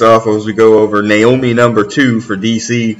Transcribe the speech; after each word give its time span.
minutes 0.00 0.26
off 0.26 0.32
as 0.32 0.46
we 0.46 0.52
go 0.52 0.78
over 0.78 1.02
Naomi 1.02 1.54
number 1.54 1.84
two 1.84 2.20
for 2.20 2.36
DC. 2.36 2.96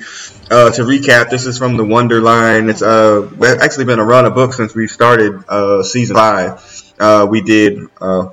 Uh, 0.51 0.71
to 0.71 0.83
recap, 0.83 1.31
this 1.31 1.46
is 1.46 1.59
from 1.59 1.77
the 1.77 1.85
Wonder 1.85 2.21
line. 2.21 2.69
It's 2.69 2.82
uh, 2.82 3.31
actually 3.61 3.85
been 3.85 3.99
a 3.99 4.05
run 4.05 4.25
of 4.25 4.35
books 4.35 4.57
since 4.57 4.75
we 4.75 4.89
started 4.89 5.45
uh, 5.49 5.82
season 5.82 6.17
five. 6.17 6.93
Uh, 6.99 7.27
we 7.29 7.43
did, 7.43 7.87
uh, 8.00 8.31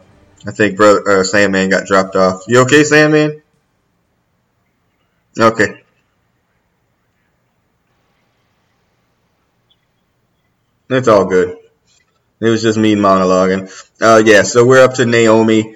I 0.48 0.52
think, 0.52 0.78
brother 0.78 1.20
uh, 1.20 1.24
Sandman 1.24 1.70
got 1.70 1.86
dropped 1.86 2.16
off. 2.16 2.44
You 2.48 2.62
okay, 2.62 2.84
Sandman? 2.84 3.42
Okay. 5.38 5.84
It's 10.90 11.08
all 11.08 11.26
good. 11.26 11.58
It 12.40 12.50
was 12.50 12.62
just 12.62 12.78
me 12.78 12.96
monologuing. 12.96 13.70
Uh, 14.02 14.22
yeah, 14.26 14.44
so 14.44 14.66
we're 14.66 14.84
up 14.84 14.96
to 14.96 15.06
Naomi. 15.06 15.76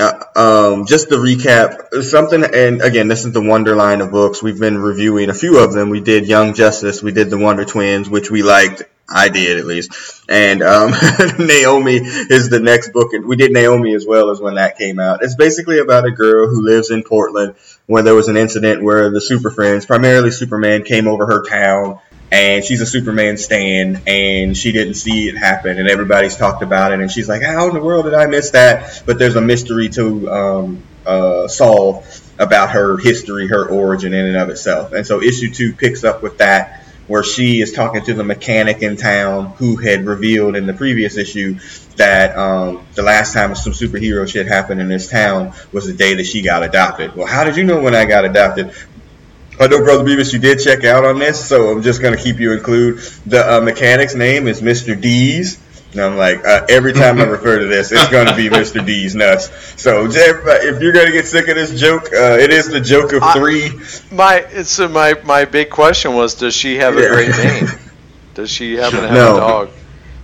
Uh, 0.00 0.24
um, 0.34 0.86
just 0.86 1.10
to 1.10 1.16
recap, 1.16 2.02
something, 2.02 2.42
and 2.42 2.80
again, 2.80 3.06
this 3.06 3.26
is 3.26 3.32
the 3.32 3.42
Wonder 3.42 3.76
line 3.76 4.00
of 4.00 4.10
books. 4.10 4.42
We've 4.42 4.58
been 4.58 4.78
reviewing 4.78 5.28
a 5.28 5.34
few 5.34 5.62
of 5.62 5.74
them. 5.74 5.90
We 5.90 6.00
did 6.00 6.26
Young 6.26 6.54
Justice, 6.54 7.02
we 7.02 7.12
did 7.12 7.28
the 7.28 7.36
Wonder 7.36 7.66
Twins, 7.66 8.08
which 8.08 8.30
we 8.30 8.42
liked. 8.42 8.82
I 9.12 9.28
did 9.28 9.58
at 9.58 9.66
least. 9.66 10.24
And 10.28 10.62
um, 10.62 10.90
Naomi 11.38 11.96
is 11.96 12.48
the 12.48 12.60
next 12.60 12.92
book. 12.92 13.12
And 13.12 13.26
we 13.26 13.34
did 13.34 13.52
Naomi 13.52 13.92
as 13.94 14.06
well 14.06 14.30
as 14.30 14.40
when 14.40 14.54
that 14.54 14.78
came 14.78 15.00
out. 15.00 15.22
It's 15.22 15.34
basically 15.34 15.80
about 15.80 16.06
a 16.06 16.12
girl 16.12 16.48
who 16.48 16.62
lives 16.62 16.90
in 16.90 17.02
Portland 17.02 17.56
where 17.86 18.04
there 18.04 18.14
was 18.14 18.28
an 18.28 18.36
incident 18.36 18.84
where 18.84 19.10
the 19.10 19.20
Super 19.20 19.50
Friends, 19.50 19.84
primarily 19.84 20.30
Superman, 20.30 20.84
came 20.84 21.08
over 21.08 21.26
her 21.26 21.44
town 21.44 21.98
and 22.32 22.64
she's 22.64 22.80
a 22.80 22.86
Superman 22.86 23.36
stan, 23.36 24.02
and 24.06 24.56
she 24.56 24.72
didn't 24.72 24.94
see 24.94 25.28
it 25.28 25.36
happen, 25.36 25.78
and 25.78 25.88
everybody's 25.88 26.36
talked 26.36 26.62
about 26.62 26.92
it, 26.92 27.00
and 27.00 27.10
she's 27.10 27.28
like, 27.28 27.42
"How 27.42 27.68
in 27.68 27.74
the 27.74 27.82
world 27.82 28.04
did 28.04 28.14
I 28.14 28.26
miss 28.26 28.50
that?" 28.50 29.02
But 29.06 29.18
there's 29.18 29.36
a 29.36 29.40
mystery 29.40 29.88
to 29.90 30.30
um, 30.30 30.82
uh, 31.04 31.48
solve 31.48 32.06
about 32.38 32.70
her 32.70 32.96
history, 32.98 33.48
her 33.48 33.66
origin 33.68 34.14
in 34.14 34.26
and 34.26 34.36
of 34.36 34.48
itself, 34.48 34.92
and 34.92 35.06
so 35.06 35.20
issue 35.22 35.52
two 35.52 35.72
picks 35.72 36.04
up 36.04 36.22
with 36.22 36.38
that, 36.38 36.84
where 37.08 37.24
she 37.24 37.60
is 37.60 37.72
talking 37.72 38.04
to 38.04 38.14
the 38.14 38.24
mechanic 38.24 38.82
in 38.82 38.96
town 38.96 39.46
who 39.56 39.76
had 39.76 40.06
revealed 40.06 40.54
in 40.54 40.66
the 40.66 40.74
previous 40.74 41.16
issue 41.16 41.58
that 41.96 42.38
um, 42.38 42.86
the 42.94 43.02
last 43.02 43.34
time 43.34 43.54
some 43.54 43.72
superhero 43.72 44.26
shit 44.26 44.46
happened 44.46 44.80
in 44.80 44.88
this 44.88 45.08
town 45.08 45.52
was 45.72 45.86
the 45.86 45.92
day 45.92 46.14
that 46.14 46.24
she 46.24 46.40
got 46.40 46.62
adopted. 46.62 47.14
Well, 47.14 47.26
how 47.26 47.44
did 47.44 47.56
you 47.56 47.64
know 47.64 47.82
when 47.82 47.94
I 47.94 48.04
got 48.04 48.24
adopted? 48.24 48.72
I 49.60 49.66
know, 49.66 49.84
Brother 49.84 50.04
Beavis, 50.04 50.32
you 50.32 50.38
did 50.38 50.58
check 50.58 50.84
out 50.84 51.04
on 51.04 51.18
this, 51.18 51.46
so 51.46 51.70
I'm 51.70 51.82
just 51.82 52.00
going 52.00 52.16
to 52.16 52.22
keep 52.22 52.40
you 52.40 52.52
include. 52.52 52.98
The 53.26 53.58
uh, 53.58 53.60
mechanic's 53.60 54.14
name 54.14 54.48
is 54.48 54.62
Mr. 54.62 54.98
D's. 54.98 55.60
And 55.92 56.00
I'm 56.00 56.16
like, 56.16 56.42
uh, 56.46 56.64
every 56.70 56.94
time 56.94 57.18
I 57.18 57.24
refer 57.24 57.58
to 57.58 57.66
this, 57.66 57.92
it's 57.92 58.08
going 58.08 58.26
to 58.26 58.36
be 58.36 58.48
Mr. 58.48 58.84
D's 58.86 59.14
nuts. 59.14 59.50
So, 59.78 60.06
if 60.08 60.80
you're 60.80 60.92
going 60.92 61.06
to 61.06 61.12
get 61.12 61.26
sick 61.26 61.48
of 61.48 61.56
this 61.56 61.78
joke, 61.78 62.04
uh, 62.04 62.38
it 62.38 62.50
is 62.50 62.68
the 62.68 62.80
joke 62.80 63.12
of 63.12 63.22
three. 63.32 63.66
I, 63.66 64.14
my 64.14 64.62
so 64.62 64.88
my 64.88 65.14
my 65.24 65.44
big 65.44 65.68
question 65.68 66.14
was, 66.14 66.34
does 66.34 66.54
she 66.54 66.76
have 66.76 66.96
a 66.96 67.08
great 67.08 67.30
name? 67.30 67.66
Does 68.34 68.50
she 68.50 68.76
happen 68.76 69.00
to 69.00 69.08
have 69.08 69.14
no. 69.14 69.36
a 69.36 69.40
dog? 69.40 69.70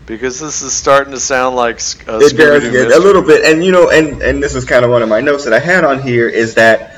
Because 0.06 0.38
this 0.38 0.62
is 0.62 0.72
starting 0.72 1.12
to 1.12 1.18
sound 1.18 1.56
like 1.56 1.80
a 2.06 2.18
it 2.18 2.36
does 2.36 2.70
get 2.70 2.92
a 2.92 3.00
little 3.00 3.22
bit, 3.22 3.44
and 3.44 3.64
you 3.64 3.72
know, 3.72 3.90
and 3.90 4.22
and 4.22 4.40
this 4.40 4.54
is 4.54 4.64
kind 4.64 4.84
of 4.84 4.92
one 4.92 5.02
of 5.02 5.08
my 5.08 5.20
notes 5.20 5.44
that 5.44 5.52
I 5.52 5.58
had 5.58 5.82
on 5.84 6.00
here 6.00 6.28
is 6.28 6.54
that 6.54 6.95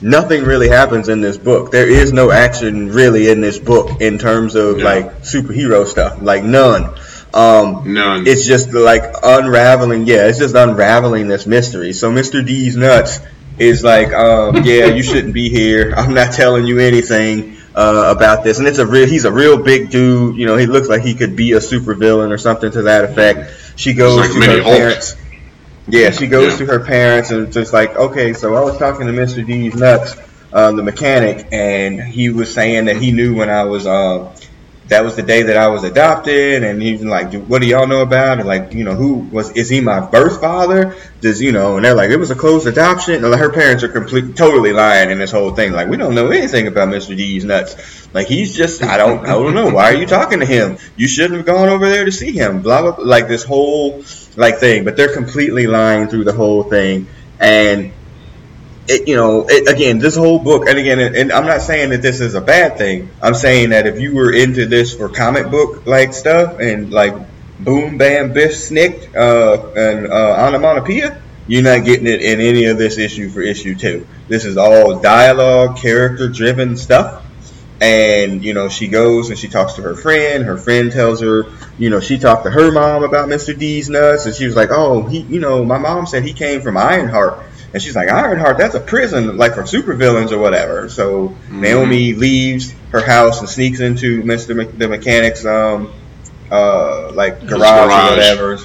nothing 0.00 0.44
really 0.44 0.68
happens 0.68 1.08
in 1.08 1.20
this 1.20 1.36
book. 1.36 1.70
There 1.70 1.88
is 1.88 2.12
no 2.12 2.30
action 2.30 2.88
really 2.88 3.30
in 3.30 3.40
this 3.40 3.58
book 3.58 4.00
in 4.00 4.18
terms 4.18 4.54
of 4.54 4.78
like 4.78 5.22
superhero 5.22 5.86
stuff, 5.86 6.22
like 6.22 6.44
none. 6.44 6.94
Um, 7.34 7.92
none. 7.92 8.26
It's 8.26 8.46
just 8.46 8.72
like 8.72 9.02
unraveling. 9.22 10.06
Yeah, 10.06 10.26
it's 10.26 10.38
just 10.38 10.54
unraveling 10.54 11.28
this 11.28 11.46
mystery. 11.46 11.92
So 11.92 12.10
Mr. 12.10 12.44
D's 12.44 12.76
nuts 12.76 13.20
is 13.58 13.84
like, 13.84 14.12
um, 14.12 14.56
yeah, 14.64 14.86
you 14.86 15.02
shouldn't 15.02 15.34
be 15.34 15.48
here. 15.48 15.94
I'm 15.96 16.14
not 16.14 16.32
telling 16.32 16.66
you 16.66 16.78
anything. 16.78 17.56
Uh, 17.74 18.12
about 18.16 18.42
this, 18.42 18.58
and 18.58 18.66
it's 18.66 18.78
a 18.78 18.86
real. 18.86 19.06
He's 19.06 19.24
a 19.24 19.30
real 19.30 19.62
big 19.62 19.88
dude. 19.90 20.36
You 20.36 20.46
know, 20.46 20.56
he 20.56 20.66
looks 20.66 20.88
like 20.88 21.02
he 21.02 21.14
could 21.14 21.36
be 21.36 21.52
a 21.52 21.58
supervillain 21.58 22.32
or 22.32 22.38
something 22.38 22.72
to 22.72 22.82
that 22.82 23.04
effect. 23.04 23.54
She 23.76 23.94
goes 23.94 24.16
like 24.16 24.32
to 24.32 24.40
her 24.40 24.62
Hulk. 24.62 25.18
Yeah, 25.88 26.10
she 26.10 26.26
goes 26.26 26.52
yeah. 26.52 26.66
to 26.66 26.72
her 26.72 26.80
parents 26.84 27.30
and 27.30 27.52
just 27.52 27.72
like, 27.72 27.96
okay, 27.96 28.34
so 28.34 28.54
I 28.54 28.60
was 28.60 28.76
talking 28.78 29.06
to 29.06 29.12
Mr. 29.12 29.46
D's 29.46 29.74
nuts, 29.74 30.16
um, 30.52 30.76
the 30.76 30.82
mechanic, 30.82 31.48
and 31.50 32.00
he 32.00 32.28
was 32.28 32.52
saying 32.52 32.86
that 32.86 32.96
he 32.96 33.10
knew 33.10 33.34
when 33.34 33.48
I 33.48 33.64
was, 33.64 33.86
uh, 33.86 34.34
that 34.88 35.04
was 35.04 35.16
the 35.16 35.22
day 35.22 35.42
that 35.42 35.56
I 35.56 35.68
was 35.68 35.84
adopted, 35.84 36.64
and 36.64 36.80
he's 36.80 37.04
like, 37.04 37.32
what 37.44 37.60
do 37.60 37.68
y'all 37.68 37.86
know 37.86 38.02
about? 38.02 38.38
And 38.38 38.48
like, 38.48 38.72
you 38.72 38.84
know, 38.84 38.94
who 38.94 39.14
was, 39.14 39.50
is 39.52 39.68
he 39.68 39.80
my 39.80 40.00
birth 40.00 40.40
father? 40.40 40.96
Does, 41.20 41.42
you 41.42 41.52
know, 41.52 41.76
and 41.76 41.84
they're 41.84 41.94
like, 41.94 42.10
it 42.10 42.16
was 42.16 42.30
a 42.30 42.34
closed 42.34 42.66
adoption. 42.66 43.22
And 43.22 43.34
her 43.34 43.52
parents 43.52 43.84
are 43.84 43.88
completely, 43.88 44.32
totally 44.32 44.72
lying 44.72 45.10
in 45.10 45.18
this 45.18 45.30
whole 45.30 45.54
thing. 45.54 45.72
Like, 45.72 45.88
we 45.88 45.96
don't 45.96 46.14
know 46.14 46.28
anything 46.28 46.66
about 46.68 46.88
Mr. 46.88 47.16
D's 47.16 47.44
nuts. 47.44 47.76
Like, 48.14 48.28
he's 48.28 48.56
just, 48.56 48.82
I 48.82 48.96
don't, 48.96 49.26
I 49.26 49.32
don't 49.32 49.54
know. 49.54 49.70
Why 49.70 49.92
are 49.92 49.96
you 49.96 50.06
talking 50.06 50.40
to 50.40 50.46
him? 50.46 50.78
You 50.96 51.06
shouldn't 51.06 51.36
have 51.36 51.46
gone 51.46 51.68
over 51.68 51.88
there 51.88 52.06
to 52.06 52.12
see 52.12 52.32
him. 52.32 52.62
Blah, 52.62 52.82
blah, 52.82 52.92
blah. 52.92 53.04
Like, 53.04 53.28
this 53.28 53.44
whole, 53.44 54.02
like 54.38 54.58
thing, 54.58 54.84
but 54.84 54.96
they're 54.96 55.12
completely 55.12 55.66
lying 55.66 56.06
through 56.06 56.24
the 56.24 56.32
whole 56.32 56.62
thing. 56.62 57.08
And 57.40 57.92
it, 58.86 59.08
you 59.08 59.16
know, 59.16 59.44
it, 59.48 59.68
again, 59.68 59.98
this 59.98 60.16
whole 60.16 60.38
book, 60.38 60.66
and 60.68 60.78
again, 60.78 61.00
and 61.00 61.32
I'm 61.32 61.44
not 61.44 61.60
saying 61.60 61.90
that 61.90 62.02
this 62.02 62.20
is 62.20 62.34
a 62.34 62.40
bad 62.40 62.78
thing. 62.78 63.10
I'm 63.20 63.34
saying 63.34 63.70
that 63.70 63.86
if 63.86 64.00
you 64.00 64.14
were 64.14 64.32
into 64.32 64.66
this 64.66 64.94
for 64.94 65.08
comic 65.08 65.50
book 65.50 65.86
like 65.86 66.14
stuff 66.14 66.60
and 66.60 66.92
like 66.92 67.14
boom, 67.58 67.98
bam, 67.98 68.32
biff, 68.32 68.54
snick, 68.54 69.10
uh, 69.16 69.72
and 69.76 70.06
uh, 70.06 70.46
onomatopoeia, 70.46 71.20
you're 71.48 71.64
not 71.64 71.84
getting 71.84 72.06
it 72.06 72.22
in 72.22 72.40
any 72.40 72.66
of 72.66 72.78
this 72.78 72.96
issue 72.96 73.30
for 73.30 73.40
issue 73.40 73.74
two. 73.74 74.06
This 74.28 74.44
is 74.44 74.56
all 74.56 75.00
dialogue, 75.00 75.78
character 75.78 76.28
driven 76.28 76.76
stuff 76.76 77.24
and 77.80 78.44
you 78.44 78.54
know 78.54 78.68
she 78.68 78.88
goes 78.88 79.30
and 79.30 79.38
she 79.38 79.48
talks 79.48 79.74
to 79.74 79.82
her 79.82 79.94
friend. 79.94 80.44
Her 80.44 80.56
friend 80.56 80.90
tells 80.90 81.20
her 81.20 81.46
you 81.78 81.90
know 81.90 82.00
she 82.00 82.18
talked 82.18 82.44
to 82.44 82.50
her 82.50 82.72
mom 82.72 83.04
about 83.04 83.28
mr 83.28 83.56
d's 83.56 83.88
nuts. 83.88 84.26
And 84.26 84.34
she 84.34 84.46
was 84.46 84.56
like 84.56 84.70
oh 84.70 85.02
he 85.02 85.20
you 85.20 85.40
know 85.40 85.64
my 85.64 85.78
mom 85.78 86.06
said 86.06 86.24
he 86.24 86.32
came 86.32 86.60
from 86.60 86.76
Iron 86.76 87.08
Heights. 87.08 87.44
And 87.72 87.82
she's 87.82 87.94
like 87.94 88.08
Iron 88.08 88.38
Heights 88.38 88.58
that's 88.58 88.74
a 88.74 88.80
prison 88.80 89.36
like 89.36 89.54
for 89.54 89.62
supervillains 89.62 90.32
or 90.32 90.38
whatever. 90.38 90.88
So 90.88 91.28
mm-hmm. 91.28 91.60
naomi 91.60 92.14
leaves 92.14 92.74
her 92.90 93.04
house 93.04 93.40
and 93.40 93.48
sneaks 93.48 93.80
into 93.80 94.22
mr 94.22 94.56
Me- 94.56 94.64
the 94.64 94.88
mechanic's 94.88 95.44
um 95.44 95.92
uh 96.50 97.12
like 97.12 97.46
garage, 97.46 97.60
garage, 97.60 97.92
or 97.92 98.10
whatever. 98.10 98.58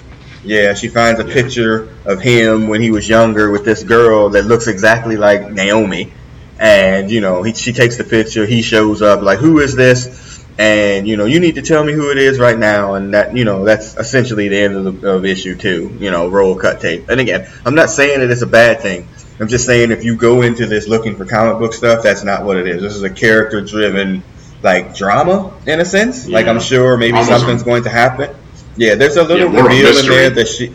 Yeah 0.44 0.74
she 0.74 0.88
finds 0.88 1.20
a 1.20 1.28
yeah. 1.28 1.34
picture 1.34 1.90
of 2.06 2.20
him 2.20 2.68
when 2.68 2.82
he 2.82 2.90
was 2.90 3.08
younger 3.08 3.52
with 3.52 3.64
this 3.64 3.84
girl 3.84 4.30
that 4.30 4.46
looks 4.46 4.66
exactly 4.68 5.18
like 5.18 5.52
naomi 5.52 6.12
and 6.60 7.10
you 7.10 7.22
know 7.22 7.44
he, 7.44 7.54
she 7.54 7.74
takes 7.74 7.98
the 7.98 8.04
picture 8.04 8.46
he 8.46 8.62
shows 8.62 9.02
up 9.02 9.22
like 9.22 9.40
who 9.40 9.60
is 9.60 9.76
this? 9.76 10.32
And 10.60 11.08
you 11.08 11.18
know 11.18 11.26
you 11.26 11.40
need 11.40 11.56
to 11.56 11.64
tell 11.64 11.84
me 11.84 11.94
who 11.94 12.12
it 12.12 12.18
is 12.18 12.38
right 12.38 12.58
now 12.58 12.94
and 12.94 13.14
that 13.16 13.36
you 13.36 13.44
know 13.44 13.66
that's 13.66 13.98
essentially 13.98 14.50
the 14.50 14.60
end 14.60 14.76
of, 14.76 15.02
the, 15.02 15.10
of 15.10 15.26
issue 15.26 15.56
two 15.56 15.98
you 16.00 16.12
know 16.12 16.30
roll 16.30 16.56
cut 16.56 16.80
tape. 16.80 17.10
And 17.10 17.20
again 17.20 17.50
i'm 17.66 17.74
not 17.76 17.90
saying 17.90 18.20
that 18.20 18.30
it's 18.30 18.44
a 18.44 18.48
bad 18.48 18.80
thing. 18.80 19.08
I'm 19.40 19.48
just 19.48 19.66
saying 19.66 19.92
if 19.92 20.04
you 20.04 20.16
go 20.16 20.44
into 20.44 20.68
this 20.68 20.88
looking 20.88 21.16
for 21.16 21.26
comic 21.26 21.58
book 21.58 21.74
stuff 21.74 22.04
that's 22.04 22.24
not 22.24 22.46
what 22.46 22.58
it 22.58 22.68
is. 22.68 22.84
This 22.84 22.96
is 22.96 23.02
a 23.02 23.10
character 23.10 23.62
driven 23.62 24.24
like 24.62 24.96
drama 24.96 25.60
in 25.66 25.80
a 25.80 25.86
sense. 25.86 26.28
Yeah. 26.28 26.36
like 26.36 26.46
i'm 26.48 26.60
sure 26.60 26.98
maybe 26.98 27.18
Almost. 27.18 27.40
something's 27.40 27.64
going 27.64 27.84
to 27.84 27.90
happen. 27.90 28.36
Yeah 28.78 28.94
there's 28.94 29.18
a 29.18 29.24
little 29.24 29.52
yeah, 29.52 29.62
reveal 29.62 29.98
in 29.98 30.06
there 30.06 30.30
that 30.30 30.48
she 30.48 30.72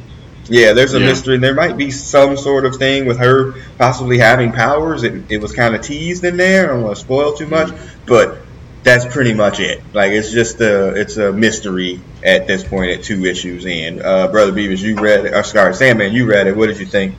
yeah, 0.49 0.73
there's 0.73 0.95
a 0.95 1.01
yeah. 1.01 1.07
mystery. 1.07 1.39
There 1.39 1.55
might 1.55 1.77
be 1.77 1.91
some 1.91 2.37
sort 2.37 2.65
of 2.65 2.77
thing 2.77 3.07
with 3.07 3.19
her 3.19 3.53
possibly 3.77 4.19
having 4.19 4.53
powers. 4.53 5.03
It, 5.03 5.31
it 5.31 5.41
was 5.41 5.53
kind 5.53 5.75
of 5.75 5.83
teased 5.83 6.25
in 6.25 6.37
there. 6.37 6.65
I 6.65 6.75
don't 6.75 6.83
want 6.83 6.97
to 6.97 7.03
spoil 7.03 7.35
too 7.35 7.47
much, 7.47 7.73
but 8.07 8.39
that's 8.83 9.05
pretty 9.07 9.35
much 9.35 9.61
it. 9.61 9.83
Like 9.93 10.13
it's 10.13 10.31
just 10.31 10.61
a 10.61 10.95
it's 10.95 11.17
a 11.17 11.33
mystery 11.33 12.01
at 12.25 12.47
this 12.47 12.65
point 12.65 12.93
at 12.93 13.05
two 13.05 13.25
issues 13.25 13.67
in. 13.67 14.01
Uh, 14.01 14.29
Brother 14.29 14.53
Beavis, 14.53 14.81
you 14.81 14.97
read 14.97 15.27
it. 15.27 15.35
Or, 15.35 15.43
sorry, 15.43 15.75
Sandman, 15.75 16.13
you 16.13 16.27
read 16.27 16.47
it. 16.47 16.57
What 16.57 16.69
did 16.69 16.79
you 16.79 16.87
think? 16.87 17.15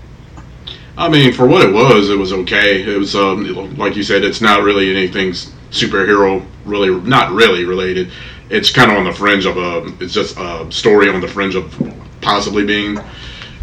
I 0.98 1.08
mean, 1.08 1.32
for 1.32 1.48
what 1.48 1.62
it 1.62 1.74
was, 1.74 2.10
it 2.10 2.18
was 2.18 2.34
okay. 2.34 2.84
It 2.84 2.98
was 2.98 3.16
um, 3.16 3.78
like 3.78 3.96
you 3.96 4.04
said, 4.04 4.24
it's 4.24 4.42
not 4.42 4.64
really 4.64 4.90
anything 4.92 5.32
superhero 5.72 6.46
really, 6.66 6.90
not 7.08 7.32
really 7.32 7.66
related. 7.66 8.12
It's 8.50 8.72
kind 8.72 8.92
of 8.92 8.98
on 8.98 9.06
the 9.06 9.14
fringe 9.14 9.46
of 9.46 9.58
a. 9.58 9.86
It's 10.04 10.14
just 10.14 10.38
a 10.38 10.70
story 10.72 11.10
on 11.10 11.22
the 11.22 11.28
fringe 11.28 11.56
of 11.56 11.72
possibly 12.22 12.66
being 12.66 13.00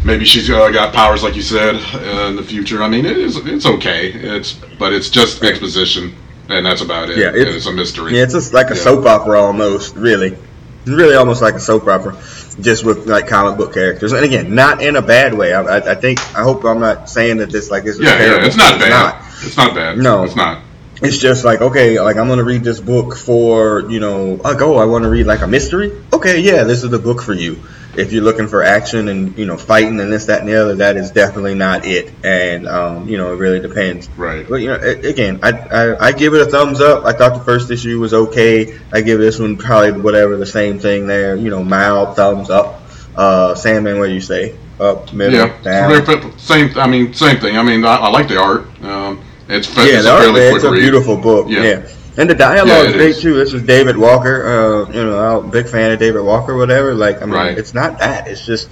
maybe 0.03 0.25
she's 0.25 0.49
uh, 0.49 0.69
got 0.69 0.93
powers 0.93 1.23
like 1.23 1.35
you 1.35 1.41
said 1.41 1.75
uh, 1.75 2.29
in 2.29 2.35
the 2.35 2.43
future. 2.43 2.83
I 2.83 2.89
mean, 2.89 3.05
it 3.05 3.17
is 3.17 3.37
it's 3.37 3.65
okay. 3.65 4.11
It's 4.11 4.53
but 4.79 4.93
it's 4.93 5.09
just 5.09 5.43
exposition, 5.43 6.15
and 6.49 6.65
that's 6.65 6.81
about 6.81 7.09
it. 7.09 7.17
Yeah, 7.17 7.31
it's, 7.33 7.55
it's 7.55 7.65
a 7.67 7.73
mystery. 7.73 8.15
Yeah, 8.15 8.23
it's 8.23 8.33
just 8.33 8.53
like 8.53 8.71
a 8.71 8.75
yeah. 8.75 8.81
soap 8.81 9.05
opera 9.05 9.41
almost. 9.41 9.95
Really, 9.95 10.29
it's 10.29 10.89
really 10.89 11.15
almost 11.15 11.41
like 11.41 11.55
a 11.55 11.59
soap 11.59 11.87
opera, 11.87 12.13
just 12.61 12.83
with 12.83 13.07
like 13.07 13.27
comic 13.27 13.57
book 13.57 13.73
characters. 13.73 14.13
And 14.13 14.23
again, 14.23 14.55
not 14.55 14.81
in 14.81 14.95
a 14.95 15.01
bad 15.01 15.33
way. 15.33 15.53
I, 15.53 15.61
I, 15.61 15.91
I 15.91 15.95
think 15.95 16.19
I 16.35 16.43
hope 16.43 16.63
I'm 16.63 16.79
not 16.79 17.09
saying 17.09 17.37
that 17.37 17.51
this 17.51 17.69
like 17.69 17.85
is 17.85 17.99
yeah, 17.99 18.19
yeah, 18.19 18.45
it's 18.45 18.57
not 18.57 18.79
bad. 18.79 18.89
Not. 18.89 19.23
It's 19.43 19.57
not 19.57 19.75
bad. 19.75 19.97
No, 19.97 20.23
it's 20.23 20.35
not. 20.35 20.63
It's 20.99 21.19
just 21.19 21.45
like 21.45 21.61
okay, 21.61 21.99
like 21.99 22.17
I'm 22.17 22.27
gonna 22.27 22.43
read 22.43 22.63
this 22.63 22.79
book 22.79 23.15
for 23.15 23.87
you 23.89 23.99
know, 23.99 24.39
like 24.43 24.61
oh, 24.61 24.77
I 24.77 24.85
want 24.85 25.03
to 25.03 25.09
read 25.09 25.27
like 25.27 25.41
a 25.41 25.47
mystery. 25.47 25.91
Okay, 26.11 26.39
yeah, 26.39 26.63
this 26.63 26.83
is 26.83 26.89
the 26.89 26.97
book 26.97 27.21
for 27.21 27.33
you 27.33 27.61
if 27.97 28.13
you're 28.13 28.23
looking 28.23 28.47
for 28.47 28.63
action 28.63 29.07
and 29.07 29.37
you 29.37 29.45
know 29.45 29.57
fighting 29.57 29.99
and 29.99 30.11
this 30.11 30.25
that 30.25 30.41
and 30.41 30.49
the 30.49 30.61
other, 30.61 30.75
that 30.75 30.97
is 30.97 31.11
definitely 31.11 31.55
not 31.55 31.85
it. 31.85 32.13
And 32.23 32.67
um, 32.67 33.09
you 33.09 33.17
know, 33.17 33.33
it 33.33 33.37
really 33.37 33.59
depends. 33.59 34.07
Right. 34.11 34.47
But 34.47 34.57
you 34.57 34.67
know, 34.67 34.75
again, 34.75 35.39
I, 35.43 35.51
I 35.51 36.07
I 36.07 36.11
give 36.11 36.33
it 36.33 36.41
a 36.41 36.45
thumbs 36.45 36.79
up. 36.79 37.05
I 37.05 37.13
thought 37.13 37.37
the 37.37 37.43
first 37.43 37.71
issue 37.71 37.99
was 37.99 38.13
okay. 38.13 38.77
I 38.93 39.01
give 39.01 39.19
this 39.19 39.39
one 39.39 39.57
probably 39.57 39.99
whatever 39.99 40.37
the 40.37 40.45
same 40.45 40.79
thing 40.79 41.07
there. 41.07 41.35
You 41.35 41.49
know, 41.49 41.63
mild 41.63 42.15
thumbs 42.15 42.49
up. 42.49 42.83
Uh, 43.15 43.55
Sandman, 43.55 43.99
what 43.99 44.07
do 44.07 44.13
you 44.13 44.21
say? 44.21 44.55
Up, 44.79 45.11
middle, 45.11 45.33
yeah, 45.33 45.61
down. 45.63 46.37
same. 46.37 46.77
I 46.77 46.85
mean, 46.85 47.11
same 47.13 47.39
thing. 47.39 47.57
I 47.57 47.63
mean, 47.63 47.83
I, 47.83 47.95
I 47.95 48.09
like 48.09 48.27
the 48.27 48.39
art. 48.39 48.67
Um, 48.83 49.23
it's 49.49 49.75
yeah, 49.75 50.01
the 50.01 50.11
art, 50.11 50.33
man, 50.33 50.55
it's 50.55 50.63
a 50.63 50.71
read. 50.71 50.81
beautiful 50.81 51.17
book. 51.17 51.47
Yeah. 51.49 51.63
yeah. 51.63 51.96
And 52.17 52.27
the 52.27 52.35
dialogue 52.35 52.67
yeah, 52.67 52.83
is 52.83 52.93
great 52.93 53.09
is. 53.09 53.21
too. 53.21 53.35
This 53.35 53.53
is 53.53 53.61
David 53.63 53.95
Walker. 53.95 54.47
Uh, 54.47 54.91
you 54.91 55.05
know, 55.05 55.39
I'm 55.39 55.45
a 55.45 55.51
big 55.51 55.67
fan 55.67 55.91
of 55.91 55.99
David 55.99 56.21
Walker. 56.21 56.57
Whatever. 56.57 56.95
Like, 56.95 57.21
I 57.21 57.25
mean, 57.25 57.35
right. 57.35 57.57
it's 57.57 57.75
not 57.75 57.99
that. 57.99 58.27
It's 58.27 58.43
just 58.43 58.69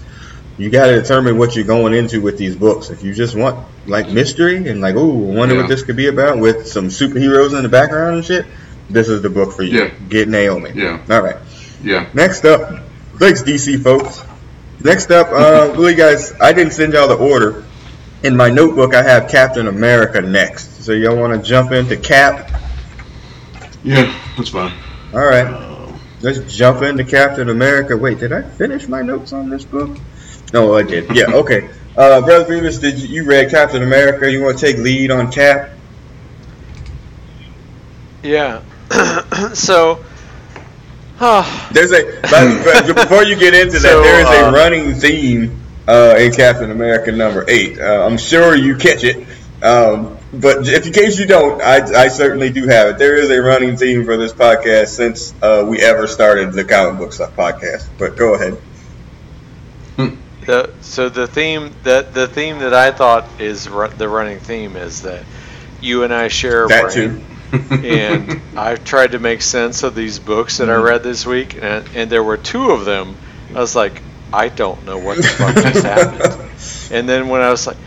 you 0.58 0.70
got 0.70 0.88
to 0.88 1.00
determine 1.00 1.38
what 1.38 1.56
you're 1.56 1.66
going 1.66 1.94
into 1.94 2.22
with 2.22 2.38
these 2.38 2.56
books. 2.56 2.90
If 2.90 3.04
you 3.04 3.14
just 3.14 3.36
want 3.36 3.68
like 3.86 4.10
mystery 4.10 4.68
and 4.68 4.82
like, 4.82 4.96
oh, 4.96 5.06
wonder 5.06 5.56
yeah. 5.56 5.62
what 5.62 5.70
this 5.70 5.84
could 5.84 5.96
be 5.96 6.08
about 6.08 6.40
with 6.40 6.68
some 6.68 6.88
superheroes 6.88 7.56
in 7.56 7.64
the 7.64 7.70
background 7.70 8.16
and 8.16 8.26
shit, 8.26 8.46
this 8.90 9.10
is 9.10 9.22
the 9.22 9.30
book 9.30 9.54
for 9.54 9.64
you. 9.64 9.84
Yeah. 9.84 9.94
Get 10.10 10.28
Naomi. 10.28 10.72
Yeah. 10.74 11.04
All 11.10 11.22
right. 11.22 11.38
Yeah. 11.84 12.10
Next 12.14 12.46
up, 12.46 12.84
thanks 13.18 13.44
DC 13.44 13.84
folks. 13.84 14.24
Next 14.84 15.12
up, 15.12 15.28
uh, 15.28 15.74
really 15.78 15.96
guys, 15.96 16.34
I 16.40 16.54
didn't 16.54 16.74
send 16.74 16.94
y'all 16.94 17.08
the 17.08 17.18
order. 17.18 17.64
In 18.24 18.36
my 18.36 18.50
notebook, 18.50 18.96
I 18.96 19.04
have 19.04 19.30
Captain 19.30 19.68
America 19.68 20.22
next. 20.22 20.84
So 20.84 20.94
y'all 20.94 21.18
want 21.18 21.40
to 21.40 21.48
jump 21.48 21.72
into 21.72 21.98
Cap? 21.98 22.55
Yeah, 23.86 24.20
that's 24.36 24.50
fine. 24.50 24.74
All 25.14 25.26
right. 25.26 25.94
Let's 26.22 26.56
jump 26.56 26.82
into 26.82 27.04
Captain 27.04 27.50
America. 27.50 27.96
Wait, 27.96 28.20
did 28.20 28.34
I 28.34 28.42
finish 28.42 28.88
my 28.88 29.04
notes 29.04 29.32
on 29.32 29.50
this 29.50 29.64
book? 29.64 29.96
No, 30.52 30.76
I 30.76 30.82
did. 30.82 31.16
Yeah, 31.16 31.26
okay. 31.28 31.70
Uh, 31.96 32.22
Brother 32.22 32.46
Beavis, 32.46 32.82
did 32.82 32.98
you, 32.98 33.08
you 33.08 33.26
read 33.26 33.52
Captain 33.52 33.84
America? 33.84 34.30
You 34.30 34.42
want 34.42 34.58
to 34.58 34.66
take 34.66 34.78
lead 34.78 35.12
on 35.12 35.32
Cap? 35.32 35.70
Yeah. 38.24 38.64
so, 39.54 40.04
there's 41.72 41.92
a 41.92 42.22
but, 42.24 42.64
but 42.86 42.96
before 42.96 43.24
you 43.24 43.36
get 43.36 43.54
into 43.54 43.74
that, 43.74 43.82
so, 43.82 44.02
there 44.02 44.22
is 44.22 44.28
a 44.28 44.48
uh, 44.48 44.52
running 44.52 44.96
theme 44.96 45.62
uh, 45.88 46.16
in 46.18 46.32
Captain 46.32 46.72
America 46.72 47.12
number 47.12 47.46
eight. 47.48 47.80
Uh, 47.80 48.04
I'm 48.04 48.18
sure 48.18 48.56
you 48.56 48.76
catch 48.78 49.04
it. 49.04 49.28
Um, 49.64 50.15
but 50.42 50.68
if 50.68 50.86
in 50.86 50.94
case 50.94 51.20
you 51.20 51.26
don't, 51.26 51.62
I, 51.62 52.04
I 52.04 52.08
certainly 52.08 52.52
do 52.52 52.68
have 52.68 52.90
it. 52.90 52.98
There 52.98 53.16
is 53.16 53.30
a 53.30 53.42
running 53.42 53.78
theme 53.78 54.06
for 54.06 54.18
this 54.18 54.34
podcast 54.34 54.88
since 54.88 55.34
uh, 55.42 55.66
we 55.68 55.82
ever 55.82 56.08
started 56.08 56.54
the 56.54 56.64
comic 56.64 57.00
book 57.00 57.12
podcast. 57.12 57.88
But 57.98 58.18
go 58.18 58.34
ahead. 58.34 58.58
The, 60.46 60.72
so 60.82 61.10
the 61.10 61.26
theme 61.26 61.74
that 61.84 62.14
the 62.14 62.28
theme 62.28 62.60
that 62.60 62.74
I 62.74 62.92
thought 62.92 63.26
is 63.40 63.68
ru- 63.68 63.88
the 63.88 64.08
running 64.08 64.40
theme 64.40 64.76
is 64.76 65.02
that 65.02 65.26
you 65.82 66.04
and 66.04 66.14
I 66.14 66.28
share 66.28 66.66
a 66.66 66.68
that 66.68 66.94
brain, 66.94 67.26
and 67.84 68.42
I've 68.56 68.84
tried 68.84 69.14
to 69.14 69.20
make 69.20 69.42
sense 69.42 69.82
of 69.82 69.96
these 69.96 70.20
books 70.20 70.60
that 70.60 70.66
mm-hmm. 70.66 70.84
I 70.84 70.92
read 70.92 71.02
this 71.02 71.26
week, 71.26 71.56
and, 71.60 71.88
and 71.96 72.12
there 72.12 72.24
were 72.24 72.38
two 72.38 72.72
of 72.72 72.86
them. 72.86 73.18
I 73.50 73.60
was 73.60 73.76
like, 73.76 74.04
I 74.32 74.50
don't 74.50 74.86
know 74.86 75.00
what 75.00 75.18
the 75.18 75.24
fuck 75.24 75.56
just 75.56 75.84
happened. 75.86 76.96
And 76.96 77.10
then 77.10 77.28
when 77.28 77.42
I 77.42 77.50
was 77.50 77.66
like, 77.66 77.78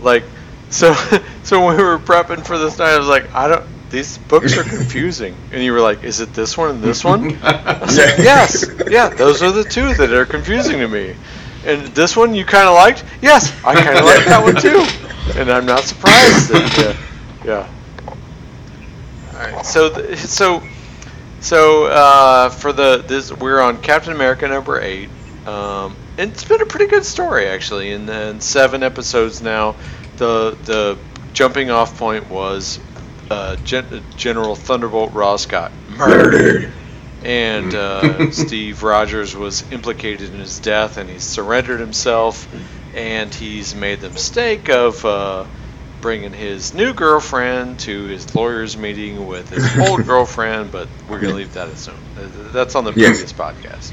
like 0.00 0.24
so, 0.70 0.94
so 1.42 1.64
when 1.64 1.76
we 1.76 1.82
were 1.82 1.98
prepping 1.98 2.44
for 2.44 2.58
this 2.58 2.78
night, 2.78 2.94
I 2.94 2.98
was 2.98 3.08
like, 3.08 3.34
I 3.34 3.48
don't. 3.48 3.64
These 3.90 4.18
books 4.18 4.58
are 4.58 4.64
confusing, 4.64 5.34
and 5.50 5.62
you 5.62 5.72
were 5.72 5.80
like, 5.80 6.04
"Is 6.04 6.20
it 6.20 6.34
this 6.34 6.58
one 6.58 6.68
and 6.72 6.82
this 6.82 7.02
one?" 7.02 7.38
I 7.42 7.78
was 7.80 7.96
like, 7.96 8.18
"Yes, 8.18 8.66
yeah, 8.86 9.08
those 9.08 9.42
are 9.42 9.50
the 9.50 9.64
two 9.64 9.94
that 9.94 10.12
are 10.12 10.26
confusing 10.26 10.80
to 10.80 10.88
me." 10.88 11.16
And 11.64 11.86
this 11.88 12.14
one 12.14 12.34
you 12.34 12.44
kind 12.44 12.68
of 12.68 12.74
liked? 12.74 13.02
Yes, 13.22 13.50
I 13.64 13.74
kind 13.74 13.98
of 13.98 14.04
like 14.04 14.26
that 14.26 14.42
one 14.42 14.56
too, 14.56 14.84
and 15.40 15.50
I'm 15.50 15.64
not 15.64 15.84
surprised. 15.84 16.50
That, 16.50 16.78
uh, 16.78 17.46
yeah. 17.46 17.68
All 19.32 19.38
right, 19.38 19.64
so 19.64 19.88
th- 19.88 20.18
so 20.18 20.62
so 21.40 21.86
uh, 21.86 22.50
for 22.50 22.74
the 22.74 23.02
this 23.06 23.32
we're 23.32 23.60
on 23.60 23.80
Captain 23.80 24.12
America 24.12 24.46
number 24.46 24.80
eight. 24.82 25.08
Um, 25.46 25.96
it's 26.18 26.44
been 26.44 26.60
a 26.60 26.66
pretty 26.66 26.88
good 26.88 27.06
story 27.06 27.46
actually, 27.46 27.92
and 27.92 28.06
then 28.06 28.40
seven 28.40 28.82
episodes 28.82 29.40
now 29.40 29.76
the 30.18 30.56
the 30.64 30.98
jumping 31.32 31.70
off 31.70 31.98
point 31.98 32.28
was 32.28 32.78
uh, 33.30 33.56
Gen- 33.56 34.02
General 34.16 34.54
Thunderbolt 34.54 35.12
Ross 35.12 35.46
got 35.46 35.72
murdered, 35.88 36.72
and 37.22 37.74
uh, 37.74 38.30
Steve 38.30 38.82
Rogers 38.82 39.34
was 39.34 39.70
implicated 39.70 40.32
in 40.32 40.40
his 40.40 40.58
death, 40.58 40.96
and 40.96 41.08
he 41.08 41.18
surrendered 41.18 41.80
himself, 41.80 42.48
and 42.94 43.32
he's 43.32 43.74
made 43.74 44.00
the 44.00 44.10
mistake 44.10 44.68
of. 44.68 45.04
Uh, 45.04 45.44
bringing 46.00 46.32
his 46.32 46.74
new 46.74 46.94
girlfriend 46.94 47.76
to 47.80 48.04
his 48.04 48.32
lawyer's 48.32 48.76
meeting 48.76 49.26
with 49.26 49.50
his 49.50 49.66
old 49.88 50.06
girlfriend, 50.06 50.70
but 50.70 50.86
we're 51.08 51.18
going 51.18 51.32
to 51.32 51.36
leave 51.36 51.54
that 51.54 51.66
assumed. 51.68 51.98
That's 52.52 52.76
on 52.76 52.84
the 52.84 52.92
previous 52.92 53.20
yes. 53.20 53.32
podcast. 53.32 53.92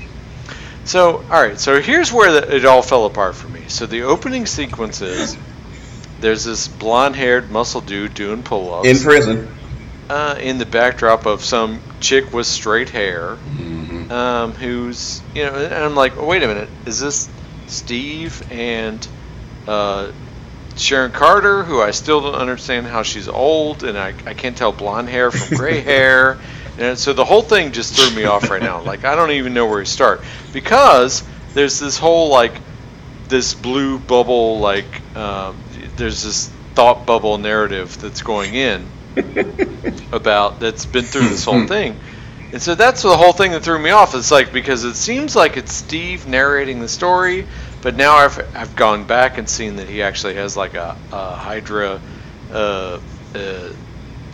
So, 0.86 1.18
all 1.31 1.42
right, 1.42 1.60
so 1.60 1.81
here's 1.81 2.13
where 2.13 2.31
the, 2.31 2.56
it 2.56 2.63
all 2.63 2.83
fell 2.83 3.06
apart 3.06 3.33
for 3.33 3.48
me. 3.48 3.63
So 3.69 3.88
the 3.88 4.04
opening 4.04 4.45
sequences 4.45 5.36
there's 6.19 6.44
this 6.44 6.67
blonde-haired 6.67 7.51
muscle 7.51 7.81
dude 7.81 8.13
doing 8.13 8.44
pull-ups 8.44 8.88
in 8.88 8.97
prison. 9.00 9.56
Uh, 10.09 10.38
in 10.39 10.59
the 10.59 10.65
backdrop 10.65 11.25
of 11.25 11.44
some 11.44 11.81
chick 12.00 12.31
with 12.31 12.45
straight 12.45 12.89
hair, 12.89 13.38
mm-hmm. 13.38 14.12
um, 14.12 14.51
who's 14.53 15.21
you 15.33 15.44
know, 15.44 15.56
and 15.56 15.73
I'm 15.73 15.95
like, 15.95 16.15
oh, 16.17 16.25
wait 16.25 16.44
a 16.44 16.47
minute, 16.47 16.69
is 16.85 17.00
this 17.00 17.27
Steve 17.65 18.44
and 18.51 19.06
uh, 19.67 20.12
Sharon 20.75 21.12
Carter, 21.12 21.63
who 21.63 21.81
I 21.81 21.91
still 21.91 22.21
don't 22.21 22.35
understand 22.35 22.85
how 22.85 23.01
she's 23.01 23.27
old, 23.27 23.83
and 23.83 23.97
I, 23.97 24.13
I 24.27 24.35
can't 24.35 24.56
tell 24.56 24.71
blonde 24.71 25.09
hair 25.09 25.31
from 25.31 25.57
gray 25.57 25.81
hair, 25.81 26.38
and 26.77 27.00
so 27.00 27.13
the 27.13 27.25
whole 27.25 27.41
thing 27.41 27.71
just 27.71 27.95
threw 27.95 28.15
me 28.15 28.25
off 28.25 28.50
right 28.50 28.62
now. 28.62 28.81
Like 28.81 29.06
I 29.06 29.15
don't 29.15 29.31
even 29.31 29.53
know 29.53 29.65
where 29.65 29.79
to 29.79 29.89
start 29.89 30.23
because 30.53 31.23
there's 31.53 31.79
this 31.79 31.97
whole 31.97 32.29
like 32.29 32.53
this 33.27 33.53
blue 33.53 33.97
bubble 33.97 34.59
like 34.59 35.01
um, 35.15 35.57
there's 35.98 36.24
this 36.24 36.50
thought 36.74 37.06
bubble 37.06 37.38
narrative 37.38 38.00
that's 38.02 38.22
going 38.22 38.54
in 38.54 38.86
about 40.12 40.60
that's 40.60 40.86
been 40.86 41.06
through 41.06 41.30
this 41.30 41.46
whole 41.46 41.66
thing. 41.68 41.98
And 42.52 42.62
so 42.62 42.75
that's 42.75 43.02
the 43.02 43.16
whole 43.16 43.34
thing 43.34 43.52
that 43.52 43.64
threw 43.64 43.80
me 43.80 43.90
off. 43.90 44.16
It's 44.16 44.32
like 44.32 44.54
because 44.54 44.84
it 44.84 44.96
seems 44.96 45.36
like 45.36 45.58
it's 45.58 45.74
Steve 45.74 46.28
narrating 46.28 46.80
the 46.80 46.88
story, 46.88 47.48
but 47.82 47.96
now 47.96 48.16
I've 48.16 48.56
I've 48.56 48.75
gone 48.75 49.06
back 49.06 49.38
and 49.38 49.50
seen 49.50 49.78
that 49.78 49.90
he 49.90 50.02
actually 50.02 50.36
has 50.36 50.56
like 50.56 50.74
a, 50.74 50.98
a 51.12 51.36
Hydra 51.36 52.00
uh, 52.52 53.00
uh, 53.34 53.70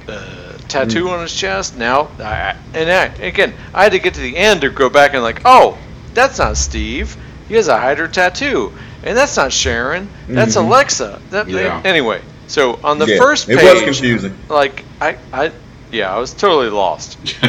uh, 0.07 0.57
tattoo 0.67 1.05
mm. 1.05 1.11
on 1.11 1.21
his 1.21 1.33
chest. 1.33 1.77
Now, 1.77 2.09
I, 2.19 2.55
and 2.73 2.91
I, 2.91 3.05
again, 3.25 3.53
I 3.73 3.83
had 3.83 3.93
to 3.93 3.99
get 3.99 4.15
to 4.15 4.19
the 4.21 4.35
end 4.35 4.61
to 4.61 4.69
go 4.69 4.89
back 4.89 5.13
and 5.13 5.23
like, 5.23 5.41
oh, 5.45 5.77
that's 6.13 6.39
not 6.39 6.57
Steve. 6.57 7.15
He 7.47 7.55
has 7.55 7.67
a 7.67 7.77
Hydra 7.77 8.09
tattoo 8.09 8.73
and 9.03 9.17
that's 9.17 9.35
not 9.37 9.51
Sharon. 9.51 10.09
That's 10.27 10.55
mm-hmm. 10.55 10.67
Alexa. 10.67 11.21
That, 11.31 11.49
yeah. 11.49 11.81
Anyway, 11.83 12.21
so 12.47 12.79
on 12.83 12.99
the 12.99 13.07
yeah, 13.07 13.17
first 13.17 13.47
page, 13.47 13.59
it 13.59 13.73
was 13.73 13.83
confusing. 13.83 14.37
Like 14.49 14.83
I, 14.99 15.17
I, 15.31 15.51
yeah, 15.91 16.13
I 16.13 16.19
was 16.19 16.33
totally 16.33 16.69
lost. 16.69 17.17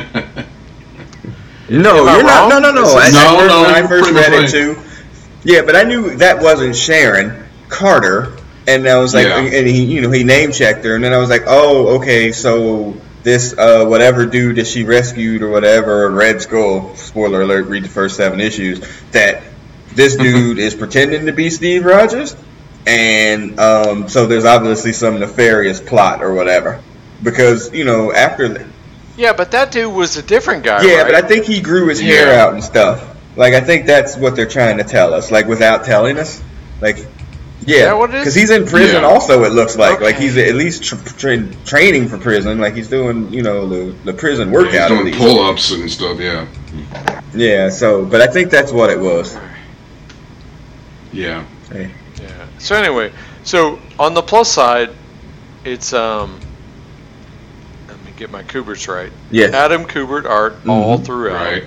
no, 1.68 1.94
you're 2.04 2.22
not. 2.22 2.48
No, 2.48 2.58
no, 2.58 2.72
no. 2.72 2.84
I, 2.96 3.10
no, 3.10 3.46
no. 3.46 3.64
I 3.66 3.86
first 3.86 4.10
read 4.10 4.32
it 4.32 4.50
too. 4.50 4.80
Yeah, 5.44 5.62
but 5.62 5.74
I 5.74 5.82
knew 5.82 6.16
that 6.16 6.42
wasn't 6.42 6.76
Sharon 6.76 7.44
Carter, 7.68 8.36
and 8.66 8.86
I 8.88 8.98
was 8.98 9.12
like, 9.12 9.26
yeah. 9.26 9.38
and 9.40 9.66
he, 9.66 9.84
you 9.84 10.00
know, 10.00 10.10
he 10.10 10.24
name 10.24 10.52
checked 10.52 10.84
her, 10.84 10.94
and 10.94 11.02
then 11.02 11.12
I 11.12 11.18
was 11.18 11.30
like, 11.30 11.42
oh, 11.46 11.96
okay, 11.98 12.32
so 12.32 12.94
this 13.22 13.56
uh, 13.56 13.84
whatever 13.86 14.26
dude 14.26 14.56
that 14.56 14.66
she 14.66 14.84
rescued 14.84 15.42
or 15.42 15.50
whatever, 15.50 16.10
Red 16.10 16.40
Skull. 16.42 16.94
Spoiler 16.96 17.42
alert: 17.42 17.66
read 17.66 17.84
the 17.84 17.88
first 17.88 18.16
seven 18.16 18.40
issues. 18.40 18.80
That 19.10 19.42
this 19.94 20.16
dude 20.16 20.58
is 20.58 20.74
pretending 20.74 21.26
to 21.26 21.32
be 21.32 21.50
Steve 21.50 21.84
Rogers, 21.84 22.36
and 22.86 23.58
um, 23.58 24.08
so 24.08 24.26
there's 24.26 24.44
obviously 24.44 24.92
some 24.92 25.20
nefarious 25.20 25.80
plot 25.80 26.22
or 26.22 26.34
whatever. 26.34 26.82
Because 27.22 27.72
you 27.72 27.84
know 27.84 28.12
after. 28.12 28.68
Yeah, 29.16 29.32
but 29.34 29.50
that 29.52 29.72
dude 29.72 29.92
was 29.92 30.16
a 30.16 30.22
different 30.22 30.64
guy. 30.64 30.82
Yeah, 30.84 31.02
right? 31.02 31.12
but 31.12 31.14
I 31.14 31.26
think 31.26 31.44
he 31.44 31.60
grew 31.60 31.88
his 31.88 32.00
hair 32.00 32.32
yeah. 32.32 32.42
out 32.42 32.54
and 32.54 32.64
stuff. 32.64 33.16
Like 33.36 33.54
I 33.54 33.60
think 33.60 33.86
that's 33.86 34.16
what 34.16 34.36
they're 34.36 34.48
trying 34.48 34.78
to 34.78 34.84
tell 34.84 35.14
us, 35.14 35.30
like 35.30 35.46
without 35.46 35.84
telling 35.84 36.18
us. 36.18 36.42
Like, 36.80 37.06
yeah, 37.64 37.94
because 38.06 38.34
he's 38.34 38.50
in 38.50 38.66
prison. 38.66 39.02
Yeah. 39.02 39.08
Also, 39.08 39.44
it 39.44 39.52
looks 39.52 39.76
like 39.76 39.96
okay. 39.96 40.04
like 40.04 40.16
he's 40.16 40.36
at 40.36 40.54
least 40.54 40.82
tra- 40.82 40.98
tra- 40.98 41.54
training 41.64 42.08
for 42.08 42.18
prison. 42.18 42.58
Like 42.58 42.74
he's 42.74 42.88
doing, 42.88 43.32
you 43.32 43.42
know, 43.42 43.68
the, 43.68 43.92
the 44.04 44.12
prison 44.12 44.50
workout. 44.50 44.72
Yeah, 44.72 44.88
he's 44.88 44.98
doing 44.98 45.14
pull 45.14 45.40
ups 45.40 45.70
and 45.70 45.88
stuff. 45.90 46.18
Yeah. 46.18 46.48
Yeah. 47.32 47.68
So, 47.68 48.04
but 48.04 48.20
I 48.20 48.26
think 48.26 48.50
that's 48.50 48.72
what 48.72 48.90
it 48.90 48.98
was. 48.98 49.38
Yeah. 51.12 51.44
Yeah. 51.72 51.88
So 52.58 52.76
anyway, 52.76 53.12
so 53.42 53.78
on 53.98 54.14
the 54.14 54.22
plus 54.22 54.50
side, 54.50 54.90
it's 55.64 55.92
um. 55.92 56.40
Let 57.88 58.02
me 58.04 58.12
get 58.16 58.30
my 58.30 58.42
Kuberts 58.42 58.88
right. 58.88 59.12
Yeah. 59.30 59.46
Adam 59.52 59.84
Kubert 59.84 60.24
art 60.24 60.54
mm-hmm. 60.54 60.70
all 60.70 60.98
throughout. 60.98 61.34
Right. 61.34 61.64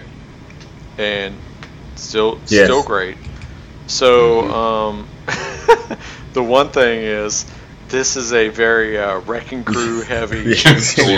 And 0.97 1.35
still, 1.95 2.39
yes. 2.47 2.65
still 2.65 2.83
great. 2.83 3.17
So 3.87 4.49
um, 4.51 5.07
the 6.33 6.41
one 6.43 6.69
thing 6.69 7.01
is, 7.01 7.45
this 7.89 8.15
is 8.15 8.33
a 8.33 8.49
very 8.49 8.97
uh, 8.97 9.19
wrecking 9.19 9.63
crew 9.63 10.01
heavy 10.07 10.55
Yeah, 10.55 10.79
story. 10.79 11.17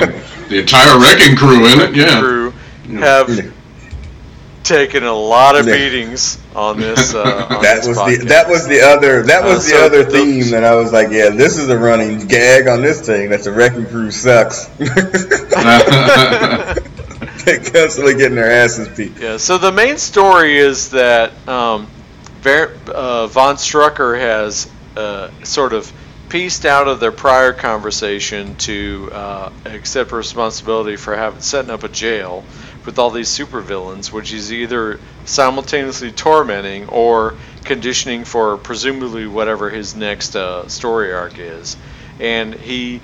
the 0.50 0.60
entire 0.60 1.00
wrecking 1.00 1.38
crew 1.38 1.66
in 1.66 1.80
it. 1.80 1.96
Yeah. 1.96 2.20
Crew 2.20 2.54
have 3.00 3.28
taken 4.68 5.04
a 5.04 5.14
lot 5.14 5.56
of 5.58 5.66
beatings 5.66 6.38
on 6.56 6.80
this. 6.80 7.14
Uh, 7.16 7.22
on 7.50 7.62
That 7.62 7.78
this 7.78 7.88
was 7.88 7.98
the 7.98 8.26
that 8.28 8.48
was 8.50 8.68
the 8.68 8.82
other 8.82 9.24
that 9.24 9.44
Uh, 9.44 9.48
was 9.48 9.66
the 9.66 9.72
so 9.76 9.86
other 9.86 10.04
the- 10.04 10.12
theme 10.12 10.52
that 10.52 10.64
I 10.64 10.76
was 10.76 10.92
like, 10.92 11.10
yeah, 11.12 11.30
this 11.30 11.58
is 11.58 11.70
a 11.70 11.78
running 11.78 12.28
gag 12.28 12.68
on 12.68 12.82
this 12.82 13.02
thing. 13.06 13.30
That 13.30 13.44
the 13.44 13.52
wrecking 13.52 13.86
crew 13.88 14.12
sucks. 14.12 14.66
They're 14.78 14.88
constantly 17.72 18.16
getting 18.16 18.36
their 18.36 18.52
asses 18.52 18.90
beat. 18.96 19.18
Yeah, 19.20 19.38
so 19.38 19.58
the 19.58 19.72
main 19.72 19.98
story 19.98 20.58
is 20.58 20.92
that 20.92 21.32
um, 21.48 21.88
Ver- 22.42 22.76
uh, 22.88 23.28
Von 23.28 23.56
Strucker 23.56 24.20
has 24.20 24.70
uh, 24.96 25.30
sort 25.44 25.74
of 25.74 25.92
pieced 26.30 26.66
out 26.66 26.88
of 26.90 27.00
their 27.00 27.12
prior 27.14 27.54
conversation 27.54 28.56
to 28.58 29.10
uh, 29.14 29.50
accept 29.66 30.12
responsibility 30.12 30.98
for 30.98 31.16
having 31.16 31.40
setting 31.40 31.72
up 31.72 31.84
a 31.84 31.90
jail 31.90 32.44
with 32.88 32.98
all 33.00 33.12
these 33.12 33.30
supervillains, 33.30 34.12
which 34.12 34.32
he's 34.32 34.52
either 34.52 35.02
simultaneously 35.26 36.12
tormenting 36.12 36.88
or 36.88 37.36
conditioning 37.66 38.26
for 38.26 38.58
presumably 38.58 39.28
whatever 39.28 39.70
his 39.70 39.96
next 39.96 40.36
uh, 40.36 40.68
story 40.70 41.14
arc 41.14 41.38
is. 41.40 41.78
And 42.20 42.56
he 42.56 43.04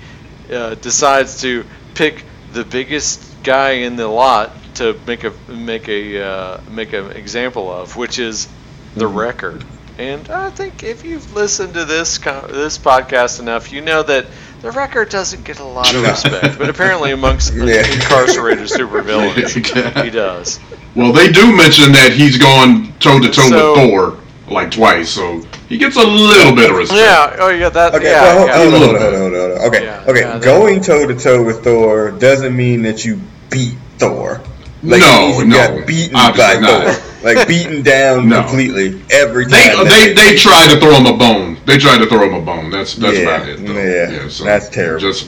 uh, 0.50 0.76
decides 0.76 1.40
to 1.42 1.66
pick 1.94 2.26
the 2.50 2.64
biggest 2.64 3.42
guy 3.42 3.72
in 3.72 3.96
the 3.96 4.08
lot 4.08 4.74
to 4.76 5.00
make 5.06 5.24
a 5.24 5.34
make 5.48 5.88
a 5.88 6.20
uh, 6.22 6.60
make 6.68 6.92
an 6.94 7.12
example 7.12 7.70
of, 7.72 7.96
which 7.96 8.18
is 8.18 8.48
the 8.96 9.06
Mm-hmm. 9.06 9.18
Wrecker. 9.18 9.62
And 9.98 10.28
I 10.30 10.50
think 10.50 10.82
if 10.82 11.04
you've 11.04 11.32
listened 11.32 11.74
to 11.74 11.84
this 11.84 12.18
this 12.18 12.78
podcast 12.78 13.38
enough, 13.40 13.72
you 13.72 13.80
know 13.82 14.02
that 14.02 14.32
the 14.64 14.70
Wrecker 14.70 15.04
doesn't 15.04 15.44
get 15.44 15.60
a 15.60 15.64
lot 15.64 15.94
of 15.94 16.02
respect, 16.02 16.58
but 16.58 16.70
apparently 16.70 17.12
amongst 17.12 17.52
the 17.54 17.66
Yeah. 17.66 17.86
incarcerated 17.92 18.64
supervillains, 18.66 19.52
he 20.04 20.10
does. 20.10 20.58
well, 20.94 21.12
they 21.12 21.30
do 21.30 21.54
mention 21.54 21.92
that 21.92 22.12
he's 22.14 22.38
gone 22.38 22.92
toe 22.98 23.20
to 23.20 23.28
toe 23.30 23.44
with 23.50 23.90
Thor 23.90 24.18
like 24.48 24.70
twice, 24.70 25.10
so 25.10 25.42
he 25.68 25.76
gets 25.76 25.96
a 25.96 26.02
little 26.02 26.54
bit 26.56 26.70
of 26.70 26.76
respect. 26.76 26.98
Yeah. 27.00 27.36
Oh, 27.40 27.48
yeah. 27.50 27.68
That. 27.68 27.94
Okay, 27.94 28.10
yeah. 28.10 28.22
well, 28.22 28.38
hold, 28.38 28.48
yeah. 28.48 28.56
hold 28.56 28.74
on, 28.74 28.80
little 28.80 28.98
hold 28.98 29.14
hold 29.14 29.32
hold 29.34 29.52
on. 29.60 29.66
Okay, 29.68 29.84
Yeah, 29.84 30.04
okay. 30.08 30.20
yeah, 30.20 30.38
Going 30.38 30.80
toe 30.82 31.06
to 31.06 31.14
toe 31.14 31.42
with 31.44 31.62
Thor 31.64 32.10
doesn't 32.10 32.56
mean 32.56 32.82
that 32.82 33.04
you 33.04 33.20
beat 33.50 33.74
Thor. 33.98 34.40
Like, 34.82 35.00
No, 35.00 35.38
you 35.40 35.46
no, 35.46 35.56
got 35.56 35.86
beaten 35.86 36.12
by 36.14 36.58
not. 36.60 36.94
Thor, 36.94 37.13
like 37.24 37.48
beaten 37.48 37.82
down 37.82 38.28
No. 38.28 38.42
completely 38.42 39.02
every 39.10 39.44
time. 39.44 39.50
They 39.52 39.84
that 39.84 39.84
they 39.88 40.12
they 40.32 40.36
tried 40.36 40.68
to 40.74 40.78
throw 40.80 40.92
him 40.94 41.06
a 41.06 41.16
bone. 41.16 41.56
They 41.64 41.78
tried 41.78 41.98
to 41.98 42.06
throw 42.06 42.28
him 42.28 42.34
a 42.34 42.40
bone. 42.44 42.70
That's 42.70 42.94
that's 42.94 43.16
Yeah, 43.16 43.22
about 43.22 43.48
it. 43.48 43.66
Though. 43.66 43.72
yeah, 43.72 44.28
that's 44.44 44.68
terrible. 44.68 45.00
Just 45.00 45.26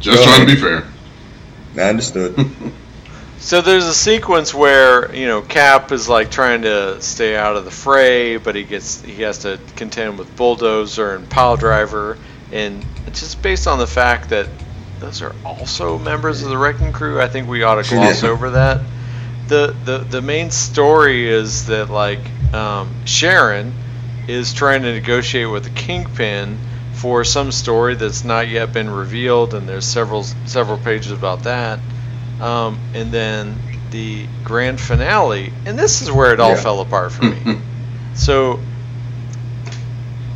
just 0.00 0.18
Go 0.18 0.24
trying 0.24 0.46
to 0.46 0.54
be 0.54 0.60
fair. 0.60 0.84
I 1.76 1.88
understood. 1.90 2.34
So 3.36 3.60
there's 3.60 3.84
a 3.84 3.92
sequence 3.92 4.54
where 4.54 5.14
you 5.14 5.26
know 5.26 5.42
Cap 5.42 5.92
is 5.92 6.08
like 6.08 6.30
trying 6.30 6.62
to 6.62 7.02
stay 7.02 7.36
out 7.36 7.56
of 7.56 7.66
the 7.66 7.70
fray, 7.70 8.38
but 8.38 8.54
he 8.54 8.62
gets 8.64 9.02
he 9.02 9.20
has 9.20 9.40
to 9.40 9.60
contend 9.76 10.18
with 10.18 10.34
Bulldozer 10.34 11.14
and 11.14 11.28
Pile 11.28 11.58
Driver, 11.58 12.16
and 12.52 12.82
just 13.12 13.42
based 13.42 13.66
on 13.66 13.78
the 13.78 13.86
fact 13.86 14.30
that 14.30 14.48
those 15.00 15.20
are 15.20 15.34
also 15.44 15.98
members 15.98 16.42
of 16.42 16.48
the 16.48 16.56
Wrecking 16.56 16.92
Crew. 16.92 17.20
I 17.20 17.28
think 17.28 17.46
we 17.46 17.62
ought 17.64 17.82
to 17.84 17.90
gloss 17.94 18.22
Yeah. 18.22 18.30
over 18.30 18.48
that. 18.50 18.80
The, 19.48 19.74
the 19.84 19.98
the 19.98 20.22
main 20.22 20.50
story 20.50 21.28
is 21.28 21.66
that 21.66 21.90
like 21.90 22.20
um, 22.54 22.88
Sharon 23.04 23.72
is 24.26 24.54
trying 24.54 24.82
to 24.82 24.92
negotiate 24.92 25.50
with 25.50 25.64
the 25.64 25.70
Kingpin 25.70 26.58
for 26.94 27.24
some 27.24 27.52
story 27.52 27.94
that's 27.94 28.24
not 28.24 28.48
yet 28.48 28.72
been 28.72 28.88
revealed, 28.88 29.52
and 29.52 29.68
there's 29.68 29.84
several 29.84 30.22
several 30.46 30.78
pages 30.78 31.12
about 31.12 31.42
that. 31.42 31.78
Um, 32.40 32.78
and 32.94 33.12
then 33.12 33.58
the 33.90 34.26
grand 34.44 34.80
finale, 34.80 35.52
and 35.66 35.78
this 35.78 36.00
is 36.02 36.10
where 36.10 36.32
it 36.32 36.40
all 36.40 36.50
Yeah. 36.50 36.62
fell 36.62 36.80
apart 36.80 37.12
for 37.12 37.24
me. 37.26 37.58
so 38.14 38.60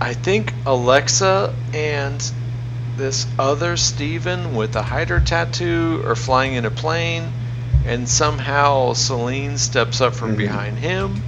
I 0.00 0.12
think 0.15 0.53
Alexa 0.67 1.55
and 1.75 2.33
this 2.97 3.27
other 3.38 3.77
Steven 3.77 4.55
with 4.55 4.73
the 4.73 4.83
Hydra 4.83 5.21
tattoo 5.21 6.03
are 6.07 6.15
flying 6.17 6.55
in 6.55 6.65
a 6.65 6.71
plane, 6.71 7.33
and 7.88 8.09
somehow 8.09 8.92
Selene 8.92 9.59
steps 9.59 10.00
up 10.00 10.14
from 10.14 10.35
Mhm. 10.35 10.38
behind 10.38 10.78
him 10.78 11.23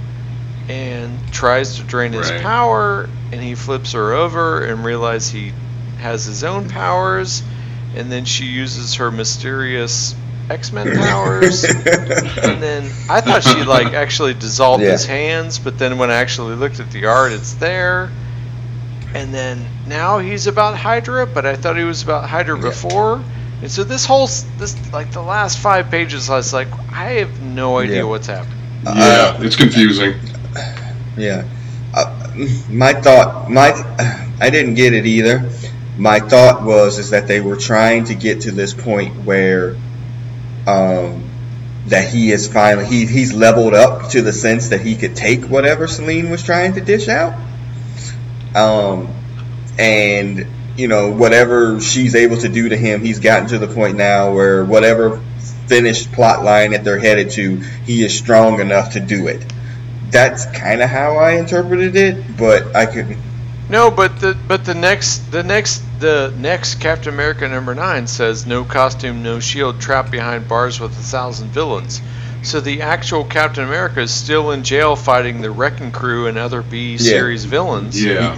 and 0.69 1.19
tries 1.31 1.75
to 1.77 1.83
drain 1.83 2.13
his 2.13 2.29
Right. 2.31 2.41
power, 2.41 3.09
and 3.31 3.41
he 3.41 3.55
flips 3.55 3.91
her 3.93 4.13
over 4.13 4.63
and 4.63 4.85
realizes 4.85 5.31
he 5.31 5.53
has 5.99 6.25
his 6.25 6.43
own 6.43 6.69
powers, 6.69 7.41
and 7.95 8.11
then 8.11 8.25
she 8.25 8.45
uses 8.45 8.95
her 8.95 9.11
mysterious 9.11 10.15
X-Men 10.49 10.97
powers. 10.97 11.63
And 11.63 12.61
then 12.61 12.89
I 13.09 13.21
thought 13.21 13.43
she 13.43 13.63
like 13.63 13.93
actually 13.93 14.33
dissolved 14.33 14.83
Yeah. 14.83 14.91
his 14.91 15.05
hands, 15.05 15.59
but 15.59 15.77
then 15.77 15.97
when 15.97 16.11
I 16.11 16.15
actually 16.15 16.55
looked 16.55 16.79
at 16.79 16.91
the 16.91 17.05
art, 17.07 17.31
it's 17.31 17.53
there. 17.53 18.09
And 19.13 19.33
then 19.33 19.65
now 19.87 20.19
he's 20.19 20.47
about 20.47 20.77
Hydra, 20.77 21.25
but 21.25 21.45
I 21.45 21.55
thought 21.55 21.75
he 21.77 21.83
was 21.83 22.01
about 22.03 22.29
Hydra 22.29 22.55
Yeah. 22.57 22.61
before. 22.61 23.19
And 23.61 23.69
so 23.69 23.83
this 23.83 24.05
whole 24.05 24.27
this 24.57 24.75
like 24.91 25.11
the 25.11 25.21
last 25.21 25.59
five 25.59 25.89
pages, 25.91 26.29
I 26.29 26.37
was 26.37 26.53
like, 26.53 26.67
I 26.91 27.11
have 27.21 27.41
no 27.41 27.77
idea 27.77 27.97
Yeah. 27.97 28.03
what's 28.03 28.27
happening. 28.27 28.57
Yeah, 28.83 29.41
it's 29.41 29.55
confusing. 29.55 30.15
Yeah. 31.17 31.43
Uh, 31.93 32.33
my 32.69 32.93
thought, 32.93 33.51
my, 33.51 33.71
I 34.39 34.49
didn't 34.49 34.75
get 34.75 34.93
it 34.93 35.05
either. 35.05 35.49
My 35.97 36.19
thought 36.21 36.63
was 36.63 36.97
is 36.99 37.09
that 37.09 37.27
they 37.27 37.41
were 37.41 37.57
trying 37.57 38.05
to 38.05 38.15
get 38.15 38.41
to 38.41 38.51
this 38.51 38.73
point 38.73 39.25
where, 39.25 39.75
um, 40.65 41.29
that 41.87 42.09
he 42.09 42.31
is 42.31 42.47
finally 42.47 42.85
he 42.85 43.05
he's 43.05 43.33
leveled 43.33 43.73
up 43.73 44.09
to 44.11 44.21
the 44.21 44.31
sense 44.31 44.69
that 44.69 44.79
he 44.81 44.95
could 44.95 45.15
take 45.15 45.45
whatever 45.45 45.85
Selene 45.85 46.29
was 46.29 46.43
trying 46.43 46.73
to 46.75 46.81
dish 46.81 47.09
out. 47.09 47.33
Um, 48.55 49.13
and 49.77 50.47
you 50.81 50.87
know 50.87 51.11
whatever 51.11 51.79
she's 51.79 52.15
able 52.15 52.37
to 52.37 52.49
do 52.49 52.69
to 52.69 52.75
him, 52.75 53.01
he's 53.01 53.19
gotten 53.19 53.47
to 53.49 53.57
the 53.57 53.67
point 53.67 53.97
now 53.97 54.33
where 54.33 54.65
whatever 54.65 55.21
finished 55.67 56.11
plot 56.11 56.43
line 56.43 56.71
that 56.71 56.83
they're 56.83 56.99
headed 56.99 57.29
to, 57.31 57.55
he 57.85 58.03
is 58.03 58.17
strong 58.17 58.59
enough 58.59 58.93
to 58.93 58.99
do 58.99 59.27
it 59.27 59.45
that's 60.11 60.45
kind 60.47 60.81
of 60.81 60.89
how 60.89 61.17
I 61.17 61.33
interpreted 61.33 61.95
it, 61.95 62.37
but 62.37 62.75
I 62.75 62.85
could. 62.85 63.17
No, 63.69 63.89
but 63.89 64.19
the 64.19 64.37
but 64.47 64.65
the 64.65 64.75
next 64.75 65.31
the 65.31 65.43
next 65.43 65.81
the 65.99 66.33
next 66.37 66.75
Captain 66.75 67.13
America 67.13 67.47
number 67.47 67.73
nine 67.73 68.05
says 68.05 68.45
no 68.45 68.65
costume, 68.65 69.23
no 69.23 69.39
shield, 69.39 69.79
trapped 69.79 70.11
behind 70.11 70.47
bars 70.47 70.79
with 70.79 70.91
a 70.91 71.01
thousand 71.01 71.49
villains. 71.49 72.01
So 72.43 72.59
the 72.59 72.81
actual 72.81 73.23
Captain 73.23 73.63
America 73.63 74.01
is 74.01 74.13
still 74.13 74.51
in 74.51 74.63
jail 74.63 74.95
fighting 74.95 75.41
the 75.41 75.51
Wrecking 75.51 75.91
Crew 75.91 76.27
and 76.27 76.37
other 76.37 76.61
B 76.61 76.97
series 76.97 77.45
villains. 77.45 78.03
Yeah. 78.03 78.37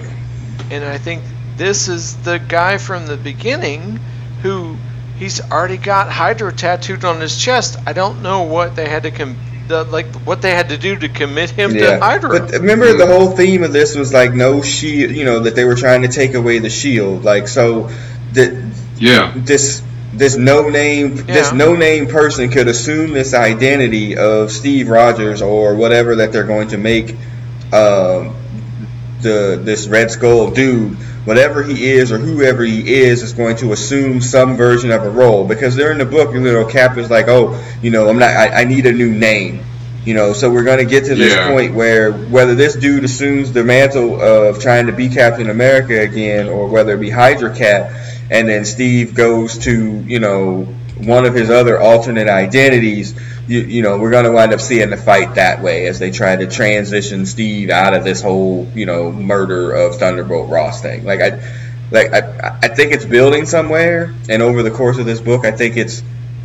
And 0.69 0.83
I 0.83 0.97
think 0.97 1.23
this 1.57 1.87
is 1.87 2.15
the 2.23 2.39
guy 2.39 2.77
from 2.77 3.05
the 3.05 3.17
beginning 3.17 3.99
who 4.41 4.75
he's 5.17 5.39
already 5.39 5.77
got 5.77 6.11
Hydra 6.11 6.51
tattooed 6.51 7.05
on 7.05 7.21
his 7.21 7.37
chest. 7.39 7.77
I 7.85 7.93
don't 7.93 8.21
know 8.21 8.43
what 8.43 8.75
they 8.75 8.87
had 8.87 9.03
to 9.03 9.11
com- 9.11 9.37
the, 9.67 9.83
like 9.85 10.07
what 10.25 10.41
they 10.41 10.51
had 10.51 10.69
to 10.69 10.77
do 10.77 10.97
to 10.97 11.09
commit 11.09 11.49
him 11.49 11.73
to 11.73 11.99
Hydra. 11.99 12.29
But 12.29 12.51
remember, 12.51 12.93
the 12.93 13.07
whole 13.07 13.31
theme 13.31 13.63
of 13.63 13.71
this 13.71 13.95
was 13.95 14.13
like 14.13 14.33
no 14.33 14.61
shield. 14.61 15.11
You 15.11 15.25
know 15.25 15.39
that 15.41 15.55
they 15.55 15.63
were 15.63 15.75
trying 15.75 16.01
to 16.01 16.07
take 16.07 16.33
away 16.33 16.59
the 16.59 16.69
shield. 16.69 17.23
Like 17.23 17.47
so, 17.47 17.89
that 18.33 18.71
Yeah. 18.99 19.33
this 19.35 19.81
this 20.13 20.35
no 20.37 20.69
name 20.69 21.15
this 21.15 21.51
no 21.53 21.75
name 21.75 22.07
person 22.07 22.49
could 22.49 22.67
assume 22.67 23.13
this 23.13 23.33
identity 23.33 24.17
of 24.17 24.51
Steve 24.51 24.89
Rogers 24.89 25.41
or 25.41 25.75
whatever 25.75 26.17
that 26.17 26.31
they're 26.31 26.43
going 26.43 26.67
to 26.69 26.77
make 26.77 27.11
um, 27.71 28.35
the 29.21 29.59
this 29.63 29.87
Red 29.87 30.11
Skull 30.11 30.51
dude. 30.51 30.97
Whatever 31.25 31.63
he 31.63 31.89
is 31.89 32.11
or 32.11 32.17
whoever 32.17 32.63
he 32.63 32.95
is 33.01 33.23
is 33.23 33.31
going 33.31 33.55
to 33.57 33.71
assume 33.71 34.19
some 34.19 34.57
version 34.57 34.91
of 34.91 35.03
a 35.03 35.09
role 35.09 35.47
because 35.47 35.75
they're 35.75 35.91
in 35.93 35.97
the 35.97 36.05
book. 36.05 36.33
You 36.33 36.41
know, 36.41 36.65
Cap 36.65 36.97
is 36.97 37.09
like, 37.09 37.27
oh, 37.29 37.63
you 37.81 37.91
know, 37.91 38.09
I'm 38.09 38.19
not. 38.19 38.31
I, 38.31 38.61
I 38.61 38.63
need 38.65 38.85
a 38.85 38.91
new 38.91 39.11
name. 39.11 39.63
You 40.05 40.13
know, 40.15 40.33
so 40.33 40.51
we're 40.51 40.65
going 40.65 40.79
to 40.79 40.85
get 40.85 41.05
to 41.05 41.15
this 41.15 41.33
Yeah. 41.33 41.47
point 41.49 41.73
where 41.75 42.11
whether 42.11 42.55
this 42.55 42.75
dude 42.75 43.05
assumes 43.05 43.53
the 43.53 43.63
mantle 43.63 44.21
of 44.21 44.59
trying 44.61 44.87
to 44.87 44.91
be 44.91 45.07
Captain 45.07 45.49
America 45.49 45.97
again, 46.01 46.49
or 46.49 46.67
whether 46.67 46.93
it 46.95 46.99
be 46.99 47.09
Hydra 47.09 47.55
Cap, 47.55 47.91
and 48.29 48.49
then 48.49 48.65
Steve 48.65 49.15
goes 49.15 49.57
to 49.59 50.03
you 50.05 50.19
know 50.19 50.63
one 50.97 51.25
of 51.25 51.33
his 51.33 51.49
other 51.49 51.79
alternate 51.79 52.27
identities. 52.27 53.13
You, 53.47 53.59
you 53.59 53.81
know, 53.81 53.97
we're 53.97 54.11
going 54.11 54.25
to 54.25 54.31
wind 54.31 54.53
up 54.53 54.61
seeing 54.61 54.89
the 54.89 54.97
fight 54.97 55.35
that 55.35 55.61
way 55.61 55.87
as 55.87 55.99
they 55.99 56.11
try 56.11 56.35
to 56.35 56.47
transition 56.47 57.25
Steve 57.25 57.69
out 57.69 57.93
of 57.93 58.03
this 58.03 58.21
whole 58.21 58.67
you 58.73 58.85
know 58.85 59.11
murder 59.11 59.73
of 59.73 59.97
Thunderbolt 59.97 60.49
Ross 60.49 60.81
thing. 60.81 61.03
Like 61.03 61.19
I, 61.21 61.41
like 61.91 62.13
I, 62.13 62.59
I 62.63 62.67
think 62.69 62.93
it's 62.93 63.05
building 63.05 63.45
somewhere, 63.45 64.13
and 64.29 64.41
over 64.41 64.63
the 64.63 64.71
course 64.71 64.97
of 64.97 65.05
this 65.05 65.19
book, 65.19 65.45
I 65.45 65.51
think 65.51 65.75
it's 65.75 66.01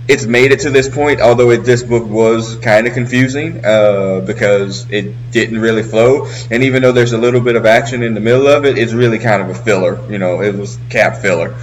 it's 0.09 0.25
made 0.25 0.53
it 0.53 0.61
to 0.61 0.71
this 0.71 0.89
point. 0.89 1.21
Although 1.21 1.51
it, 1.51 1.59
this 1.59 1.83
book 1.83 2.09
was 2.09 2.57
kind 2.57 2.87
of 2.87 2.95
confusing 2.95 3.65
uh, 3.65 4.23
because 4.27 4.91
it 4.91 5.31
didn't 5.31 5.61
really 5.61 5.83
flow, 5.83 6.27
and 6.51 6.65
even 6.65 6.83
though 6.83 6.93
there's 6.93 7.13
a 7.13 7.19
little 7.19 7.41
bit 7.41 7.57
of 7.57 7.67
action 7.67 8.03
in 8.03 8.15
the 8.15 8.21
middle 8.21 8.49
of 8.49 8.65
it, 8.65 8.77
it's 8.77 8.93
really 8.93 9.19
kind 9.19 9.43
of 9.43 9.51
a 9.51 9.55
filler. 9.55 10.05
You 10.11 10.19
know, 10.19 10.43
it 10.43 10.55
was 10.55 10.79
cap 10.91 11.19
filler. 11.19 11.55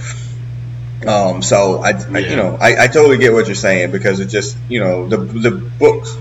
Um, 1.06 1.42
so 1.42 1.78
I, 1.82 1.90
I 1.90 2.18
you 2.18 2.36
know, 2.36 2.56
I, 2.60 2.84
I 2.84 2.86
totally 2.88 3.18
get 3.18 3.32
what 3.32 3.46
you're 3.46 3.54
saying 3.54 3.92
because 3.92 4.20
it 4.20 4.26
just, 4.26 4.56
you 4.68 4.80
know, 4.80 5.08
the 5.08 5.16
the 5.18 5.50
books. 5.50 6.16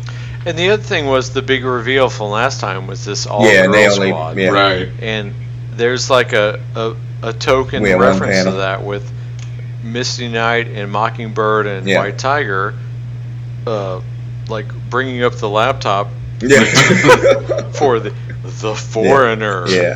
And 0.46 0.58
the 0.58 0.70
other 0.70 0.84
thing 0.84 1.08
was 1.08 1.34
the 1.34 1.42
big 1.42 1.64
reveal 1.66 2.08
from 2.10 2.30
last 2.30 2.60
time 2.60 2.86
was 2.86 3.04
this 3.04 3.26
all 3.26 3.46
Yeah, 3.46 3.66
girl 3.66 3.74
they 3.74 3.90
squad, 4.10 4.38
yeah. 4.38 4.50
Right. 4.50 4.90
and 5.02 5.34
there's 5.72 6.10
like 6.10 6.34
a 6.34 6.62
a, 6.76 6.96
a 7.30 7.34
token 7.34 7.82
We 7.82 7.90
have 7.90 8.00
one 8.00 8.10
reference 8.12 8.44
to 8.44 8.52
that 8.58 8.84
with 8.84 9.12
Misty 9.84 10.28
Knight 10.28 10.68
and 10.68 10.92
Mockingbird 10.92 11.66
and 11.66 11.88
Yeah. 11.88 12.00
White 12.00 12.20
Tiger, 12.20 12.76
uh, 13.66 14.02
like 14.48 14.68
bringing 14.92 15.24
up 15.24 15.34
the 15.36 15.50
laptop 15.50 16.10
Yeah. 16.42 16.64
for 17.72 18.00
the 18.00 18.14
the 18.62 18.76
foreigner. 18.76 19.66
yeah. 19.68 19.96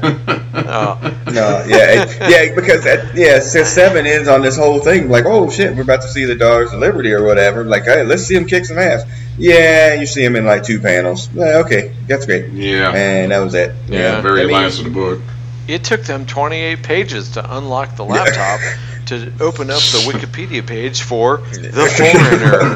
Uh, 0.54 1.16
No, 1.30 1.64
yeah, 1.68 2.04
it- 2.04 2.18
yeah, 2.50 2.56
because 2.56 2.84
that, 2.86 3.16
yeah, 3.16 3.40
so 3.40 3.64
seven 3.64 4.08
ends 4.08 4.28
on 4.28 4.42
this 4.42 4.58
whole 4.58 4.80
thing. 4.80 5.10
Like, 5.10 5.26
oh 5.26 5.50
shit, 5.50 5.76
we're 5.76 5.84
about 5.84 6.02
to 6.02 6.08
see 6.08 6.26
the 6.26 6.34
Daughters 6.36 6.74
of 6.74 6.80
Liberty 6.80 7.12
or 7.14 7.24
whatever. 7.24 7.64
Like, 7.66 7.84
hey, 7.84 8.04
let's 8.04 8.24
see 8.24 8.36
him 8.36 8.46
kick 8.48 8.66
some 8.66 8.80
ass. 8.80 9.04
Yeah, 9.38 9.94
you 9.94 10.06
see 10.08 10.24
him 10.26 10.36
in 10.36 10.46
like 10.46 10.64
two 10.64 10.80
panels. 10.80 11.30
Yeah, 11.34 11.62
okay, 11.66 11.94
that's 12.08 12.26
great. 12.26 12.50
Yeah. 12.52 12.92
And 12.94 13.32
that 13.32 13.40
was 13.40 13.54
it. 13.54 13.76
Yeah. 13.88 14.22
very 14.22 14.42
I 14.42 14.46
mean, 14.46 14.54
last 14.56 14.80
of 14.80 14.86
the 14.86 14.90
book. 14.92 15.22
it 15.68 15.84
took 15.84 16.02
them 16.02 16.26
28 16.26 16.82
pages 16.82 17.30
to 17.34 17.58
unlock 17.58 17.96
the 17.96 18.04
laptop 18.06 18.60
to 19.06 19.32
open 19.40 19.70
up 19.70 19.80
the 19.82 20.04
Wikipedia 20.12 20.66
page 20.66 21.02
for 21.04 21.38
the 21.38 21.70
foreigner. 21.98 22.76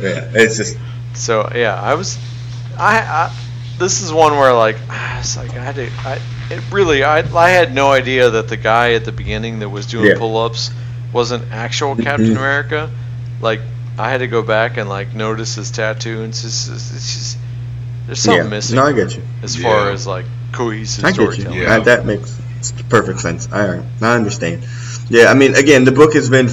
Yeah, 0.00 0.30
it's 0.34 0.56
just 0.58 0.78
So 1.14 1.50
yeah, 1.54 1.74
I 1.80 1.94
was, 1.94 2.16
I, 2.78 2.98
I 2.98 3.36
this 3.78 4.02
is 4.02 4.12
one 4.12 4.32
where 4.32 4.52
like, 4.54 4.76
it's 5.18 5.36
like 5.36 5.50
I 5.50 5.62
had 5.64 5.74
to, 5.76 5.90
I, 5.98 6.20
it 6.50 6.62
really, 6.72 7.02
I, 7.04 7.18
I 7.36 7.50
had 7.50 7.74
no 7.74 7.90
idea 7.90 8.30
that 8.30 8.48
the 8.48 8.56
guy 8.56 8.94
at 8.94 9.04
the 9.04 9.12
beginning 9.12 9.58
that 9.60 9.68
was 9.68 9.86
doing 9.86 10.06
Yeah. 10.06 10.18
pull-ups 10.18 10.70
was 11.12 11.30
an 11.30 11.48
actual 11.50 11.96
Captain 11.96 12.26
Mhm. 12.34 12.36
America. 12.36 12.90
Like 13.40 13.60
I 13.98 14.10
had 14.10 14.18
to 14.18 14.26
go 14.28 14.42
back 14.42 14.76
and 14.76 14.88
like 14.88 15.14
notice 15.14 15.54
his 15.56 15.70
tattoo, 15.70 16.18
and 16.22 16.28
it's 16.28 16.42
just, 16.42 16.70
it's 16.70 16.90
just 16.90 17.38
there's 18.06 18.20
something 18.20 18.44
yeah. 18.44 18.50
missing 18.50 18.76
No, 18.76 18.84
I 18.84 18.92
get 18.92 19.14
you. 19.16 19.22
as 19.42 19.56
far 19.56 19.90
as 19.90 20.06
like 20.06 20.26
cohesive 20.52 21.04
I 21.04 21.10
get 21.12 21.20
you. 21.20 21.32
storytelling. 21.32 21.62
Yeah. 21.62 21.76
I, 21.76 21.80
that 21.80 22.06
makes 22.06 22.38
perfect 22.88 23.20
sense. 23.20 23.48
I 23.52 23.82
I 24.00 24.14
understand. 24.14 24.66
Yeah, 25.08 25.26
I 25.26 25.34
mean, 25.34 25.54
again, 25.54 25.84
the 25.84 25.92
book 25.92 26.14
has 26.14 26.28
been. 26.30 26.48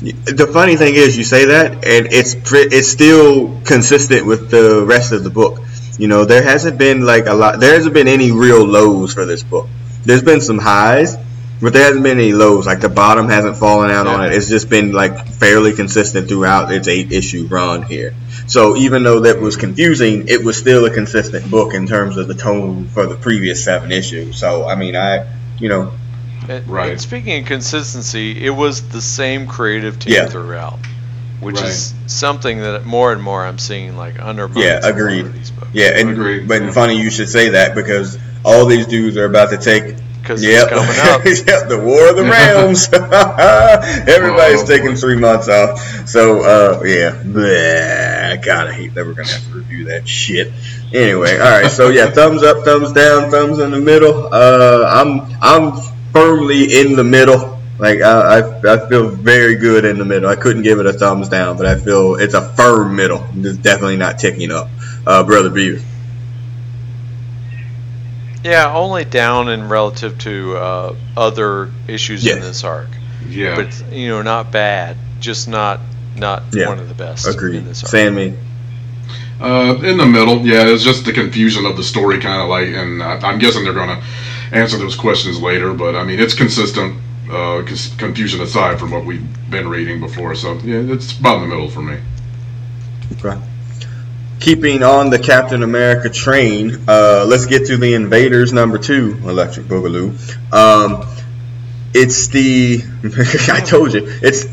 The 0.00 0.48
funny 0.52 0.76
thing 0.76 0.94
is, 0.94 1.18
you 1.18 1.24
say 1.24 1.46
that, 1.46 1.72
and 1.72 2.12
it's 2.12 2.36
it's 2.52 2.88
still 2.88 3.60
consistent 3.64 4.26
with 4.26 4.50
the 4.50 4.84
rest 4.86 5.12
of 5.12 5.24
the 5.24 5.30
book. 5.30 5.60
You 5.98 6.06
know, 6.06 6.24
there 6.24 6.42
hasn't 6.42 6.78
been 6.78 7.00
like 7.00 7.26
a 7.26 7.34
lot. 7.34 7.58
There 7.58 7.74
hasn't 7.74 7.94
been 7.94 8.06
any 8.06 8.30
real 8.30 8.64
lows 8.64 9.12
for 9.12 9.26
this 9.26 9.42
book. 9.42 9.68
There's 10.04 10.22
been 10.22 10.40
some 10.40 10.58
highs, 10.58 11.16
but 11.60 11.72
there 11.72 11.82
hasn't 11.82 12.04
been 12.04 12.18
any 12.18 12.32
lows. 12.32 12.64
Like 12.64 12.80
the 12.80 12.88
bottom 12.88 13.28
hasn't 13.28 13.56
fallen 13.56 13.90
out 13.90 14.06
on 14.06 14.24
it. 14.24 14.32
It's 14.32 14.48
just 14.48 14.70
been 14.70 14.92
like 14.92 15.26
fairly 15.26 15.72
consistent 15.72 16.28
throughout 16.28 16.72
its 16.72 16.86
eight 16.86 17.10
issue 17.10 17.48
run 17.48 17.82
here. 17.82 18.14
So 18.46 18.76
even 18.76 19.02
though 19.02 19.20
that 19.20 19.40
was 19.40 19.56
confusing, 19.56 20.28
it 20.28 20.44
was 20.44 20.56
still 20.56 20.86
a 20.86 20.90
consistent 20.90 21.50
book 21.50 21.74
in 21.74 21.88
terms 21.88 22.16
of 22.16 22.28
the 22.28 22.34
tone 22.34 22.86
for 22.86 23.06
the 23.06 23.16
previous 23.16 23.64
seven 23.64 23.90
issues. 23.90 24.38
So 24.38 24.68
I 24.68 24.76
mean, 24.76 24.94
I 24.94 25.26
you 25.58 25.68
know, 25.68 25.92
And, 26.48 26.66
Right. 26.68 26.92
and 26.92 27.00
speaking 27.00 27.40
of 27.42 27.46
consistency, 27.46 28.44
it 28.44 28.50
was 28.50 28.82
the 28.82 29.00
same 29.02 29.46
creative 29.46 29.98
team 29.98 30.14
Yeah. 30.14 30.26
throughout, 30.26 30.78
which 31.40 31.56
Right. 31.56 31.66
is 31.66 31.92
something 32.06 32.60
that 32.60 32.86
more 32.86 33.12
and 33.12 33.22
more 33.22 33.44
I'm 33.44 33.58
seeing 33.58 33.96
like 33.96 34.14
under 34.20 34.48
Yeah, 34.54 34.80
agreed. 34.82 35.32
these 35.34 35.50
books. 35.50 35.68
yeah, 35.72 35.88
and 35.98 36.10
Agreed. 36.10 36.48
but 36.48 36.72
funny 36.72 36.96
you 37.00 37.10
should 37.10 37.28
say 37.28 37.50
that 37.50 37.74
because 37.74 38.16
all 38.44 38.64
these 38.66 38.86
dudes 38.86 39.16
are 39.16 39.26
about 39.26 39.50
to 39.50 39.58
take. 39.58 39.94
because 40.22 40.44
Yep, 40.44 40.68
it's 40.70 40.72
coming 40.72 41.00
up. 41.14 41.24
yep, 41.24 41.68
the 41.70 41.78
War 41.78 42.08
of 42.10 42.16
the 42.16 42.24
Realms. 42.30 42.88
Everybody's 44.08 44.62
Oh, 44.62 44.66
taking 44.66 44.88
boy. 44.90 44.96
three 44.96 45.16
months 45.16 45.48
off. 45.48 46.08
So, 46.08 46.42
uh, 46.42 46.82
yeah, 46.84 47.12
Bleh, 47.24 48.42
God, 48.44 48.66
I 48.68 48.72
hate 48.72 48.94
that 48.94 49.06
we're 49.06 49.12
gonna 49.14 49.28
have 49.28 49.46
to 49.50 49.56
review 49.56 49.84
that 49.86 50.06
shit. 50.06 50.52
Anyway, 50.92 51.38
all 51.38 51.48
right. 51.62 51.70
So 51.70 51.88
yeah, 51.88 52.10
thumbs 52.10 52.42
up, 52.42 52.62
thumbs 52.64 52.92
down, 52.92 53.30
thumbs 53.30 53.58
in 53.58 53.70
the 53.70 53.80
middle. 53.80 54.28
Uh, 54.32 54.84
I'm 54.90 55.22
I'm 55.40 55.80
firmly 56.12 56.80
in 56.80 56.96
the 56.96 57.04
middle. 57.04 57.58
Like 57.78 58.00
I, 58.00 58.40
I, 58.40 58.74
I 58.74 58.88
feel 58.88 59.08
very 59.08 59.54
good 59.54 59.84
in 59.84 59.98
the 59.98 60.04
middle. 60.04 60.28
I 60.28 60.34
couldn't 60.36 60.62
give 60.62 60.80
it 60.80 60.86
a 60.86 60.92
thumbs 60.92 61.28
down, 61.28 61.56
but 61.56 61.66
I 61.66 61.78
feel 61.78 62.16
it's 62.16 62.34
a 62.34 62.52
firm 62.54 62.96
middle. 62.96 63.24
It's 63.36 63.56
definitely 63.58 63.96
not 63.96 64.18
ticking 64.18 64.50
up. 64.50 64.68
Uh, 65.06 65.22
brother 65.22 65.48
Beavis. 65.50 65.84
Yeah, 68.44 68.72
only 68.74 69.04
down 69.04 69.48
in 69.48 69.68
relative 69.68 70.16
to 70.18 70.56
uh, 70.56 70.96
other 71.16 71.70
issues 71.86 72.26
in 72.26 72.40
this 72.40 72.62
arc, 72.64 72.88
Yeah. 73.28 73.56
but 73.56 73.92
you 73.92 74.08
know, 74.08 74.22
not 74.22 74.52
bad, 74.52 74.96
just 75.20 75.48
not 75.48 75.80
not 76.16 76.42
Yeah, 76.52 76.68
one 76.68 76.78
of 76.78 76.88
the 76.88 76.94
best 76.94 77.26
Agreed. 77.26 77.56
in 77.56 77.66
this 77.66 77.82
arc. 77.82 77.90
Sammy. 77.90 78.34
Uh, 79.40 79.76
in 79.84 79.96
the 79.98 80.06
middle, 80.06 80.38
yeah, 80.44 80.64
it's 80.66 80.82
just 80.82 81.04
the 81.04 81.12
confusion 81.12 81.64
of 81.64 81.76
the 81.76 81.82
story, 81.82 82.18
kind 82.20 82.42
of 82.42 82.48
like, 82.48 82.68
and 82.68 83.00
uh, 83.02 83.20
I'm 83.22 83.38
guessing 83.38 83.62
they're 83.64 83.72
going 83.72 83.88
to 84.00 84.02
answer 84.52 84.78
those 84.78 84.96
questions 84.96 85.40
later. 85.40 85.72
But 85.74 85.94
I 85.96 86.04
mean, 86.04 86.20
it's 86.20 86.34
consistent, 86.34 86.98
uh, 87.30 87.62
confusion 87.98 88.40
aside 88.40 88.78
from 88.78 88.90
what 88.90 89.04
we've 89.04 89.26
been 89.50 89.68
reading 89.68 90.00
before. 90.00 90.34
So 90.34 90.54
yeah, 90.58 90.78
it's 90.92 91.18
about 91.18 91.36
in 91.42 91.48
the 91.48 91.54
middle 91.54 91.70
for 91.70 91.82
me. 91.82 91.98
Okay. 93.12 93.40
Keeping 94.40 94.82
on 94.84 95.10
the 95.10 95.18
Captain 95.18 95.62
America 95.64 96.08
train, 96.08 96.84
uh, 96.86 97.24
let's 97.26 97.46
get 97.46 97.66
to 97.66 97.76
the 97.76 97.94
Invaders 97.94 98.52
number 98.52 98.78
two, 98.78 99.18
Electric 99.24 99.66
Boogaloo. 99.66 100.12
Um, 100.52 101.04
it's 101.92 102.28
the 102.28 102.80
I 103.52 103.60
told 103.60 103.94
you 103.94 104.02
it's 104.22 104.44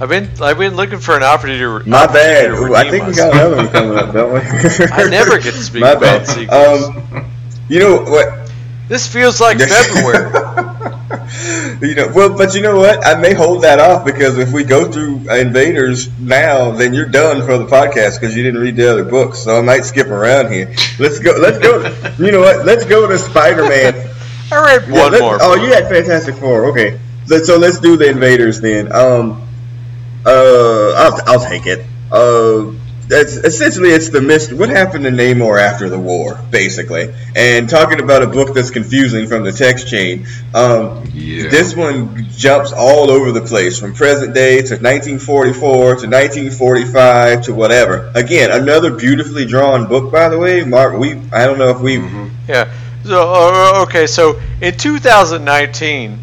I've 0.00 0.08
been 0.08 0.28
I've 0.40 0.58
been 0.58 0.74
looking 0.74 0.98
for 0.98 1.16
an 1.16 1.22
opportunity 1.22 1.60
to 1.60 1.88
my 1.88 2.04
opportunity 2.04 2.14
bad. 2.14 2.46
to 2.48 2.54
Ooh, 2.56 2.74
I 2.74 2.82
redeem 2.82 2.90
think 2.90 3.06
we 3.06 3.14
got 3.14 3.32
another 3.32 3.56
one 3.56 3.68
coming 3.68 3.98
up, 3.98 4.12
don't 4.12 4.32
we? 4.32 4.40
I 4.90 5.08
never 5.08 5.38
get 5.38 5.52
to 5.54 5.62
speak 5.62 5.82
my 5.82 5.90
about 5.92 6.26
bad. 6.26 6.26
sequels. 6.26 6.84
Um, 6.88 7.30
you 7.68 7.78
know 7.78 8.02
what? 8.02 8.41
This 8.92 9.10
feels 9.10 9.40
like 9.40 9.56
February. 9.58 10.30
you 11.80 11.94
know, 11.94 12.12
well, 12.14 12.36
but 12.36 12.54
you 12.54 12.60
know 12.60 12.76
what? 12.76 13.06
I 13.06 13.18
may 13.18 13.32
hold 13.32 13.62
that 13.62 13.80
off 13.80 14.04
because 14.04 14.36
if 14.36 14.52
we 14.52 14.64
go 14.64 14.92
through 14.92 15.30
Invaders 15.30 16.10
now, 16.18 16.72
then 16.72 16.92
you're 16.92 17.08
done 17.08 17.40
for 17.46 17.56
the 17.56 17.64
podcast 17.64 18.20
because 18.20 18.36
you 18.36 18.42
didn't 18.42 18.60
read 18.60 18.76
the 18.76 18.90
other 18.90 19.04
books. 19.04 19.38
So 19.38 19.56
I 19.56 19.62
might 19.62 19.86
skip 19.86 20.08
around 20.08 20.52
here. 20.52 20.74
Let's 20.98 21.20
go. 21.20 21.32
Let's 21.40 21.58
go. 21.58 21.78
You 22.22 22.32
know 22.32 22.40
what? 22.40 22.66
Let's 22.66 22.84
go 22.84 23.08
to 23.08 23.16
Spider 23.16 23.66
Man. 23.66 23.94
I 24.52 24.56
read 24.76 24.86
Yeah, 24.86 25.08
one 25.08 25.18
more. 25.20 25.38
Oh, 25.40 25.54
you 25.54 25.72
had 25.72 25.88
Fantastic 25.88 26.34
Four. 26.34 26.66
Okay, 26.66 27.00
so, 27.24 27.38
so 27.38 27.56
let's 27.56 27.80
do 27.80 27.96
the 27.96 28.10
Invaders 28.10 28.60
then. 28.60 28.92
Um, 28.92 29.48
uh, 30.26 30.92
I'll, 30.98 31.20
I'll 31.28 31.48
take 31.48 31.64
it. 31.64 31.86
Uh, 32.10 32.72
that's 33.12 33.34
essentially 33.34 33.90
it's 33.90 34.08
the 34.08 34.22
mist. 34.22 34.54
What 34.54 34.70
happened 34.70 35.04
to 35.04 35.10
Namor 35.10 35.60
after 35.60 35.90
the 35.90 35.98
war, 35.98 36.40
basically? 36.50 37.12
And 37.36 37.68
talking 37.68 38.00
about 38.00 38.22
a 38.22 38.26
book 38.26 38.54
that's 38.54 38.70
confusing 38.70 39.26
from 39.26 39.44
the 39.44 39.52
text 39.52 39.86
chain. 39.86 40.26
Um, 40.54 41.04
Yeah. 41.12 41.50
this 41.50 41.76
one 41.76 42.26
jumps 42.34 42.72
all 42.72 43.10
over 43.10 43.30
the 43.30 43.42
place 43.42 43.78
from 43.78 43.92
present 43.92 44.32
day 44.34 44.62
to 44.62 44.76
1944 44.76 45.96
to 45.96 46.06
1945 46.08 47.42
to 47.42 47.54
whatever. 47.54 48.10
Again, 48.14 48.50
another 48.50 48.90
beautifully 48.90 49.44
drawn 49.44 49.86
book, 49.88 50.10
by 50.10 50.30
the 50.30 50.38
way. 50.38 50.64
Mark, 50.64 50.96
we 50.96 51.20
I 51.32 51.44
don't 51.44 51.58
know 51.58 51.68
if 51.68 51.80
we 51.80 51.98
Yeah. 52.48 52.72
So 53.04 53.20
uh, 53.20 53.82
okay, 53.82 54.06
so 54.06 54.40
in 54.62 54.74
2019, 54.78 56.18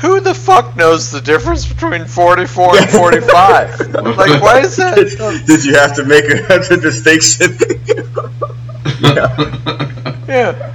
who 0.00 0.20
the 0.20 0.34
fuck 0.34 0.76
knows 0.76 1.10
the 1.10 1.20
difference 1.20 1.66
between 1.66 2.04
44 2.06 2.78
and 2.78 2.90
45? 2.90 3.80
like, 3.94 4.42
why 4.42 4.60
is 4.60 4.76
that? 4.76 5.42
Did 5.46 5.64
you 5.64 5.74
have 5.74 5.96
to 5.96 6.04
make 6.04 6.24
a, 6.24 6.76
distinction? 6.80 7.56
yeah. 9.00 9.84
Yeah. 10.28 10.74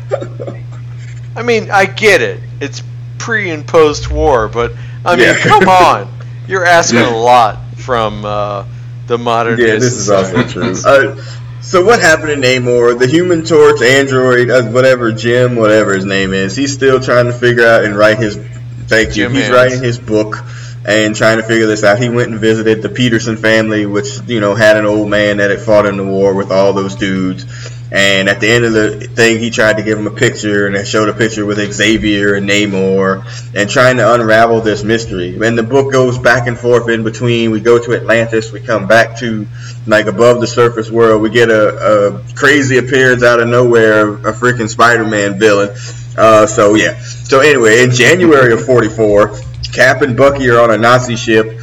I 1.35 1.43
mean, 1.43 1.69
I 1.69 1.85
get 1.85 2.21
it. 2.23 2.39
It's 2.59 2.81
pre 3.19 3.51
and 3.51 3.67
post 3.67 4.09
war, 4.09 4.47
but 4.47 4.73
I 5.05 5.15
mean, 5.15 5.27
Yeah. 5.27 5.37
come 5.37 5.67
on. 5.69 6.11
You're 6.47 6.65
asking 6.65 7.01
a 7.01 7.15
lot 7.15 7.59
from 7.77 8.25
uh, 8.25 8.65
the 9.05 9.19
modern 9.19 9.59
Yeah, 9.59 9.75
this 9.75 9.93
is 9.95 10.09
also 10.09 10.43
true. 10.47 10.73
Uh, 10.83 11.23
so 11.61 11.85
what 11.85 11.99
happened 12.01 12.29
to 12.29 12.35
Namor? 12.35 12.97
The 12.97 13.05
Human 13.07 13.43
Torch, 13.45 13.81
android, 13.83 14.49
uh, 14.49 14.63
whatever, 14.63 15.11
Jim, 15.11 15.55
whatever 15.55 15.93
his 15.93 16.03
name 16.05 16.33
is, 16.33 16.55
he's 16.55 16.73
still 16.73 16.99
trying 16.99 17.25
to 17.27 17.33
figure 17.33 17.65
out 17.65 17.83
and 17.85 17.95
write 17.95 18.17
his. 18.17 18.37
Thank 18.87 19.09
you. 19.09 19.23
Jim 19.23 19.31
he's 19.33 19.43
Hands. 19.43 19.53
writing 19.53 19.83
his 19.83 19.99
book 19.99 20.37
and 20.85 21.15
trying 21.15 21.37
to 21.37 21.43
figure 21.43 21.65
this 21.65 21.83
out. 21.83 21.97
He 21.97 22.09
went 22.09 22.31
and 22.31 22.39
visited 22.39 22.81
the 22.81 22.89
Peterson 22.89 23.37
family, 23.37 23.85
which 23.85 24.19
you 24.27 24.39
know 24.39 24.53
had 24.55 24.77
an 24.77 24.85
old 24.85 25.09
man 25.09 25.37
that 25.37 25.49
had 25.49 25.61
fought 25.61 25.85
in 25.85 25.97
the 25.97 26.05
war 26.05 26.33
with 26.33 26.51
all 26.51 26.73
those 26.73 26.95
dudes, 26.95 27.45
And 27.91 28.27
at 28.27 28.39
the 28.39 28.49
end 28.49 28.65
of 28.65 28.73
the 28.73 29.07
thing, 29.07 29.39
he 29.39 29.51
tried 29.51 29.77
to 29.77 29.83
give 29.83 29.99
him 29.99 30.07
a 30.07 30.11
picture, 30.11 30.65
and 30.65 30.75
they 30.75 30.83
showed 30.83 31.09
a 31.09 31.13
picture 31.13 31.45
with 31.45 31.59
Xavier 31.71 32.33
and 32.33 32.49
Namor, 32.49 33.23
and 33.55 33.69
trying 33.69 33.97
to 33.97 34.13
unravel 34.13 34.61
this 34.61 34.83
mystery. 34.83 35.37
And 35.41 35.57
the 35.57 35.63
book 35.63 35.91
goes 35.91 36.17
back 36.17 36.47
and 36.47 36.57
forth 36.57 36.89
in 36.89 37.03
between. 37.03 37.51
We 37.51 37.59
go 37.59 37.77
to 37.77 37.93
Atlantis, 37.93 38.51
we 38.51 38.59
come 38.59 38.87
back 38.87 39.19
to 39.19 39.45
like 39.85 40.07
above 40.07 40.41
the 40.41 40.47
surface 40.47 40.89
world. 40.89 41.21
We 41.21 41.29
get 41.29 41.49
a, 41.49 42.17
a 42.17 42.23
crazy 42.35 42.77
appearance 42.77 43.21
out 43.23 43.39
of 43.39 43.47
nowhere, 43.47 44.13
a 44.13 44.33
freaking 44.33 44.69
Spider-Man 44.69 45.37
villain. 45.39 45.75
Uh, 46.17 46.45
so 46.47 46.75
yeah. 46.75 46.99
So 47.01 47.39
anyway, 47.39 47.83
in 47.83 47.91
January 47.91 48.53
of 48.53 48.65
'44, 48.65 49.37
Cap 49.73 50.01
and 50.01 50.15
Bucky 50.15 50.49
are 50.49 50.59
on 50.59 50.71
a 50.71 50.77
Nazi 50.77 51.15
ship. 51.15 51.59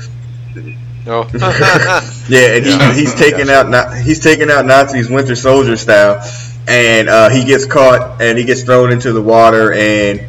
Oh. 1.06 1.28
Yeah, 2.28 2.54
and 2.56 2.64
he, 2.64 2.70
Yeah. 2.70 2.92
he's 2.94 3.14
taking 3.14 3.50
out 3.50 3.94
he's 3.98 4.20
taking 4.22 4.50
out 4.50 4.64
Nazis 4.66 5.08
Winter 5.10 5.34
Soldier 5.34 5.76
style, 5.76 6.22
and 6.68 7.08
uh, 7.08 7.28
he 7.28 7.44
gets 7.44 7.66
caught 7.66 8.20
and 8.22 8.38
he 8.38 8.44
gets 8.44 8.62
thrown 8.62 8.92
into 8.92 9.12
the 9.12 9.20
water 9.22 9.72
and 9.72 10.20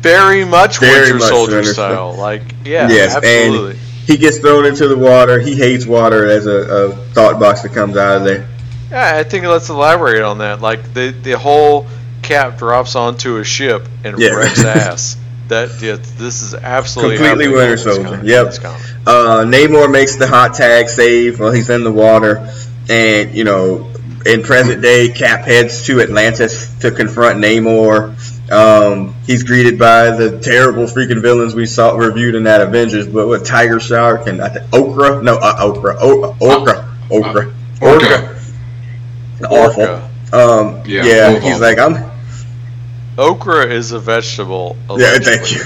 Very 0.00 0.44
much 0.44 0.78
Very 0.78 1.00
Winter 1.12 1.14
much 1.18 1.28
Soldier 1.28 1.56
Winter 1.56 1.72
style. 1.72 2.14
Like, 2.16 2.42
yeah, 2.64 2.88
Yes, 2.88 3.16
and- 3.16 3.24
absolutely. 3.24 3.76
he 4.06 4.16
gets 4.16 4.38
thrown 4.38 4.64
into 4.66 4.86
the 4.86 4.96
water. 4.96 5.40
He 5.40 5.56
hates 5.56 5.86
water 5.86 6.26
as 6.26 6.46
a, 6.46 6.50
a 6.90 6.92
thought 7.14 7.40
box 7.40 7.62
that 7.62 7.72
comes 7.72 7.96
out 7.96 8.18
of 8.18 8.24
there. 8.24 8.46
Yeah, 8.92 9.16
I 9.16 9.24
think 9.24 9.44
let's 9.46 9.68
elaborate 9.70 10.22
on 10.22 10.38
that. 10.38 10.60
Like 10.60 10.94
the 10.94 11.10
the 11.10 11.32
whole 11.36 11.86
Cap 12.30 12.58
drops 12.58 12.94
onto 12.94 13.38
a 13.38 13.44
ship 13.44 13.88
and 14.04 14.18
Yeah. 14.18 14.30
wrecks 14.30 14.64
ass. 14.64 15.16
That 15.48 15.82
yeah, 15.82 15.96
this 16.16 16.42
is 16.42 16.54
absolutely 16.54 17.16
Completely 17.16 17.48
Winter 17.48 17.76
Soldier, 17.76 18.04
comic- 18.04 18.20
yep. 18.24 18.40
in 18.40 18.46
this 18.46 18.58
comic. 18.60 18.80
Uh, 19.04 19.44
Namor 19.44 19.90
makes 19.90 20.14
the 20.14 20.28
hot 20.28 20.54
tag 20.54 20.88
save 20.88 21.40
while 21.40 21.50
he's 21.50 21.68
in 21.70 21.82
the 21.82 21.90
water, 21.90 22.48
and 22.88 23.34
you 23.34 23.42
know, 23.42 23.90
in 24.24 24.44
present 24.44 24.80
day, 24.80 25.08
Cap 25.08 25.40
heads 25.44 25.84
to 25.86 26.00
Atlantis 26.02 26.72
to 26.78 26.92
confront 26.92 27.38
Namor. 27.44 28.14
Um, 28.52 29.14
he's 29.26 29.42
greeted 29.42 29.76
by 29.76 30.10
the 30.12 30.38
terrible 30.40 30.84
freaking 30.84 31.20
villains 31.20 31.54
we 31.56 31.66
saw 31.66 31.96
reviewed 31.96 32.36
in 32.36 32.44
that 32.44 32.60
Avengers, 32.60 33.08
but 33.08 33.26
with 33.26 33.44
Tiger 33.44 33.80
Shark 33.80 34.28
and 34.28 34.40
I 34.40 34.50
think 34.50 34.72
Okra, 34.72 35.20
no, 35.22 35.36
uh, 35.36 35.54
Okra, 35.58 35.96
o- 36.00 36.36
Okra, 36.40 36.88
Okra, 37.10 37.52
Orca. 37.80 38.38
awful. 39.48 39.82
Orca. 39.82 40.10
Um, 40.32 40.82
Yeah, 40.86 41.02
yeah, 41.04 41.40
he's 41.40 41.54
awful. 41.54 41.60
like, 41.60 41.78
I'm. 41.80 42.10
Okra 43.18 43.66
is 43.66 43.92
a 43.92 43.98
vegetable. 43.98 44.76
Yeah, 44.96 45.18
thank 45.18 45.52
you. 45.52 45.60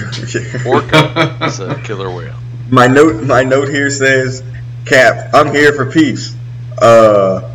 Orca 0.69 1.37
is 1.43 1.59
a 1.59 1.75
killer 1.83 2.09
whale. 2.09 2.35
My 2.69 2.87
note, 2.87 3.23
my 3.23 3.43
note 3.43 3.69
here 3.69 3.89
says, 3.89 4.43
"Cap, 4.85 5.33
I'm 5.33 5.53
here 5.53 5.73
for 5.73 5.91
peace." 5.91 6.35
Uh, 6.81 7.53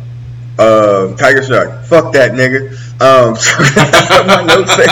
uh, 0.57 1.15
Tiger 1.17 1.43
Shark, 1.43 1.83
fuck 1.85 2.13
that 2.13 2.31
nigga. 2.31 2.71
Um, 3.01 3.33
my 4.27 4.43
note 4.43 4.69
says. 4.69 4.87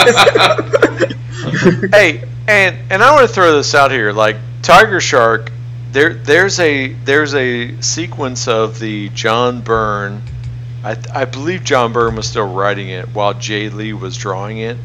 hey, 1.91 2.23
and 2.47 2.77
and 2.91 3.03
I 3.03 3.13
want 3.13 3.27
to 3.27 3.33
throw 3.33 3.55
this 3.55 3.75
out 3.75 3.91
here. 3.91 4.12
Like 4.12 4.38
Tiger 4.62 4.99
Shark, 4.99 5.51
there 5.91 6.13
there's 6.13 6.59
a 6.59 6.93
there's 7.05 7.33
a 7.35 7.79
sequence 7.81 8.47
of 8.47 8.79
the 8.79 9.09
John 9.09 9.62
Byrne. 9.62 10.21
I, 10.83 10.97
I 11.13 11.25
believe 11.25 11.63
John 11.63 11.91
Byrne 11.93 12.15
was 12.15 12.27
still 12.27 12.51
writing 12.53 12.89
it 12.89 13.09
while 13.13 13.33
Jae 13.33 13.71
Lee 13.73 13.93
was 13.93 14.15
drawing 14.17 14.59
it. 14.59 14.77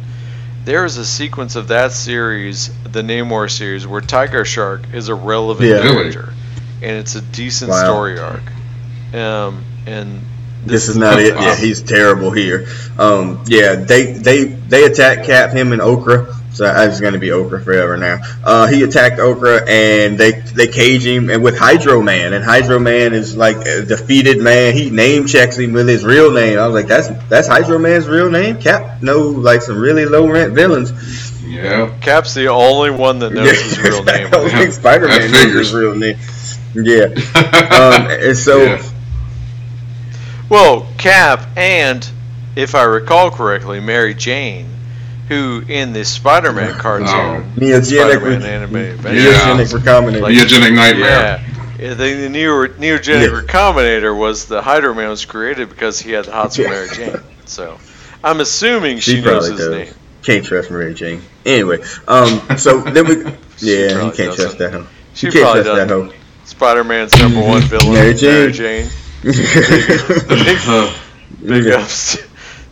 There 0.64 0.85
is 0.85 0.96
a 0.96 1.04
sequence 1.04 1.57
of 1.57 1.68
that 1.68 1.92
series, 1.92 2.70
the 2.85 3.02
Namor 3.02 3.50
series, 3.50 3.87
where 3.87 4.00
Tiger 4.00 4.44
Shark 4.44 4.83
is 4.92 5.09
a 5.09 5.14
relevant 5.14 5.68
Yeah. 5.68 5.83
Character, 5.83 6.33
and 6.83 6.96
it's 6.96 7.14
a 7.14 7.20
decent 7.20 7.70
Wow. 7.70 7.85
story 7.85 8.18
arc. 8.18 8.42
Um, 9.12 9.62
and 9.87 10.20
This 10.64 10.88
is 10.88 10.96
not 10.96 11.20
it. 11.20 11.35
Yeah, 11.40 11.54
he's 11.54 11.83
terrible 11.83 12.30
here. 12.30 12.66
Um, 12.98 13.44
yeah, 13.46 13.74
they 13.74 14.12
they 14.12 14.44
they 14.44 14.85
attack 14.85 15.24
Cap, 15.26 15.50
him 15.52 15.72
and 15.72 15.83
Okra. 15.83 16.26
So 16.55 16.73
it's 16.88 17.01
going 17.01 17.14
to 17.14 17.19
be 17.19 17.33
Okra 17.33 17.61
forever 17.61 17.97
now. 17.97 18.21
Uh, 18.45 18.69
he 18.69 18.85
attacked 18.85 19.19
Okra 19.19 19.69
and 19.69 20.17
they 20.17 20.31
they 20.31 20.69
cage 20.69 21.05
him 21.05 21.29
and 21.29 21.43
with 21.43 21.59
Hydro 21.59 22.01
Man 22.01 22.33
and 22.33 22.45
Hydro 22.45 22.79
Man 22.79 23.12
is 23.12 23.37
like 23.37 23.57
a 23.67 23.85
defeated 23.85 24.40
man. 24.40 24.73
He 24.73 24.88
name 24.88 25.27
checks 25.27 25.59
him 25.59 25.73
with 25.73 25.88
his 25.88 26.05
real 26.05 26.31
name. 26.31 26.59
I 26.59 26.67
was 26.67 26.75
like, 26.75 26.87
that's 26.87 27.09
that's 27.29 27.49
Hydro 27.49 27.79
Man's 27.81 28.07
real 28.07 28.31
name. 28.31 28.59
Cap 28.61 29.03
know 29.03 29.31
like 29.31 29.62
some 29.62 29.79
really 29.79 30.07
low 30.07 30.31
rent 30.31 30.55
villains. 30.55 30.93
Yeah. 31.45 31.93
Cap's 32.01 32.35
the 32.35 32.47
only 32.47 32.90
one 32.90 33.19
that 33.19 33.33
knows 33.33 33.61
his 33.61 33.79
real 33.81 34.05
name. 34.05 34.27
I 34.29 34.31
don't 34.31 34.51
think 34.51 34.73
Spider 34.73 35.09
Man 35.09 35.31
knows 35.33 35.53
his 35.53 35.75
real 35.75 35.95
name. 35.97 36.19
Yeah. 36.75 37.14
Um, 37.75 38.07
and 38.09 38.37
so 38.37 38.62
Yeah. 38.62 38.90
Well, 40.49 40.87
Cap 40.99 41.49
and, 41.57 42.09
if 42.55 42.75
I 42.75 42.85
recall 42.85 43.31
correctly, 43.31 43.81
Mary 43.81 44.14
Jane, 44.14 44.74
who 45.29 45.63
in 45.69 45.93
the 45.93 46.05
Spider-Man 46.05 46.75
cartoon, 46.79 47.51
neogenic, 47.57 47.85
Spider-Man 47.85 48.43
animated 48.43 48.95
adventure, 48.95 49.21
Yeah. 49.31 49.41
neogenic 49.57 49.79
recombinant. 49.81 50.21
Like- 50.21 50.35
Neogenic 50.35 50.75
nightmare. 50.75 51.09
yeah, 51.09 51.41
yeah, 51.79 51.95
the, 51.95 52.15
the 52.15 52.29
neo, 52.29 52.67
neogenic 52.67 53.23
Yeah. 53.33 53.41
recombinator 53.43 54.17
was 54.17 54.45
the 54.47 54.61
Hydro 54.63 54.95
Man 54.95 55.09
was 55.09 55.25
created 55.25 55.69
because 55.71 55.99
he 55.99 56.13
had 56.13 56.27
the 56.27 56.33
hots 56.33 56.57
for 56.57 56.63
Mary 56.63 56.89
Jane. 56.95 57.17
So, 57.47 57.79
I'm 58.23 58.41
assuming 58.41 58.99
she, 59.01 59.17
She 59.17 59.21
knows 59.23 59.49
probably 59.49 59.51
his 59.51 59.59
does. 59.61 59.71
name. 59.89 59.95
Can't 60.23 60.45
trust 60.45 60.71
Mary 60.71 60.95
Jane. 60.95 61.23
Anyway, 61.45 61.79
um, 62.09 62.41
so 62.57 62.81
then 62.81 63.07
we, 63.07 63.17
yeah, 63.59 64.05
you 64.05 64.11
can't 64.13 64.35
trust 64.35 64.39
doesn't. 64.39 64.59
that 64.59 64.73
hoe. 64.73 64.87
She 65.15 65.27
You 65.27 65.33
can't 65.33 65.43
probably 65.45 65.63
trust 65.65 65.77
that 65.77 65.89
doesn't. 65.89 66.11
hoe. 66.11 66.17
Spider-Man's 66.47 67.19
number 67.19 67.41
one 67.41 67.63
villain, 67.69 67.93
Mary 67.95 68.15
Jane. 68.15 68.31
Mary 68.41 68.53
Jane. 68.53 68.89
Big, 69.25 70.59
big 71.65 71.67
ups. 71.73 72.19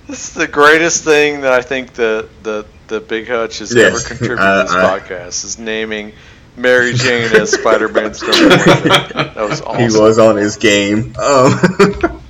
This 0.09 0.29
is 0.29 0.35
the 0.35 0.49
greatest 0.49 1.05
thing 1.05 1.43
that 1.43 1.53
I 1.53 1.63
think 1.63 1.93
the 1.95 2.29
the, 2.43 2.67
the 2.89 3.01
Big 3.01 3.29
Hutch 3.29 3.59
has 3.61 3.75
Yes. 3.75 3.95
ever 3.95 4.09
contributed 4.09 4.39
I- 4.45 4.57
to 4.59 4.63
this 4.65 4.73
I- 4.73 4.99
podcast 5.01 5.45
is 5.45 5.59
naming 5.59 6.13
Mary 6.57 6.93
Jane 6.93 7.33
as 7.35 7.57
one. 7.63 7.79
villain. 7.79 8.13
That 8.13 9.35
was 9.37 9.61
awesome. 9.63 9.91
He 9.91 9.99
was 9.99 10.19
on 10.19 10.37
his 10.37 10.57
game. 10.57 11.15
Um, 11.19 11.59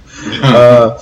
uh, 0.43 0.99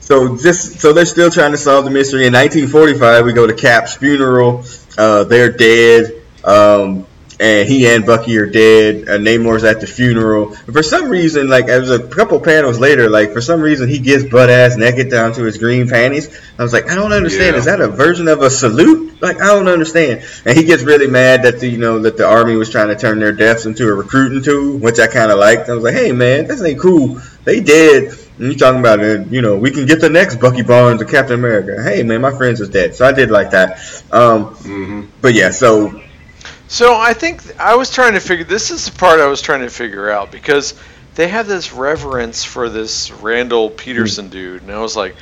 so 0.00 0.36
just 0.36 0.80
so 0.80 0.92
they're 0.92 1.04
still 1.06 1.30
trying 1.30 1.52
to 1.52 1.58
solve 1.58 1.84
the 1.84 1.90
mystery. 1.90 2.26
In 2.26 2.32
1945, 2.32 3.24
we 3.26 3.32
go 3.32 3.46
to 3.46 3.54
Cap's 3.54 3.94
funeral. 3.94 4.64
Uh, 4.96 5.24
they're 5.24 5.52
dead. 5.52 6.22
Um, 6.44 7.06
and 7.40 7.66
he 7.66 7.88
and 7.88 8.04
Bucky 8.04 8.36
are 8.36 8.46
dead. 8.46 9.08
Uh, 9.08 9.12
Namor's 9.12 9.64
at 9.64 9.80
the 9.80 9.86
funeral. 9.86 10.52
And 10.52 10.74
for 10.74 10.82
some 10.82 11.08
reason, 11.08 11.48
like 11.48 11.68
it 11.68 11.80
was 11.80 11.90
a 11.90 12.06
couple 12.06 12.38
panels 12.38 12.78
later, 12.78 13.08
like 13.08 13.32
for 13.32 13.40
some 13.40 13.62
reason 13.62 13.88
he 13.88 13.98
gets 13.98 14.24
butt 14.24 14.50
ass 14.50 14.76
naked 14.76 15.10
down 15.10 15.32
to 15.32 15.44
his 15.44 15.56
green 15.56 15.88
panties. 15.88 16.28
I 16.58 16.62
was 16.62 16.74
like, 16.74 16.90
I 16.90 16.94
don't 16.94 17.14
understand. 17.14 17.54
Yeah. 17.54 17.58
Is 17.58 17.64
that 17.64 17.80
a 17.80 17.88
version 17.88 18.28
of 18.28 18.42
a 18.42 18.50
salute? 18.50 19.22
Like 19.22 19.40
I 19.40 19.46
don't 19.46 19.68
understand. 19.68 20.22
And 20.44 20.56
he 20.56 20.64
gets 20.64 20.82
really 20.82 21.06
mad 21.06 21.44
that 21.44 21.60
the 21.60 21.68
you 21.68 21.78
know 21.78 22.00
that 22.00 22.18
the 22.18 22.28
army 22.28 22.56
was 22.56 22.68
trying 22.68 22.88
to 22.88 22.96
turn 22.96 23.18
their 23.18 23.32
deaths 23.32 23.64
into 23.64 23.88
a 23.88 23.94
recruiting 23.94 24.42
tool, 24.42 24.76
which 24.76 24.98
I 24.98 25.06
kind 25.06 25.32
of 25.32 25.38
liked. 25.38 25.70
I 25.70 25.74
was 25.74 25.82
like, 25.84 25.94
hey 25.94 26.12
man, 26.12 26.46
this 26.46 26.62
ain't 26.62 26.78
cool. 26.78 27.22
They 27.44 27.60
dead. 27.60 28.14
And 28.38 28.52
you 28.52 28.54
talking 28.58 28.80
about 28.80 29.00
it? 29.00 29.28
You 29.28 29.40
know, 29.40 29.56
we 29.56 29.70
can 29.70 29.86
get 29.86 30.02
the 30.02 30.10
next 30.10 30.36
Bucky 30.36 30.62
Barnes 30.62 31.00
or 31.00 31.06
Captain 31.06 31.38
America. 31.38 31.82
Hey 31.82 32.02
man, 32.02 32.20
my 32.20 32.36
friends 32.36 32.60
is 32.60 32.68
dead, 32.68 32.94
so 32.94 33.06
I 33.06 33.12
did 33.12 33.30
like 33.30 33.52
that. 33.52 33.78
Um, 34.12 34.54
mhm. 34.56 35.08
but 35.22 35.32
yeah, 35.32 35.50
so 35.50 36.02
So 36.72 36.94
I 36.96 37.14
think 37.14 37.42
I 37.58 37.74
was 37.74 37.90
trying 37.90 38.12
to 38.14 38.20
figure. 38.20 38.44
This 38.44 38.70
is 38.70 38.84
the 38.88 38.92
part 38.96 39.18
I 39.18 39.26
was 39.26 39.42
trying 39.42 39.62
to 39.62 39.68
figure 39.68 40.08
out 40.08 40.30
because 40.30 40.74
they 41.16 41.26
have 41.26 41.48
this 41.48 41.72
reverence 41.72 42.44
for 42.44 42.68
this 42.68 43.10
Randall 43.10 43.70
Peterson 43.70 44.26
Hmm. 44.26 44.30
dude, 44.30 44.62
and 44.62 44.70
I 44.70 44.78
was 44.78 44.94
like, 44.94 45.16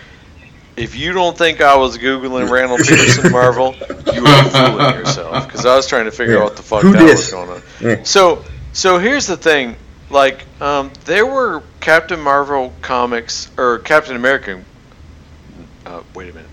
if 0.77 0.95
you 0.95 1.13
don't 1.15 1.37
think 1.37 1.63
I 1.63 1.75
was 1.77 1.97
googling 1.97 2.51
Randall 2.53 2.77
Peterson 2.77 3.33
Marvel, 3.33 3.75
you 4.13 4.27
are 4.27 4.45
fooling 4.45 4.95
yourself. 4.95 5.47
Because 5.47 5.65
I 5.65 5.75
was 5.75 5.87
trying 5.87 6.05
to 6.05 6.11
figure 6.11 6.35
Yeah. 6.35 6.41
out 6.41 6.45
what 6.45 6.57
the 6.57 6.63
fuck 6.63 6.83
Who 6.83 6.93
that 6.93 6.99
dis? 7.01 7.19
was 7.19 7.31
going 7.33 7.49
on. 7.51 7.63
Yeah. 7.81 8.03
So 8.05 8.45
so 8.75 8.99
here's 8.99 9.27
the 9.27 9.37
thing. 9.39 9.75
Like, 10.11 10.45
um, 10.61 10.91
there 11.07 11.25
were 11.27 11.63
Captain 11.81 12.21
Marvel 12.21 12.75
comics 12.83 13.51
or 13.57 13.79
Captain 13.79 14.17
American. 14.17 14.65
Uh, 15.87 16.01
wait 16.15 16.31
a 16.31 16.35
minute. 16.35 16.51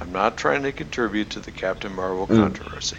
I'm 0.00 0.12
not 0.12 0.36
trying 0.36 0.62
to 0.62 0.70
contribute 0.72 1.30
to 1.30 1.40
the 1.40 1.50
Captain 1.50 1.92
Marvel 1.94 2.28
Mm. 2.28 2.36
controversy. 2.54 2.96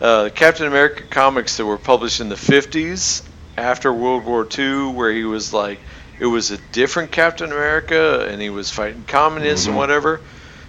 Uh, 0.00 0.28
Captain 0.34 0.66
America 0.66 1.02
comics 1.10 1.56
that 1.56 1.64
were 1.66 1.78
published 1.78 2.20
in 2.20 2.28
the 2.28 2.34
50s 2.34 3.22
after 3.56 3.92
World 3.92 4.24
War 4.24 4.46
II, 4.58 4.88
where 4.92 5.12
he 5.12 5.24
was 5.24 5.52
like, 5.52 5.78
it 6.18 6.26
was 6.26 6.50
a 6.50 6.58
different 6.72 7.10
Captain 7.12 7.50
America 7.50 8.26
and 8.28 8.40
he 8.40 8.50
was 8.50 8.70
fighting 8.70 9.04
communists 9.06 9.66
Mhm. 9.66 9.70
and 9.70 9.76
whatever. 9.78 10.20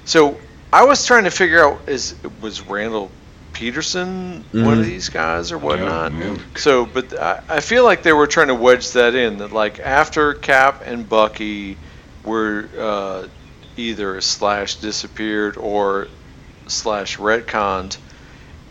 So 0.05 0.37
I 0.71 0.83
was 0.83 1.05
trying 1.05 1.23
to 1.25 1.31
figure 1.31 1.63
out 1.63 1.81
is 1.87 2.15
was 2.41 2.61
Randall 2.61 3.09
Peterson 3.53 4.43
one 4.51 4.79
of 4.79 4.79
Mhm. 4.79 4.83
these 4.85 5.09
guys 5.09 5.51
or 5.51 5.57
whatnot? 5.57 6.11
Yeah, 6.13 6.25
yeah. 6.25 6.35
So, 6.57 6.85
but 6.85 7.17
I, 7.19 7.39
I 7.49 7.59
feel 7.61 7.83
like 7.83 8.03
they 8.03 8.11
were 8.13 8.27
trying 8.27 8.47
to 8.49 8.55
wedge 8.55 8.91
that 8.91 9.15
in 9.15 9.37
that 9.37 9.51
like 9.53 9.79
after 9.79 10.33
Cap 10.33 10.83
and 10.85 11.07
Bucky 11.07 11.77
were 12.23 12.65
uh, 12.79 13.27
either 13.77 14.19
slash 14.21 14.75
disappeared 14.75 15.57
or 15.57 16.07
slash 16.67 17.17
retconned, 17.17 17.97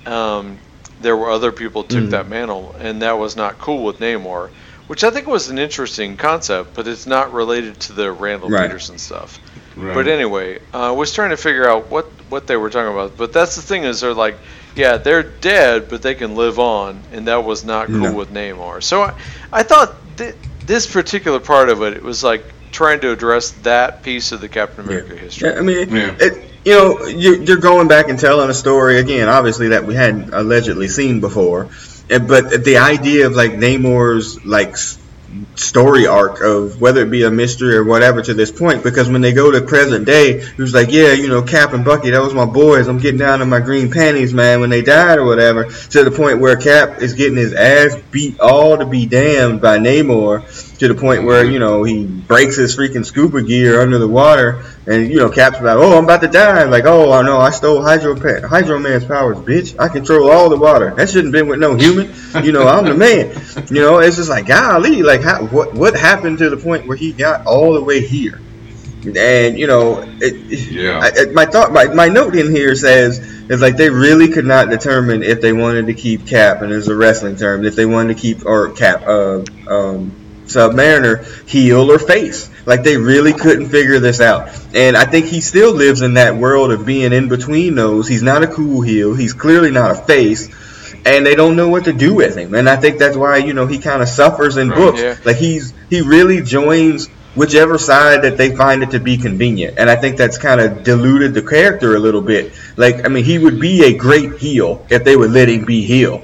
um, 0.06 0.58
there 1.00 1.16
were 1.16 1.30
other 1.30 1.52
people 1.52 1.84
took 1.84 2.04
Mhm. 2.04 2.10
that 2.10 2.28
mantle, 2.28 2.74
and 2.78 3.02
that 3.02 3.18
was 3.18 3.36
not 3.36 3.58
cool 3.58 3.84
with 3.84 3.98
Namor, 3.98 4.50
which 4.86 5.04
I 5.04 5.10
think 5.10 5.26
was 5.26 5.50
an 5.50 5.58
interesting 5.58 6.16
concept, 6.16 6.74
but 6.74 6.86
it's 6.86 7.06
not 7.06 7.32
related 7.32 7.80
to 7.80 7.92
the 7.92 8.10
Randall 8.12 8.50
Right. 8.50 8.66
Peterson 8.66 8.98
stuff. 8.98 9.38
Right. 9.76 9.94
But 9.94 10.06
anyway, 10.06 10.60
I 10.72 10.88
uh, 10.88 10.92
was 10.92 11.12
trying 11.12 11.30
to 11.30 11.36
figure 11.36 11.68
out 11.68 11.90
what 11.90 12.06
what 12.30 12.46
they 12.46 12.56
were 12.56 12.70
talking 12.70 12.92
about. 12.92 13.16
But 13.16 13.32
that's 13.32 13.56
the 13.56 13.62
thing 13.62 13.84
is 13.84 14.00
they're 14.00 14.14
like, 14.14 14.36
yeah, 14.76 14.96
they're 14.96 15.22
dead, 15.22 15.88
but 15.88 16.02
they 16.02 16.14
can 16.14 16.34
live 16.36 16.58
on, 16.58 17.00
and 17.12 17.28
that 17.28 17.44
was 17.44 17.64
not 17.64 17.86
cool 17.86 17.98
no. 17.98 18.12
with 18.12 18.32
Namor. 18.32 18.82
So 18.82 19.02
I, 19.02 19.14
I 19.52 19.62
thought 19.62 19.94
th- 20.16 20.34
this 20.66 20.86
particular 20.86 21.38
part 21.38 21.68
of 21.68 21.82
it, 21.82 21.92
it 21.94 22.02
was 22.02 22.24
like 22.24 22.44
trying 22.72 23.00
to 23.00 23.12
address 23.12 23.50
that 23.62 24.02
piece 24.02 24.32
of 24.32 24.40
the 24.40 24.48
Captain 24.48 24.84
America 24.84 25.14
yeah. 25.14 25.20
history. 25.20 25.50
Yeah, 25.50 25.58
I 25.58 25.62
mean, 25.62 25.94
yeah. 25.94 26.16
it, 26.18 26.44
you 26.64 26.72
know, 26.72 27.06
you're 27.06 27.58
going 27.58 27.88
back 27.88 28.08
and 28.08 28.18
telling 28.18 28.50
a 28.50 28.54
story 28.54 28.98
again, 28.98 29.28
obviously 29.28 29.68
that 29.68 29.84
we 29.84 29.94
hadn't 29.94 30.32
allegedly 30.32 30.88
seen 30.88 31.20
before, 31.20 31.68
but 32.08 32.64
the 32.64 32.78
idea 32.78 33.26
of 33.26 33.34
like 33.34 33.52
Namor's 33.52 34.44
like 34.44 34.76
story 35.56 36.06
arc 36.06 36.40
of 36.40 36.80
whether 36.80 37.02
it 37.02 37.10
be 37.10 37.24
a 37.24 37.30
mystery 37.30 37.76
or 37.76 37.84
whatever 37.84 38.22
to 38.22 38.34
this 38.34 38.52
point 38.52 38.84
because 38.84 39.08
when 39.08 39.20
they 39.20 39.32
go 39.32 39.50
to 39.50 39.60
present 39.60 40.04
day 40.04 40.40
he 40.40 40.62
was 40.62 40.72
like 40.72 40.92
yeah 40.92 41.12
you 41.12 41.28
know 41.28 41.42
cap 41.42 41.72
and 41.72 41.84
bucky 41.84 42.10
that 42.10 42.22
was 42.22 42.34
my 42.34 42.44
boys. 42.44 42.86
I'm 42.86 42.98
getting 42.98 43.18
down 43.18 43.40
to 43.40 43.46
my 43.46 43.60
green 43.60 43.90
panties 43.90 44.32
man 44.32 44.60
when 44.60 44.70
they 44.70 44.82
died 44.82 45.18
or 45.18 45.24
whatever 45.24 45.64
to 45.64 46.04
the 46.04 46.10
point 46.10 46.40
where 46.40 46.56
cap 46.56 47.02
is 47.02 47.14
getting 47.14 47.36
his 47.36 47.52
ass 47.52 47.96
beat 48.10 48.38
all 48.38 48.78
to 48.78 48.86
be 48.86 49.06
damned 49.06 49.60
by 49.60 49.78
namor 49.78 50.42
to 50.78 50.88
the 50.88 50.94
point 50.94 51.24
where 51.24 51.44
you 51.44 51.58
know 51.58 51.84
he 51.84 52.04
breaks 52.04 52.56
his 52.56 52.76
freaking 52.76 53.04
scuba 53.04 53.42
gear 53.42 53.80
under 53.80 53.98
the 53.98 54.08
water, 54.08 54.64
and 54.86 55.08
you 55.08 55.16
know 55.16 55.30
Cap's 55.30 55.60
like, 55.60 55.76
"Oh, 55.76 55.96
I'm 55.96 56.04
about 56.04 56.22
to 56.22 56.28
die." 56.28 56.64
Like, 56.64 56.84
"Oh, 56.84 57.12
I 57.12 57.22
know, 57.22 57.38
I 57.38 57.50
stole 57.50 57.82
Hydro 57.82 58.16
Hydro 58.46 58.78
Man's 58.78 59.04
powers, 59.04 59.38
bitch. 59.38 59.78
I 59.78 59.88
control 59.88 60.30
all 60.30 60.48
the 60.48 60.56
water. 60.56 60.94
That 60.94 61.10
shouldn't 61.10 61.32
been 61.32 61.48
with 61.48 61.60
no 61.60 61.74
human. 61.76 62.12
You 62.42 62.52
know, 62.52 62.66
I'm 62.66 62.84
the 62.84 62.94
man. 62.94 63.30
You 63.70 63.82
know, 63.82 63.98
it's 63.98 64.16
just 64.16 64.30
like, 64.30 64.46
golly, 64.46 65.02
like, 65.02 65.22
how, 65.22 65.46
what 65.46 65.74
what 65.74 65.96
happened 65.96 66.38
to 66.38 66.50
the 66.50 66.56
point 66.56 66.86
where 66.86 66.96
he 66.96 67.12
got 67.12 67.46
all 67.46 67.74
the 67.74 67.82
way 67.82 68.00
here? 68.00 68.40
And 69.16 69.58
you 69.58 69.66
know, 69.66 70.02
it, 70.20 70.70
yeah. 70.70 70.98
I, 70.98 71.26
my 71.32 71.44
thought, 71.44 71.72
my, 71.72 71.86
my 71.86 72.08
note 72.08 72.34
in 72.34 72.50
here 72.50 72.74
says 72.74 73.18
is 73.18 73.60
like 73.60 73.76
they 73.76 73.90
really 73.90 74.28
could 74.28 74.46
not 74.46 74.70
determine 74.70 75.22
if 75.22 75.40
they 75.40 75.52
wanted 75.52 75.86
to 75.86 75.94
keep 75.94 76.26
Cap, 76.26 76.62
and 76.62 76.72
it's 76.72 76.88
a 76.88 76.96
wrestling 76.96 77.36
term, 77.36 77.64
if 77.64 77.76
they 77.76 77.84
wanted 77.84 78.16
to 78.16 78.20
keep 78.20 78.46
or 78.46 78.72
Cap, 78.72 79.02
uh, 79.06 79.44
um 79.68 80.23
Submariner 80.46 81.48
heel 81.48 81.90
or 81.90 81.98
face. 81.98 82.50
Like 82.66 82.82
they 82.82 82.96
really 82.96 83.32
couldn't 83.32 83.68
figure 83.68 83.98
this 83.98 84.20
out. 84.20 84.48
And 84.74 84.96
I 84.96 85.04
think 85.04 85.26
he 85.26 85.40
still 85.40 85.72
lives 85.72 86.02
in 86.02 86.14
that 86.14 86.36
world 86.36 86.72
of 86.72 86.86
being 86.86 87.12
in 87.12 87.28
between 87.28 87.74
those. 87.74 88.08
He's 88.08 88.22
not 88.22 88.42
a 88.42 88.46
cool 88.46 88.80
heel. 88.80 89.14
He's 89.14 89.32
clearly 89.32 89.70
not 89.70 89.90
a 89.90 89.94
face. 89.94 90.48
And 91.06 91.26
they 91.26 91.34
don't 91.34 91.56
know 91.56 91.68
what 91.68 91.84
to 91.84 91.92
do 91.92 92.14
with 92.14 92.36
him. 92.36 92.54
And 92.54 92.68
I 92.68 92.76
think 92.76 92.98
that's 92.98 93.16
why, 93.16 93.36
you 93.36 93.52
know, 93.52 93.66
he 93.66 93.78
kind 93.78 94.00
of 94.00 94.08
suffers 94.08 94.56
in 94.56 94.70
right, 94.70 94.78
books. 94.78 95.02
Yeah. 95.02 95.16
Like 95.24 95.36
he's 95.36 95.74
he 95.90 96.00
really 96.00 96.40
joins 96.40 97.08
whichever 97.34 97.76
side 97.76 98.22
that 98.22 98.38
they 98.38 98.56
find 98.56 98.82
it 98.82 98.92
to 98.92 99.00
be 99.00 99.18
convenient. 99.18 99.78
And 99.78 99.90
I 99.90 99.96
think 99.96 100.16
that's 100.16 100.38
kind 100.38 100.60
of 100.60 100.82
diluted 100.82 101.34
the 101.34 101.42
character 101.42 101.94
a 101.94 101.98
little 101.98 102.22
bit. 102.22 102.54
Like 102.78 103.04
I 103.04 103.08
mean, 103.08 103.24
he 103.24 103.38
would 103.38 103.60
be 103.60 103.84
a 103.84 103.98
great 103.98 104.38
heel 104.38 104.86
if 104.88 105.04
they 105.04 105.14
would 105.14 105.32
let 105.32 105.50
him 105.50 105.66
be 105.66 105.82
heel 105.82 106.22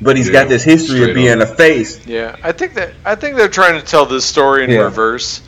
but 0.00 0.16
he's 0.16 0.26
yeah, 0.26 0.32
got 0.32 0.48
this 0.48 0.62
history 0.62 1.08
of 1.10 1.14
being 1.14 1.40
a 1.40 1.46
face. 1.46 2.06
Yeah, 2.06 2.36
I 2.42 2.52
think 2.52 2.74
that 2.74 2.94
I 3.04 3.14
think 3.14 3.36
they're 3.36 3.48
trying 3.48 3.80
to 3.80 3.86
tell 3.86 4.06
this 4.06 4.24
story 4.24 4.64
in 4.64 4.70
yeah. 4.70 4.78
reverse. 4.78 5.42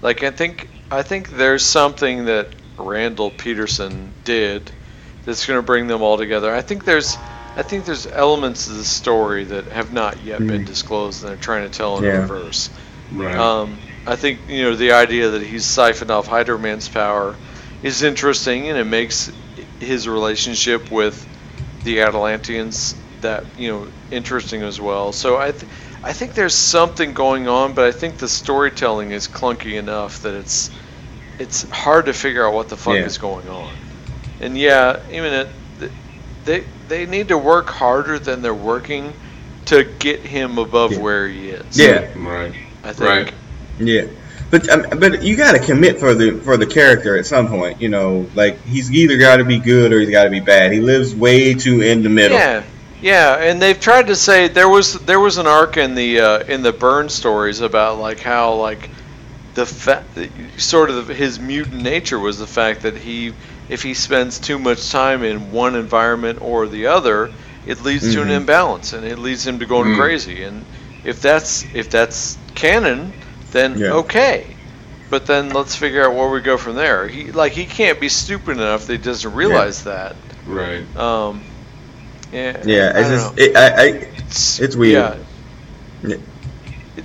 Like 0.00 0.22
I 0.22 0.30
think 0.30 0.68
I 0.90 1.02
think 1.02 1.30
there's 1.30 1.64
something 1.64 2.26
that 2.26 2.48
Randall 2.78 3.30
Peterson 3.30 4.12
did 4.24 4.70
that's 5.24 5.46
going 5.46 5.58
to 5.58 5.62
bring 5.62 5.86
them 5.86 6.02
all 6.02 6.18
together. 6.18 6.52
I 6.54 6.62
think 6.62 6.84
there's 6.84 7.16
I 7.56 7.62
think 7.62 7.84
there's 7.84 8.06
elements 8.06 8.68
of 8.68 8.76
the 8.76 8.84
story 8.84 9.44
that 9.44 9.66
have 9.66 9.92
not 9.92 10.22
yet 10.22 10.40
mm. 10.40 10.48
been 10.48 10.64
disclosed, 10.64 11.22
and 11.22 11.30
they're 11.30 11.36
trying 11.36 11.70
to 11.70 11.76
tell 11.76 11.98
in 11.98 12.04
yeah. 12.04 12.22
reverse. 12.22 12.70
Right. 13.12 13.36
Um, 13.36 13.78
I 14.06 14.16
think 14.16 14.40
you 14.48 14.62
know 14.62 14.74
the 14.74 14.92
idea 14.92 15.30
that 15.30 15.42
he's 15.42 15.64
siphoned 15.64 16.10
off 16.10 16.26
Hydro 16.26 16.58
Man's 16.58 16.88
power 16.88 17.36
is 17.82 18.02
interesting, 18.02 18.68
and 18.68 18.78
it 18.78 18.84
makes 18.84 19.30
his 19.80 20.08
relationship 20.08 20.90
with 20.90 21.28
the 21.84 22.00
Atlanteans 22.02 22.94
that 23.22 23.44
you 23.58 23.68
know 23.68 23.88
interesting 24.10 24.62
as 24.62 24.80
well. 24.80 25.12
So 25.12 25.38
I, 25.38 25.52
th- 25.52 25.64
I 26.02 26.12
think 26.12 26.34
there's 26.34 26.54
something 26.54 27.14
going 27.14 27.48
on, 27.48 27.74
but 27.74 27.84
I 27.84 27.92
think 27.92 28.18
the 28.18 28.28
storytelling 28.28 29.12
is 29.12 29.28
clunky 29.28 29.78
enough 29.78 30.22
that 30.22 30.34
it's 30.34 30.70
it's 31.38 31.68
hard 31.70 32.06
to 32.06 32.12
figure 32.12 32.46
out 32.46 32.54
what 32.54 32.68
the 32.68 32.76
fuck 32.76 32.94
yeah. 32.94 33.04
is 33.04 33.18
going 33.18 33.48
on. 33.48 33.72
And 34.40 34.56
yeah, 34.58 35.00
even 35.10 35.32
it, 35.32 35.48
they 36.44 36.64
they 36.88 37.06
need 37.06 37.28
to 37.28 37.38
work 37.38 37.68
harder 37.68 38.18
than 38.18 38.42
they're 38.42 38.54
working 38.54 39.12
to 39.66 39.84
get 39.84 40.20
him 40.20 40.58
above 40.58 40.92
yeah. 40.92 40.98
where 40.98 41.28
he 41.28 41.50
is. 41.50 41.78
Yeah, 41.78 42.12
right. 42.16 42.54
I 42.82 42.92
think. 42.92 43.00
Right. 43.00 43.34
Yeah. 43.78 44.06
But 44.50 44.68
um, 44.68 44.98
but 44.98 45.22
you 45.22 45.34
got 45.34 45.52
to 45.52 45.58
commit 45.58 45.98
for 45.98 46.14
the 46.14 46.38
for 46.40 46.58
the 46.58 46.66
character 46.66 47.16
at 47.16 47.24
some 47.24 47.48
point, 47.48 47.80
you 47.80 47.88
know. 47.88 48.26
Like 48.34 48.60
he's 48.64 48.92
either 48.92 49.16
got 49.16 49.38
to 49.38 49.44
be 49.44 49.58
good 49.58 49.92
or 49.92 50.00
he's 50.00 50.10
got 50.10 50.24
to 50.24 50.30
be 50.30 50.40
bad. 50.40 50.72
He 50.72 50.80
lives 50.80 51.14
way 51.14 51.54
too 51.54 51.80
in 51.80 52.02
the 52.02 52.10
middle. 52.10 52.36
Yeah, 52.36 52.62
yeah, 53.02 53.34
and 53.34 53.60
they've 53.60 53.78
tried 53.78 54.06
to 54.06 54.16
say 54.16 54.48
there 54.48 54.68
was 54.68 54.94
there 55.00 55.20
was 55.20 55.36
an 55.36 55.46
arc 55.46 55.76
in 55.76 55.94
the 55.94 56.20
uh, 56.20 56.38
in 56.44 56.62
the 56.62 56.72
Byrne 56.72 57.08
stories 57.08 57.60
about 57.60 57.98
like 57.98 58.20
how 58.20 58.54
like 58.54 58.88
the 59.54 59.66
fa- 59.66 60.04
sort 60.56 60.90
of 60.90 61.08
his 61.08 61.38
mutant 61.38 61.82
nature 61.82 62.18
was 62.18 62.38
the 62.38 62.46
fact 62.46 62.82
that 62.82 62.96
he 62.96 63.34
if 63.68 63.82
he 63.82 63.94
spends 63.94 64.38
too 64.38 64.58
much 64.58 64.90
time 64.90 65.24
in 65.24 65.50
one 65.50 65.74
environment 65.74 66.40
or 66.40 66.66
the 66.68 66.86
other, 66.86 67.32
it 67.66 67.82
leads 67.82 68.04
mm-hmm. 68.04 68.14
to 68.14 68.22
an 68.22 68.28
mm-hmm. 68.28 68.36
imbalance 68.36 68.92
and 68.92 69.04
it 69.04 69.18
leads 69.18 69.46
him 69.46 69.58
to 69.58 69.66
going 69.66 69.90
mm. 69.90 69.96
crazy. 69.96 70.44
And 70.44 70.64
if 71.04 71.20
that's 71.20 71.64
if 71.74 71.90
that's 71.90 72.38
canon, 72.54 73.12
then 73.50 73.78
yeah. 73.78 73.92
okay. 73.92 74.46
But 75.10 75.26
then 75.26 75.50
let's 75.50 75.76
figure 75.76 76.04
out 76.04 76.14
where 76.14 76.30
we 76.30 76.40
go 76.40 76.56
from 76.56 76.76
there. 76.76 77.08
He 77.08 77.32
like 77.32 77.52
he 77.52 77.66
can't 77.66 78.00
be 78.00 78.08
stupid 78.08 78.52
enough 78.52 78.86
that 78.86 78.92
he 78.92 78.98
doesn't 78.98 79.34
realize 79.34 79.84
yeah. 79.84 79.92
that. 79.92 80.16
Right. 80.46 80.96
Um, 80.96 81.42
yeah, 82.32 82.62
yeah, 82.64 82.98
it's 82.98 83.08
just 83.08 83.38
it, 83.38 83.56
I, 83.56 83.68
I, 83.68 83.84
it's, 84.18 84.60
it's 84.60 84.76
weird. 84.76 85.18
Yeah. 86.02 86.16
It, 86.96 87.04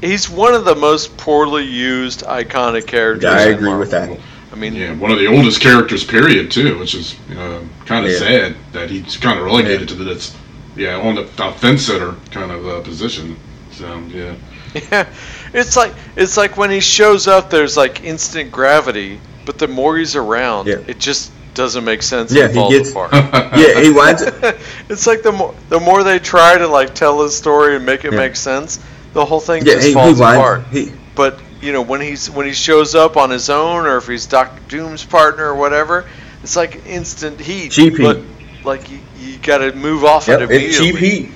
he's 0.00 0.28
one 0.28 0.54
of 0.54 0.64
the 0.64 0.74
most 0.74 1.16
poorly 1.16 1.64
used 1.64 2.22
iconic 2.22 2.86
characters. 2.86 3.24
Yeah, 3.24 3.38
I 3.38 3.46
agree 3.46 3.74
with 3.74 3.90
that. 3.90 4.18
I 4.52 4.54
mean, 4.54 4.74
yeah, 4.74 4.94
one 4.94 5.10
of 5.10 5.18
the 5.18 5.26
oldest 5.26 5.60
characters, 5.60 6.04
period, 6.04 6.50
too, 6.50 6.78
which 6.78 6.94
is 6.94 7.16
uh, 7.36 7.62
kind 7.86 8.06
of 8.06 8.12
yeah. 8.12 8.18
sad 8.18 8.56
that 8.72 8.90
he's 8.90 9.16
kind 9.16 9.38
of 9.38 9.44
relegated 9.44 9.90
yeah. 9.90 9.96
to 9.96 10.04
this, 10.04 10.36
yeah, 10.76 10.96
on 11.00 11.14
the 11.14 11.26
fence 11.58 11.82
center 11.82 12.14
kind 12.30 12.50
of 12.50 12.66
uh, 12.66 12.80
position. 12.82 13.36
So 13.72 13.98
yeah. 14.08 14.34
Yeah, 14.74 15.08
it's 15.54 15.76
like 15.76 15.94
it's 16.16 16.36
like 16.36 16.56
when 16.56 16.70
he 16.70 16.80
shows 16.80 17.26
up, 17.26 17.50
there's 17.50 17.76
like 17.76 18.04
instant 18.04 18.52
gravity, 18.52 19.20
but 19.46 19.58
the 19.58 19.68
more 19.68 19.96
he's 19.96 20.14
around, 20.14 20.66
yeah. 20.66 20.78
it 20.86 20.98
just 20.98 21.32
doesn't 21.58 21.84
make 21.84 22.02
sense. 22.02 22.32
Yeah, 22.32 22.48
he 22.48 22.68
gets. 22.70 22.92
Apart. 22.92 23.12
yeah, 23.12 23.80
he 23.80 23.90
winds. 23.90 24.22
it's 24.88 25.06
like 25.06 25.22
the 25.22 25.32
more 25.32 25.54
the 25.68 25.80
more 25.80 26.02
they 26.02 26.18
try 26.18 26.56
to 26.56 26.66
like 26.66 26.94
tell 26.94 27.22
his 27.22 27.36
story 27.36 27.76
and 27.76 27.84
make 27.84 28.06
it 28.06 28.12
yeah. 28.12 28.18
make 28.18 28.36
sense, 28.36 28.80
the 29.12 29.24
whole 29.24 29.40
thing 29.40 29.66
yeah, 29.66 29.74
just 29.74 29.88
he, 29.88 29.92
falls 29.92 30.16
he 30.16 30.22
winds, 30.22 30.38
apart. 30.38 30.66
He, 30.68 30.92
but 31.14 31.38
you 31.60 31.72
know 31.72 31.82
when 31.82 32.00
he's 32.00 32.30
when 32.30 32.46
he 32.46 32.52
shows 32.52 32.94
up 32.94 33.18
on 33.18 33.28
his 33.28 33.50
own, 33.50 33.86
or 33.86 33.98
if 33.98 34.06
he's 34.06 34.26
Doctor 34.26 34.62
Doom's 34.68 35.04
partner 35.04 35.46
or 35.46 35.56
whatever, 35.56 36.08
it's 36.42 36.56
like 36.56 36.86
instant 36.86 37.40
heat. 37.40 37.72
Cheap 37.72 37.96
heat. 37.96 38.02
But 38.02 38.20
like 38.64 38.88
you, 38.90 39.00
you 39.18 39.38
got 39.38 39.58
to 39.58 39.72
move 39.72 40.04
off 40.04 40.28
yep, 40.28 40.40
it 40.40 40.44
immediately. 40.44 40.92
cheap 40.92 40.96
heat. 40.96 41.30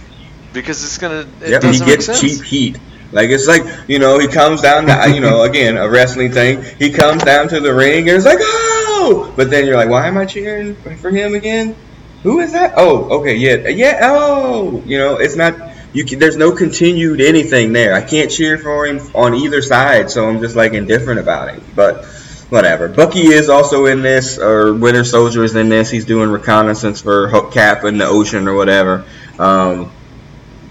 Because 0.53 0.85
it's 0.85 0.99
gonna. 0.99 1.27
It 1.41 1.51
yep, 1.51 1.63
he 1.65 1.79
gets 1.81 2.21
cheap 2.21 2.43
heat. 2.45 2.79
Like 3.11 3.31
it's 3.31 3.49
like 3.49 3.65
you 3.89 3.99
know 3.99 4.19
he 4.21 4.29
comes 4.29 4.63
down 4.63 4.87
to 4.87 5.13
you 5.13 5.21
know 5.21 5.43
again 5.43 5.77
a 5.77 5.89
wrestling 5.89 6.31
thing. 6.31 6.63
He 6.79 6.93
comes 6.93 7.25
down 7.25 7.49
to 7.49 7.59
the 7.59 7.75
ring 7.75 8.09
and 8.09 8.17
it's 8.17 8.25
like 8.25 8.39
ah 8.41 8.82
but 9.37 9.51
then 9.51 9.67
you're 9.67 9.77
like, 9.77 9.89
why 9.89 10.07
am 10.07 10.17
I 10.17 10.27
cheering 10.27 10.75
for 10.75 11.11
him 11.11 11.35
again? 11.35 11.75
Who 12.23 12.41
is 12.41 12.53
that? 12.53 12.75
Oh, 12.77 13.21
okay, 13.21 13.35
yeah, 13.35 13.69
yeah. 13.69 13.99
Oh, 14.03 14.83
you 14.87 14.99
know, 14.99 15.17
it's 15.17 15.37
not. 15.37 15.55
You 15.93 16.05
can, 16.05 16.19
there's 16.19 16.37
no 16.37 16.53
continued 16.53 17.21
anything 17.21 17.73
there. 17.73 17.95
I 17.95 18.01
can't 18.01 18.31
cheer 18.31 18.57
for 18.57 18.87
him 18.87 19.01
on 19.15 19.35
either 19.35 19.61
side, 19.61 20.11
so 20.11 20.29
I'm 20.29 20.41
just 20.41 20.57
like 20.57 20.73
indifferent 20.73 21.21
about 21.21 21.55
it. 21.55 21.63
But 21.75 22.07
whatever. 22.49 22.89
Bucky 22.89 23.27
is 23.29 23.49
also 23.49 23.87
in 23.87 24.03
this, 24.03 24.39
or 24.39 24.75
Winter 24.75 25.05
Soldier 25.05 25.43
is 25.43 25.57
in 25.57 25.69
this. 25.69 25.91
He's 25.91 26.05
doing 26.05 26.31
reconnaissance 26.31 27.01
for 27.01 27.29
Cap 27.51 27.85
in 27.85 27.99
the 27.99 28.07
ocean 28.07 28.47
or 28.47 28.55
whatever. 28.55 29.05
Um, 29.39 29.91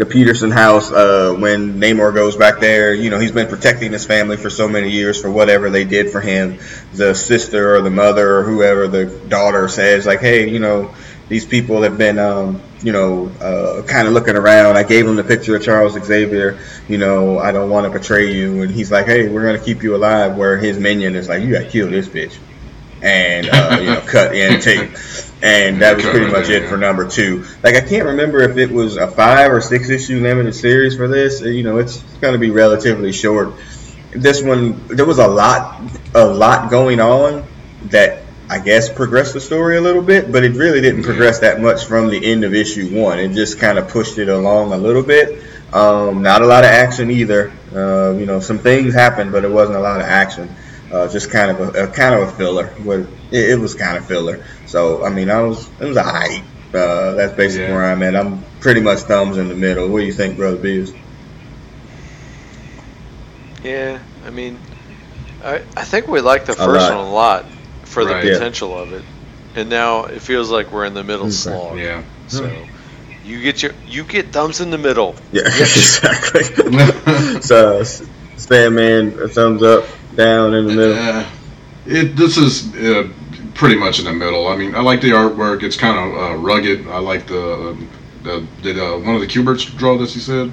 the 0.01 0.07
Peterson 0.07 0.49
house 0.49 0.91
uh, 0.91 1.35
when 1.37 1.79
Namor 1.79 2.11
goes 2.11 2.35
back 2.35 2.59
there. 2.59 2.91
You 2.91 3.11
know, 3.11 3.19
he's 3.19 3.31
been 3.31 3.47
protecting 3.47 3.91
his 3.91 4.03
family 4.03 4.35
for 4.35 4.49
so 4.49 4.67
many 4.67 4.89
years 4.89 5.21
for 5.21 5.29
whatever 5.29 5.69
they 5.69 5.83
did 5.83 6.09
for 6.09 6.19
him. 6.19 6.57
The 6.91 7.13
sister 7.13 7.75
or 7.75 7.81
the 7.81 7.91
mother 7.91 8.39
or 8.39 8.43
whoever 8.43 8.87
the 8.87 9.05
daughter 9.05 9.67
says, 9.67 10.07
like, 10.07 10.19
hey, 10.19 10.49
you 10.49 10.57
know, 10.57 10.91
these 11.29 11.45
people 11.45 11.83
have 11.83 11.99
been, 11.99 12.17
um, 12.17 12.63
you 12.81 12.91
know, 12.91 13.27
uh, 13.27 13.83
kind 13.83 14.07
of 14.07 14.15
looking 14.15 14.35
around. 14.35 14.75
I 14.75 14.81
gave 14.81 15.05
him 15.05 15.17
the 15.17 15.23
picture 15.23 15.55
of 15.55 15.61
Charles 15.61 15.93
Xavier. 15.93 16.57
You 16.87 16.97
know, 16.97 17.37
I 17.37 17.51
don't 17.51 17.69
want 17.69 17.85
to 17.85 17.91
betray 17.91 18.33
you. 18.33 18.63
And 18.63 18.71
he's 18.71 18.91
like, 18.91 19.05
hey, 19.05 19.29
we're 19.29 19.43
going 19.43 19.59
to 19.59 19.63
keep 19.63 19.83
you 19.83 19.95
alive. 19.95 20.35
Where 20.35 20.57
his 20.57 20.79
minion 20.79 21.15
is 21.15 21.29
like, 21.29 21.43
you 21.43 21.51
got 21.53 21.65
to 21.65 21.69
kill 21.69 21.91
this 21.91 22.07
bitch. 22.07 22.35
And, 23.03 23.47
uh, 23.47 23.77
you 23.79 23.85
know, 23.85 24.01
cut 24.01 24.35
in 24.35 24.61
tape 24.61 24.97
and 25.43 25.81
that 25.81 25.95
was 25.95 26.05
pretty 26.05 26.31
much 26.31 26.49
it 26.49 26.69
for 26.69 26.77
number 26.77 27.07
two. 27.07 27.45
Like 27.63 27.75
I 27.75 27.81
can't 27.81 28.05
remember 28.05 28.41
if 28.41 28.57
it 28.57 28.71
was 28.71 28.97
a 28.97 29.07
five 29.07 29.51
or 29.51 29.61
six 29.61 29.89
issue 29.89 30.21
limited 30.21 30.53
series 30.53 30.95
for 30.95 31.07
this. 31.07 31.41
You 31.41 31.63
know, 31.63 31.77
it's 31.77 32.01
going 32.19 32.33
to 32.33 32.39
be 32.39 32.51
relatively 32.51 33.11
short. 33.11 33.53
this 34.11 34.41
one 34.41 34.87
there 34.87 35.05
was 35.05 35.19
a 35.19 35.27
lot 35.27 35.81
a 36.13 36.25
lot 36.25 36.69
going 36.69 36.99
on 36.99 37.45
that 37.85 38.23
I 38.49 38.59
guess 38.59 38.91
progressed 38.91 39.33
the 39.33 39.39
story 39.39 39.77
a 39.77 39.81
little 39.81 40.01
bit, 40.01 40.31
but 40.31 40.43
it 40.43 40.55
really 40.55 40.81
didn't 40.81 41.03
progress 41.03 41.39
that 41.39 41.61
much 41.61 41.85
from 41.85 42.09
the 42.09 42.31
end 42.31 42.43
of 42.43 42.53
issue 42.53 42.99
one. 43.01 43.17
It 43.17 43.29
just 43.29 43.59
kind 43.59 43.79
of 43.79 43.87
pushed 43.87 44.17
it 44.17 44.27
along 44.27 44.73
a 44.73 44.77
little 44.77 45.03
bit. 45.03 45.41
Um, 45.73 46.21
not 46.21 46.41
a 46.41 46.45
lot 46.45 46.65
of 46.65 46.69
action 46.69 47.09
either. 47.09 47.51
Uh, 47.73 48.11
you 48.11 48.25
know, 48.25 48.41
some 48.41 48.59
things 48.59 48.93
happened, 48.93 49.31
but 49.31 49.45
it 49.45 49.49
wasn't 49.49 49.77
a 49.77 49.81
lot 49.81 50.01
of 50.01 50.05
action. 50.05 50.53
Uh, 50.91 51.07
just 51.07 51.31
kind 51.31 51.51
of 51.51 51.75
a, 51.75 51.85
a, 51.85 51.87
kind 51.87 52.15
of 52.15 52.27
a 52.27 52.31
filler. 52.33 52.73
It, 53.31 53.51
it, 53.51 53.59
was 53.59 53.75
kind 53.75 53.97
of 53.97 54.05
filler. 54.05 54.45
So 54.65 55.05
I 55.05 55.09
mean, 55.09 55.29
I 55.29 55.41
was 55.41 55.69
it 55.79 55.85
was 55.85 55.97
alright. 55.97 56.43
Uh, 56.73 57.13
that's 57.13 57.33
basically 57.33 57.67
yeah. 57.67 57.73
where 57.73 57.85
I'm 57.85 58.03
at. 58.03 58.15
I'm 58.15 58.43
pretty 58.59 58.81
much 58.81 58.99
thumbs 58.99 59.37
in 59.37 59.47
the 59.47 59.55
middle. 59.55 59.87
What 59.87 59.99
do 59.99 60.05
you 60.05 60.13
think, 60.13 60.35
brother 60.35 60.57
Beers? 60.57 60.93
Yeah, 63.63 63.99
I 64.25 64.31
mean, 64.31 64.59
I 65.43 65.63
I 65.77 65.83
think 65.85 66.07
we 66.07 66.19
like 66.19 66.45
the 66.45 66.53
first 66.53 66.91
one 66.91 67.05
a 67.05 67.09
lot 67.09 67.45
for 67.83 68.03
right. 68.03 68.23
the 68.23 68.31
potential 68.33 68.71
yeah. 68.71 68.81
of 68.81 68.93
it, 68.93 69.03
and 69.55 69.69
now 69.69 70.05
it 70.05 70.21
feels 70.21 70.49
like 70.49 70.71
we're 70.71 70.85
in 70.85 70.93
the 70.93 71.03
middle 71.03 71.27
okay. 71.27 71.31
slog. 71.31 71.77
Yeah. 71.77 72.03
So. 72.27 72.67
You 73.23 73.39
get 73.39 73.61
your 73.61 73.73
you 73.87 74.03
get 74.03 74.33
thumbs 74.33 74.61
in 74.61 74.71
the 74.71 74.79
middle. 74.79 75.15
Yeah, 75.31 75.43
exactly. 75.45 76.43
so, 77.41 77.81
Spam 77.81 78.73
Man, 78.73 79.29
thumbs 79.29 79.61
up, 79.61 79.85
down 80.15 80.53
in 80.53 80.67
the 80.67 80.73
middle. 80.73 80.97
Uh, 80.97 81.29
it 81.85 82.15
this 82.15 82.37
is 82.37 82.73
uh, 82.75 83.09
pretty 83.53 83.75
much 83.75 83.99
in 83.99 84.05
the 84.05 84.13
middle. 84.13 84.47
I 84.47 84.55
mean, 84.55 84.75
I 84.75 84.81
like 84.81 85.01
the 85.01 85.11
artwork. 85.11 85.63
It's 85.63 85.77
kind 85.77 85.97
of 85.97 86.17
uh, 86.17 86.35
rugged. 86.35 86.87
I 86.87 86.99
like 86.99 87.27
the 87.27 87.77
the 88.23 88.45
did 88.61 88.79
uh, 88.79 88.97
one 88.97 89.15
of 89.15 89.21
the 89.21 89.27
Kuberts 89.27 89.75
draw 89.77 89.97
this? 89.97 90.15
You 90.15 90.21
said. 90.21 90.51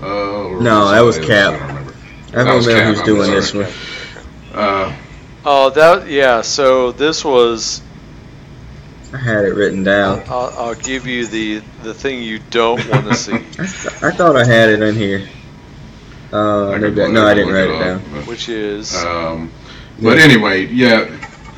Uh, 0.00 0.60
no, 0.60 0.90
that 0.90 1.00
was 1.00 1.18
Cap. 1.18 1.54
I 1.54 1.58
don't 1.58 1.68
remember. 1.68 1.94
I 2.32 2.44
don't 2.44 2.66
know 2.66 2.84
who's 2.84 3.02
doing 3.02 3.30
this 3.30 3.54
one. 3.54 3.66
Uh, 4.52 4.96
oh, 5.44 5.70
that 5.70 6.08
yeah. 6.08 6.42
So 6.42 6.92
this 6.92 7.24
was. 7.24 7.82
I 9.12 9.18
had 9.18 9.44
it 9.44 9.54
written 9.54 9.84
down. 9.84 10.24
I'll, 10.26 10.52
I'll 10.58 10.74
give 10.74 11.06
you 11.06 11.26
the 11.26 11.62
the 11.82 11.94
thing 11.94 12.22
you 12.22 12.38
don't 12.50 12.86
want 12.90 13.06
to 13.06 13.14
see. 13.14 13.34
I 13.34 14.10
thought 14.10 14.36
I 14.36 14.44
had 14.44 14.68
it 14.68 14.82
in 14.82 14.94
here. 14.94 15.26
Uh, 16.32 16.70
I 16.70 16.78
no, 16.78 17.26
I 17.26 17.34
didn't 17.34 17.52
write 17.52 17.70
it, 17.70 17.78
down. 17.78 18.02
But, 18.12 18.26
Which 18.26 18.48
is. 18.48 18.94
Um, 19.04 19.50
but 20.00 20.18
anyway, 20.18 20.66
yeah. 20.66 21.08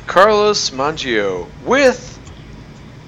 Carlos 0.07 0.71
Magno 0.71 1.47
with 1.65 2.19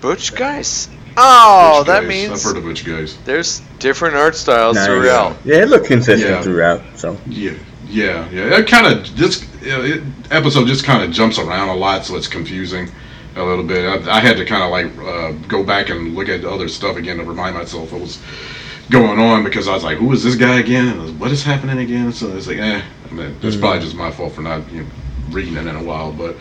Butch 0.02 0.36
Guice. 0.36 0.90
Oh, 1.18 1.80
Butch 1.80 1.88
that 1.88 2.02
Guice. 2.02 2.10
means 2.10 2.32
I've 2.32 2.44
heard 2.44 2.58
of 2.58 2.64
Butch 2.64 2.86
Guice. 2.86 3.18
There's 3.26 3.62
different 3.80 4.16
art 4.16 4.36
styles 4.36 4.76
nice. 4.76 4.86
throughout. 4.86 5.38
Yeah, 5.46 5.58
it 5.58 5.70
looked 5.70 5.88
consistent 5.88 6.32
yeah. 6.32 6.42
throughout. 6.42 6.82
So 6.96 7.18
yeah, 7.28 7.54
yeah, 7.88 8.30
yeah. 8.30 8.58
It 8.58 8.68
kind 8.68 8.88
of 8.88 9.16
this 9.16 9.48
it, 9.62 10.04
episode 10.32 10.68
just 10.68 10.84
kind 10.84 11.04
of 11.04 11.12
jumps 11.12 11.38
around 11.38 11.70
a 11.70 11.76
lot, 11.76 12.06
so 12.06 12.16
it's 12.16 12.28
confusing 12.28 12.90
a 13.36 13.44
little 13.44 13.64
bit. 13.64 13.86
I, 13.86 14.18
I 14.18 14.20
had 14.20 14.38
to 14.38 14.46
kind 14.46 14.64
of 14.64 14.72
like 14.72 15.08
uh, 15.08 15.32
go 15.48 15.64
back 15.64 15.90
and 15.90 16.16
look 16.16 16.30
at 16.30 16.44
other 16.44 16.68
stuff 16.68 16.98
again 16.98 17.18
to 17.18 17.24
remind 17.24 17.56
myself 17.56 17.94
it 17.94 18.00
was 18.00 18.22
going 18.92 19.20
on 19.20 19.44
because 19.44 19.68
I 19.68 19.74
was 19.74 19.84
like, 19.84 19.98
who 19.98 20.12
is 20.12 20.24
this 20.24 20.36
guy 20.36 20.60
again? 20.60 21.18
What 21.18 21.32
is 21.32 21.44
happening 21.44 21.80
again? 21.80 22.12
So 22.12 22.36
it's 22.36 22.48
like, 22.48 22.58
eh, 22.58 22.82
I 23.10 23.14
mean, 23.14 23.28
it's 23.28 23.56
mm-hmm. 23.56 23.60
probably 23.60 23.80
just 23.80 23.96
my 23.96 24.12
fault 24.12 24.34
for 24.34 24.42
not 24.42 24.70
you 24.72 24.84
know, 24.84 24.90
reading 25.30 25.56
it 25.56 25.66
in 25.66 25.76
a 25.76 25.84
while. 25.84 26.12
But 26.12 26.36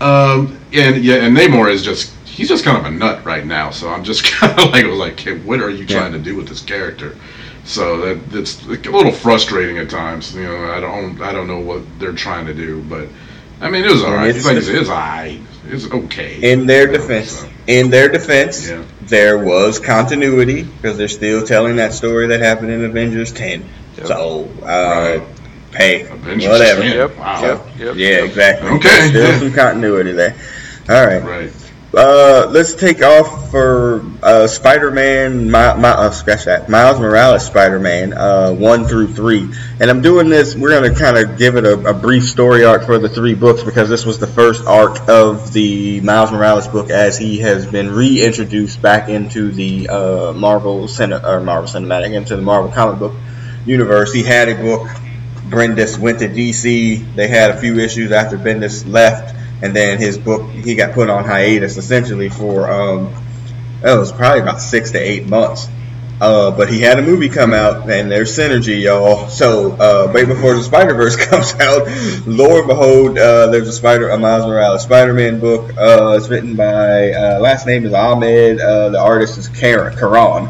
um, 0.00 0.58
and 0.72 1.04
yeah, 1.04 1.16
and 1.16 1.36
Namor 1.36 1.70
is 1.70 1.82
just 1.82 2.14
he's 2.24 2.48
just 2.48 2.64
kind 2.64 2.78
of 2.78 2.84
a 2.84 2.90
nut 2.90 3.24
right 3.24 3.44
now. 3.44 3.70
So 3.70 3.90
I'm 3.90 4.04
just 4.04 4.24
kind 4.32 4.58
of 4.58 4.70
like, 4.70 4.84
I 4.84 4.88
was 4.88 4.98
like, 4.98 5.20
what 5.42 5.60
are 5.60 5.70
you 5.70 5.84
trying 5.84 6.12
to 6.12 6.18
do 6.18 6.36
with 6.36 6.48
this 6.48 6.62
character? 6.62 7.16
So 7.64 7.98
that 8.14 8.38
it's 8.38 8.62
a 8.64 8.90
little 8.90 9.12
frustrating 9.12 9.78
at 9.78 9.90
times. 9.90 10.34
You 10.34 10.44
know, 10.44 10.70
I 10.70 10.80
don't 10.80 11.20
I 11.20 11.32
don't 11.32 11.46
know 11.46 11.60
what 11.60 11.82
they're 11.98 12.12
trying 12.12 12.46
to 12.46 12.54
do, 12.54 12.82
but 12.84 13.08
I 13.60 13.68
mean, 13.68 13.84
it 13.84 13.90
was 13.90 14.02
alright. 14.02 14.34
It's, 14.34 14.44
like 14.46 14.56
it's, 14.56 14.68
it's 14.68 14.88
alright. 14.88 15.40
It's 15.66 15.90
okay. 15.90 16.52
In 16.52 16.66
their 16.66 16.86
defense, 16.86 17.40
so. 17.40 17.48
In 17.68 17.90
their 17.90 18.08
defense, 18.08 18.68
yeah 18.68 18.82
there 19.08 19.38
was 19.38 19.78
continuity 19.78 20.62
because 20.62 20.96
they're 20.96 21.08
still 21.08 21.46
telling 21.46 21.76
that 21.76 21.92
story 21.92 22.28
that 22.28 22.40
happened 22.40 22.70
in 22.70 22.84
Avengers 22.84 23.32
10. 23.32 23.64
Yep. 23.96 24.06
So, 24.06 24.48
uh, 24.62 24.66
right. 24.66 25.22
hey, 25.74 26.02
Avengers 26.02 26.48
whatever. 26.48 26.82
10. 26.82 26.96
Yep. 26.96 27.16
Wow. 27.16 27.42
Yep. 27.42 27.78
Yep. 27.78 27.96
Yeah, 27.96 28.24
exactly. 28.24 28.68
Okay. 28.70 28.88
There's 28.88 29.10
still 29.10 29.38
some 29.40 29.52
continuity 29.52 30.12
there. 30.12 30.36
All 30.88 31.06
right. 31.06 31.22
Right. 31.22 31.67
Uh, 31.94 32.46
let's 32.50 32.74
take 32.74 33.02
off 33.02 33.50
for 33.50 34.04
uh, 34.22 34.46
Spider-Man. 34.46 35.50
My, 35.50 35.72
my 35.72 35.88
uh, 35.88 36.10
scratch 36.10 36.44
that. 36.44 36.68
Miles 36.68 37.00
Morales 37.00 37.46
Spider-Man 37.46 38.12
uh, 38.12 38.52
one 38.52 38.84
through 38.84 39.14
three, 39.14 39.48
and 39.80 39.88
I'm 39.88 40.02
doing 40.02 40.28
this. 40.28 40.54
We're 40.54 40.68
gonna 40.68 40.94
kind 40.94 41.16
of 41.16 41.38
give 41.38 41.56
it 41.56 41.64
a, 41.64 41.88
a, 41.88 41.94
brief 41.94 42.24
story 42.24 42.62
arc 42.62 42.84
for 42.84 42.98
the 42.98 43.08
three 43.08 43.32
books 43.32 43.62
because 43.62 43.88
this 43.88 44.04
was 44.04 44.18
the 44.18 44.26
first 44.26 44.66
arc 44.66 45.08
of 45.08 45.54
the 45.54 46.02
Miles 46.02 46.30
Morales 46.30 46.68
book 46.68 46.90
as 46.90 47.16
he 47.16 47.38
has 47.38 47.64
been 47.64 47.90
reintroduced 47.90 48.82
back 48.82 49.08
into 49.08 49.50
the 49.50 49.88
uh, 49.88 50.32
Marvel 50.34 50.88
Cine- 50.88 51.24
or 51.24 51.40
Marvel 51.40 51.70
Cinematic 51.70 52.12
into 52.12 52.36
the 52.36 52.42
Marvel 52.42 52.70
comic 52.70 52.98
book 52.98 53.14
universe. 53.64 54.12
He 54.12 54.22
had 54.22 54.50
a 54.50 54.54
book. 54.54 54.88
Bendis 55.48 55.98
went 55.98 56.18
to 56.18 56.28
DC. 56.28 57.14
They 57.14 57.28
had 57.28 57.52
a 57.52 57.56
few 57.56 57.78
issues 57.78 58.12
after 58.12 58.36
Bendis 58.36 58.86
left 58.86 59.37
and 59.62 59.74
then 59.74 59.98
his 59.98 60.18
book 60.18 60.50
he 60.50 60.74
got 60.74 60.92
put 60.94 61.10
on 61.10 61.24
hiatus 61.24 61.76
essentially 61.76 62.28
for 62.28 62.70
um, 62.70 63.12
it 63.82 63.98
was 63.98 64.12
probably 64.12 64.40
about 64.40 64.60
six 64.60 64.92
to 64.92 64.98
eight 64.98 65.26
months. 65.26 65.68
Uh, 66.20 66.50
but 66.50 66.68
he 66.68 66.80
had 66.80 66.98
a 66.98 67.02
movie 67.02 67.28
come 67.28 67.54
out, 67.54 67.88
and 67.88 68.10
there's 68.10 68.36
synergy, 68.36 68.82
y'all. 68.82 69.28
So, 69.28 69.72
uh, 69.72 70.10
right 70.12 70.26
before 70.26 70.54
the 70.56 70.64
Spider 70.64 70.94
Verse 70.94 71.14
comes 71.28 71.54
out, 71.54 71.86
lo 72.26 72.58
and 72.58 72.66
behold, 72.66 73.16
uh, 73.16 73.46
there's 73.46 73.68
a 73.68 73.72
Spider, 73.72 74.08
a 74.08 74.18
Miles 74.18 74.44
Morales 74.44 74.82
Spider-Man 74.82 75.38
book. 75.38 75.76
Uh, 75.76 76.16
it's 76.16 76.28
written 76.28 76.56
by 76.56 77.12
uh, 77.12 77.38
last 77.38 77.66
name 77.66 77.86
is 77.86 77.92
Ahmed. 77.92 78.60
Uh, 78.60 78.88
the 78.88 79.00
artist 79.00 79.38
is 79.38 79.48
Karen 79.48 79.96
Karan. 79.96 80.48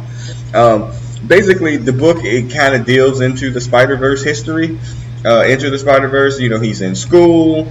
Um, 0.54 0.90
basically, 1.26 1.76
the 1.76 1.92
book 1.92 2.24
it 2.24 2.50
kind 2.50 2.74
of 2.74 2.86
deals 2.86 3.20
into 3.20 3.50
the 3.50 3.60
Spider 3.60 3.96
Verse 3.96 4.24
history. 4.24 4.78
Into 5.18 5.68
the 5.68 5.78
Spider 5.78 6.08
Verse, 6.08 6.40
you 6.40 6.48
know, 6.48 6.60
he's 6.60 6.80
in 6.80 6.94
school. 6.94 7.68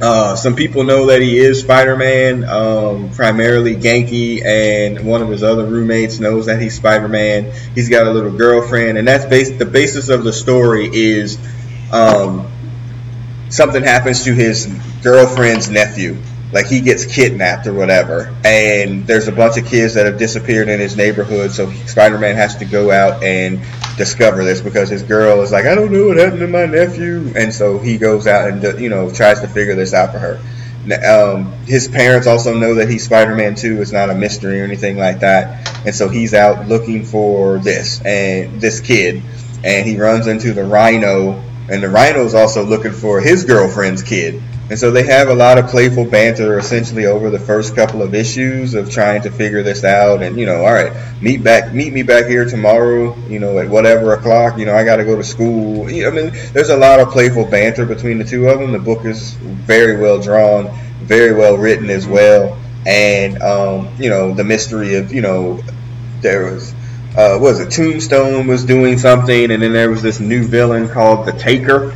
Uh, 0.00 0.36
some 0.36 0.54
people 0.54 0.84
know 0.84 1.06
that 1.06 1.20
he 1.20 1.38
is 1.38 1.60
Spider-Man, 1.60 2.44
um, 2.44 3.10
primarily 3.10 3.74
Ganke, 3.74 4.44
and 4.44 5.04
one 5.04 5.22
of 5.22 5.28
his 5.28 5.42
other 5.42 5.64
roommates 5.64 6.20
knows 6.20 6.46
that 6.46 6.60
he's 6.60 6.76
Spider-Man. 6.76 7.52
He's 7.74 7.88
got 7.88 8.06
a 8.06 8.10
little 8.10 8.30
girlfriend, 8.30 8.96
and 8.96 9.08
that's 9.08 9.24
bas- 9.24 9.58
the 9.58 9.64
basis 9.66 10.08
of 10.08 10.22
the 10.22 10.32
story 10.32 10.88
is 10.92 11.36
um, 11.92 12.48
something 13.48 13.82
happens 13.82 14.24
to 14.24 14.34
his 14.34 14.66
girlfriend's 15.02 15.68
nephew, 15.68 16.16
like 16.52 16.66
he 16.66 16.80
gets 16.80 17.04
kidnapped 17.04 17.66
or 17.66 17.74
whatever, 17.74 18.34
and 18.44 19.06
there's 19.06 19.28
a 19.28 19.32
bunch 19.32 19.58
of 19.58 19.66
kids 19.66 19.94
that 19.94 20.06
have 20.06 20.18
disappeared 20.18 20.68
in 20.68 20.80
his 20.80 20.96
neighborhood, 20.96 21.50
so 21.50 21.70
Spider-Man 21.70 22.36
has 22.36 22.56
to 22.56 22.64
go 22.64 22.90
out 22.90 23.22
and 23.22 23.60
discover 23.96 24.44
this 24.44 24.60
because 24.60 24.88
his 24.88 25.02
girl 25.02 25.42
is 25.42 25.52
like, 25.52 25.66
I 25.66 25.74
don't 25.74 25.92
know 25.92 26.08
what 26.08 26.16
happened 26.16 26.40
to 26.40 26.46
my 26.46 26.64
nephew, 26.64 27.32
and 27.36 27.52
so 27.52 27.78
he 27.78 27.98
goes 27.98 28.26
out 28.26 28.48
and 28.48 28.80
you 28.80 28.88
know 28.88 29.10
tries 29.10 29.40
to 29.40 29.48
figure 29.48 29.74
this 29.74 29.92
out 29.92 30.12
for 30.12 30.18
her. 30.18 30.40
Um, 31.06 31.52
his 31.64 31.86
parents 31.86 32.26
also 32.26 32.54
know 32.54 32.76
that 32.76 32.88
he's 32.88 33.04
Spider-Man 33.04 33.54
too. 33.56 33.82
It's 33.82 33.92
not 33.92 34.08
a 34.08 34.14
mystery 34.14 34.62
or 34.62 34.64
anything 34.64 34.96
like 34.96 35.20
that, 35.20 35.84
and 35.84 35.94
so 35.94 36.08
he's 36.08 36.32
out 36.32 36.66
looking 36.66 37.04
for 37.04 37.58
this 37.58 38.00
and 38.06 38.58
this 38.58 38.80
kid, 38.80 39.22
and 39.64 39.86
he 39.86 39.98
runs 39.98 40.26
into 40.26 40.54
the 40.54 40.64
Rhino, 40.64 41.32
and 41.70 41.82
the 41.82 41.90
Rhino 41.90 42.24
is 42.24 42.34
also 42.34 42.64
looking 42.64 42.92
for 42.92 43.20
his 43.20 43.44
girlfriend's 43.44 44.02
kid 44.02 44.42
and 44.70 44.78
so 44.78 44.90
they 44.90 45.04
have 45.04 45.28
a 45.28 45.34
lot 45.34 45.56
of 45.56 45.68
playful 45.68 46.04
banter 46.04 46.58
essentially 46.58 47.06
over 47.06 47.30
the 47.30 47.38
first 47.38 47.74
couple 47.74 48.02
of 48.02 48.14
issues 48.14 48.74
of 48.74 48.90
trying 48.90 49.22
to 49.22 49.30
figure 49.30 49.62
this 49.62 49.82
out. 49.82 50.22
And, 50.22 50.38
you 50.38 50.44
know, 50.44 50.56
all 50.56 50.72
right, 50.72 50.92
meet 51.22 51.42
back, 51.42 51.72
meet 51.72 51.92
me 51.94 52.02
back 52.02 52.26
here 52.26 52.44
tomorrow, 52.44 53.16
you 53.28 53.38
know, 53.38 53.58
at 53.58 53.68
whatever 53.68 54.12
o'clock, 54.12 54.58
you 54.58 54.66
know, 54.66 54.74
I 54.74 54.84
got 54.84 54.96
to 54.96 55.04
go 55.04 55.16
to 55.16 55.24
school. 55.24 55.86
I 55.86 56.10
mean, 56.10 56.32
there's 56.52 56.68
a 56.68 56.76
lot 56.76 57.00
of 57.00 57.08
playful 57.08 57.46
banter 57.46 57.86
between 57.86 58.18
the 58.18 58.24
two 58.24 58.46
of 58.48 58.60
them. 58.60 58.72
The 58.72 58.78
book 58.78 59.06
is 59.06 59.32
very 59.34 59.96
well 59.96 60.20
drawn, 60.20 60.70
very 61.00 61.34
well 61.34 61.56
written 61.56 61.88
as 61.88 62.06
well. 62.06 62.60
And, 62.86 63.40
um, 63.42 63.88
you 63.98 64.10
know, 64.10 64.34
the 64.34 64.44
mystery 64.44 64.96
of, 64.96 65.14
you 65.14 65.22
know, 65.22 65.62
there 66.20 66.52
was, 66.52 66.74
uh, 67.16 67.38
was 67.40 67.58
it 67.60 67.70
Tombstone 67.70 68.46
was 68.46 68.66
doing 68.66 68.98
something, 68.98 69.50
and 69.50 69.62
then 69.62 69.72
there 69.72 69.90
was 69.90 70.02
this 70.02 70.20
new 70.20 70.46
villain 70.46 70.88
called 70.88 71.26
the 71.26 71.32
Taker 71.32 71.94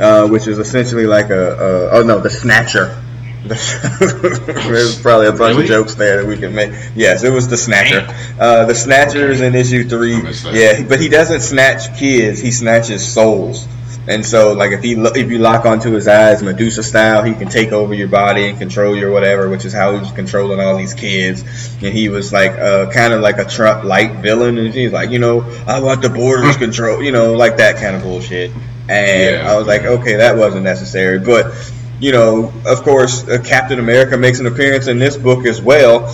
uh, 0.00 0.28
which 0.28 0.46
is 0.46 0.58
essentially 0.58 1.06
like 1.06 1.30
a, 1.30 1.52
a 1.52 1.90
oh 1.90 2.02
no, 2.02 2.20
the 2.20 2.30
Snatcher. 2.30 2.98
There's 3.44 5.02
probably 5.02 5.26
a 5.26 5.32
bunch 5.32 5.56
really? 5.56 5.62
of 5.62 5.68
jokes 5.68 5.96
there 5.96 6.22
that 6.22 6.28
we 6.28 6.36
can 6.36 6.54
make. 6.54 6.70
Yes, 6.94 7.24
it 7.24 7.30
was 7.30 7.48
the 7.48 7.56
Snatcher. 7.56 8.06
Uh, 8.38 8.66
the 8.66 8.74
Snatcher 8.74 9.30
is 9.30 9.40
in 9.40 9.56
issue 9.56 9.88
three. 9.88 10.16
Yeah, 10.52 10.84
but 10.84 11.00
he 11.00 11.08
doesn't 11.08 11.40
snatch 11.40 11.98
kids; 11.98 12.40
he 12.40 12.52
snatches 12.52 13.04
souls. 13.04 13.66
And 14.06 14.26
so, 14.26 14.52
like, 14.52 14.72
if 14.72 14.82
he 14.82 14.92
if 14.94 15.30
you 15.30 15.38
lock 15.38 15.64
onto 15.64 15.92
his 15.92 16.08
eyes, 16.08 16.42
Medusa 16.42 16.82
style, 16.82 17.22
he 17.22 17.34
can 17.34 17.48
take 17.48 17.70
over 17.70 17.94
your 17.94 18.08
body 18.08 18.48
and 18.48 18.58
control 18.58 18.96
you 18.96 19.08
or 19.08 19.12
whatever, 19.12 19.48
which 19.48 19.64
is 19.64 19.72
how 19.72 19.92
he 19.92 20.00
was 20.00 20.10
controlling 20.10 20.58
all 20.58 20.76
these 20.76 20.94
kids. 20.94 21.42
And 21.82 21.94
he 21.94 22.08
was 22.08 22.32
like, 22.32 22.52
uh, 22.52 22.90
kind 22.90 23.12
of 23.12 23.20
like 23.20 23.38
a 23.38 23.44
Trump-like 23.44 24.20
villain, 24.20 24.58
and 24.58 24.74
he's 24.74 24.92
like, 24.92 25.10
you 25.10 25.20
know, 25.20 25.42
I 25.68 25.80
want 25.80 26.02
the 26.02 26.10
borders 26.10 26.56
control, 26.56 27.00
you 27.00 27.12
know, 27.12 27.34
like 27.34 27.58
that 27.58 27.76
kind 27.76 27.94
of 27.94 28.02
bullshit. 28.02 28.50
And 28.88 29.36
Yeah. 29.36 29.52
I 29.52 29.56
was 29.56 29.66
like, 29.66 29.82
okay, 29.82 30.16
that 30.16 30.36
wasn't 30.36 30.64
necessary. 30.64 31.18
But 31.18 31.54
you 32.00 32.12
know, 32.12 32.52
of 32.66 32.82
course, 32.82 33.28
uh, 33.28 33.38
Captain 33.44 33.78
America 33.78 34.16
makes 34.16 34.40
an 34.40 34.46
appearance 34.46 34.88
in 34.88 34.98
this 34.98 35.16
book 35.16 35.46
as 35.46 35.62
well. 35.62 36.06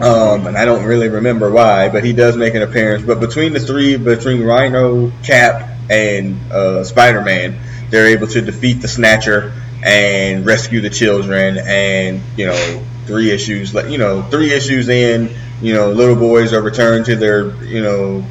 Um, 0.00 0.46
and 0.46 0.56
I 0.56 0.64
don't 0.64 0.84
really 0.84 1.08
remember 1.08 1.50
why, 1.50 1.88
but 1.88 2.02
he 2.02 2.12
does 2.12 2.36
make 2.36 2.54
an 2.54 2.62
appearance. 2.62 3.04
But 3.04 3.20
between 3.20 3.52
the 3.52 3.60
three, 3.60 3.96
between 3.96 4.42
Rhino, 4.42 5.12
Cap, 5.22 5.68
and 5.90 6.38
uh, 6.50 6.84
Spider 6.84 7.22
Man, 7.22 7.58
they're 7.90 8.08
able 8.08 8.26
to 8.28 8.40
defeat 8.40 8.74
the 8.82 8.88
Snatcher 8.88 9.52
and 9.84 10.44
rescue 10.46 10.80
the 10.80 10.90
children. 10.90 11.58
And 11.58 12.20
you 12.36 12.46
know, 12.46 12.84
three 13.06 13.30
issues, 13.30 13.74
like 13.74 13.88
you 13.90 13.98
know, 13.98 14.22
three 14.22 14.52
issues 14.52 14.88
in, 14.88 15.34
you 15.60 15.74
know, 15.74 15.90
little 15.92 16.16
boys 16.16 16.52
are 16.52 16.62
returned 16.62 17.06
to 17.06 17.16
their, 17.16 17.54
you 17.64 17.82
know, 17.82 18.24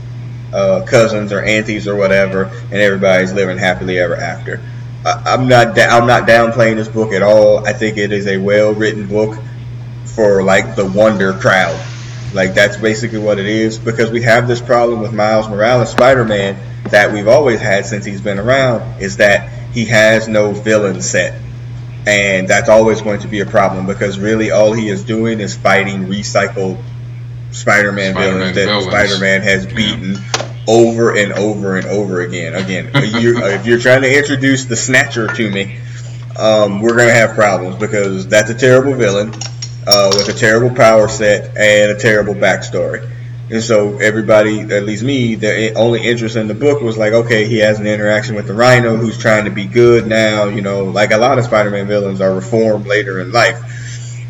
uh, 0.54 0.86
cousins 0.86 1.32
or 1.32 1.41
aunties 1.43 1.88
or 1.88 1.95
whatever, 1.95 2.43
and 2.43 2.74
everybody's 2.74 3.34
living 3.34 3.58
happily 3.58 3.99
ever 3.99 4.16
after. 4.16 4.62
I, 5.06 5.24
I'm 5.26 5.47
not, 5.47 5.76
da- 5.76 5.88
I'm 5.88 6.08
not 6.08 6.28
downplaying 6.28 6.76
this 6.76 6.88
book 6.88 7.14
at 7.14 7.22
all. 7.22 7.66
I 7.66 7.74
think 7.74 7.97
it 7.97 8.12
is 8.12 8.28
a 8.28 8.38
well 8.38 8.74
written 8.74 9.08
book 9.08 9.38
for 10.06 10.43
like 10.43 10.76
the 10.76 10.86
wonder 10.86 11.34
crowd. 11.34 11.80
Like 12.34 12.54
that's 12.54 12.78
basically 12.78 13.20
what 13.20 13.39
it 13.39 13.45
is 13.45 13.78
because 13.78 14.12
we 14.12 14.22
have 14.22 14.47
this 14.47 14.62
problem 14.62 15.02
with 15.02 15.14
Miles 15.14 15.49
Morales 15.49 15.91
Spider-Man 15.91 16.58
that 16.86 17.12
we've 17.12 17.28
always 17.28 17.60
had 17.60 17.86
since 17.86 18.06
he's 18.06 18.22
been 18.22 18.39
around 18.39 19.02
is 19.02 19.18
that 19.18 19.49
he 19.74 19.86
has 19.86 20.28
no 20.28 20.52
villain 20.52 21.02
set. 21.02 21.39
And 22.08 22.47
that's 22.47 22.68
always 22.68 23.02
going 23.02 23.20
to 23.20 23.28
be 23.28 23.41
a 23.41 23.45
problem 23.45 23.86
because 23.86 24.18
really 24.18 24.49
all 24.49 24.74
he 24.74 24.89
is 24.89 25.04
doing 25.04 25.39
is 25.39 25.56
fighting 25.56 26.06
recycled 26.06 26.82
Spider-Man, 27.52 28.14
Spider-Man 28.14 28.14
villains 28.14 28.56
that 28.56 28.66
villains. 28.66 28.86
Spider-Man 28.86 29.41
has 29.41 29.66
beaten 29.68 30.16
over 30.72 31.15
and 31.17 31.34
over 31.34 31.76
and 31.76 31.86
over 31.88 32.22
again. 32.22 32.55
Again, 32.55 32.86
you, 33.22 33.38
if 33.45 33.65
you're 33.65 33.80
trying 33.80 34.01
to 34.03 34.17
introduce 34.17 34.65
the 34.65 34.78
Snatcher 34.78 35.28
to 35.28 35.51
me, 35.51 35.80
um, 36.39 36.82
we're 36.82 36.95
gonna 36.95 37.11
have 37.11 37.36
problems 37.36 37.76
because 37.76 38.28
that's 38.28 38.49
a 38.49 38.55
terrible 38.55 38.93
villain 38.93 39.34
uh, 39.86 40.11
with 40.13 40.30
a 40.30 40.34
terrible 40.34 40.74
power 40.74 41.09
set 41.09 41.57
and 41.57 41.91
a 41.91 41.99
terrible 41.99 42.34
backstory. 42.34 43.07
And 43.51 43.61
so 43.61 43.97
everybody, 43.97 44.61
at 44.61 44.86
least 44.86 45.03
me, 45.03 45.36
the 45.36 45.74
only 45.74 46.01
interest 46.01 46.38
in 46.38 46.47
the 46.47 46.53
book 46.53 46.82
was 46.82 46.97
like, 46.97 47.11
okay, 47.11 47.45
he 47.49 47.57
has 47.57 47.82
an 47.82 47.86
interaction 47.86 48.36
with 48.36 48.47
the 48.47 48.53
Rhino 48.53 48.95
who's 48.95 49.17
trying 49.17 49.43
to 49.43 49.51
be 49.51 49.65
good 49.65 50.07
now. 50.07 50.45
You 50.45 50.61
know, 50.61 50.86
like 50.86 51.11
a 51.11 51.17
lot 51.17 51.38
of 51.38 51.43
Spider-Man 51.43 51.86
villains 51.86 52.22
are 52.22 52.34
reformed 52.34 52.88
later 52.88 53.19
in 53.19 53.34
life 53.34 53.57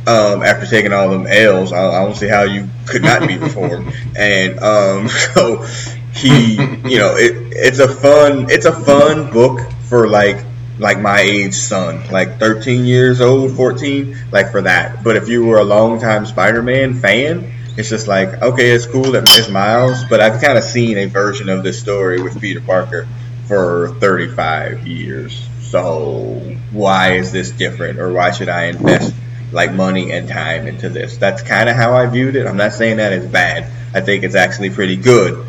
um, 0.08 0.42
after 0.42 0.66
taking 0.66 0.92
all 0.92 1.10
them 1.10 1.28
L's. 1.28 1.72
I, 1.72 1.88
I 1.88 2.04
don't 2.04 2.16
see 2.16 2.28
how 2.28 2.44
you 2.44 2.68
could 2.88 3.04
not 3.04 3.28
be 3.28 3.38
reformed. 3.38 3.94
and 4.18 4.60
um, 4.60 5.08
so 5.36 5.68
he, 6.14 6.55
you 6.55 6.99
know, 6.99 7.16
it, 7.16 7.53
it's 7.55 7.80
a 7.80 7.88
fun, 7.88 8.47
it's 8.49 8.66
a 8.66 8.74
fun 8.74 9.32
book 9.32 9.59
for 9.84 10.07
like 10.07 10.45
like 10.80 10.99
my 10.99 11.20
age 11.20 11.53
son, 11.53 12.01
like 12.09 12.39
13 12.39 12.86
years 12.86 13.22
old, 13.22 13.55
14, 13.55 14.18
like 14.32 14.51
for 14.51 14.64
that. 14.64 15.03
But 15.03 15.16
if 15.16 15.30
you 15.30 15.45
were 15.45 15.59
a 15.59 15.64
longtime 15.64 16.26
Spider-Man 16.26 16.95
fan, 16.95 17.53
it's 17.78 17.89
just 17.89 18.07
like, 18.07 18.41
okay, 18.41 18.72
it's 18.72 18.88
cool 18.88 19.12
that 19.12 19.24
it's 19.24 19.47
Miles, 19.47 20.03
but 20.09 20.20
I've 20.20 20.41
kind 20.41 20.57
of 20.57 20.64
seen 20.64 20.97
a 20.97 21.05
version 21.05 21.49
of 21.49 21.64
this 21.64 21.80
story 21.80 22.22
with 22.22 22.41
Peter 22.41 22.62
Parker 22.62 23.07
for 23.47 23.95
35 23.99 24.88
years. 24.88 25.47
So 25.62 26.57
why 26.72 27.14
is 27.14 27.32
this 27.32 27.51
different, 27.51 27.99
or 27.99 28.12
why 28.12 28.32
should 28.32 28.49
I 28.49 28.66
invest 28.66 29.14
like 29.51 29.74
money 29.74 30.12
and 30.12 30.28
time 30.28 30.68
into 30.68 30.89
this? 30.89 31.18
That's 31.18 31.43
kind 31.43 31.70
of 31.70 31.76
how 31.76 31.93
I 31.93 32.07
viewed 32.07 32.36
it. 32.36 32.47
I'm 32.47 32.57
not 32.57 32.74
saying 32.74 32.97
that 32.97 33.14
it's 33.14 33.26
bad. 33.26 33.72
I 33.93 34.01
think 34.01 34.24
it's 34.24 34.36
actually 34.36 34.72
pretty 34.72 34.97
good, 34.97 35.45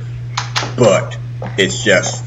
but 0.77 1.19
it's 1.59 1.83
just 1.83 2.25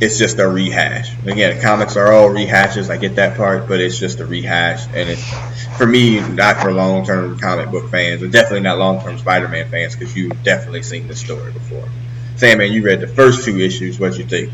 it's 0.00 0.18
just 0.18 0.38
a 0.38 0.48
rehash. 0.48 1.12
Again, 1.26 1.60
comics 1.62 1.96
are 1.96 2.12
all 2.12 2.28
rehashes. 2.28 2.90
I 2.90 2.96
get 2.96 3.16
that 3.16 3.36
part, 3.36 3.68
but 3.68 3.80
it's 3.80 3.98
just 3.98 4.20
a 4.20 4.26
rehash, 4.26 4.86
and 4.88 5.08
it's 5.08 5.76
for 5.76 5.86
me 5.86 6.20
not 6.30 6.60
for 6.60 6.72
long-term 6.72 7.38
comic 7.38 7.70
book 7.70 7.90
fans, 7.90 8.22
and 8.22 8.32
definitely 8.32 8.60
not 8.60 8.78
long-term 8.78 9.18
Spider-Man 9.18 9.70
fans 9.70 9.94
because 9.94 10.16
you've 10.16 10.42
definitely 10.42 10.82
seen 10.82 11.06
this 11.06 11.20
story 11.20 11.52
before. 11.52 11.88
Sam, 12.36 12.58
man, 12.58 12.72
you 12.72 12.84
read 12.84 13.00
the 13.00 13.06
first 13.06 13.44
two 13.44 13.58
issues. 13.60 14.00
What 14.00 14.18
you 14.18 14.24
think? 14.24 14.52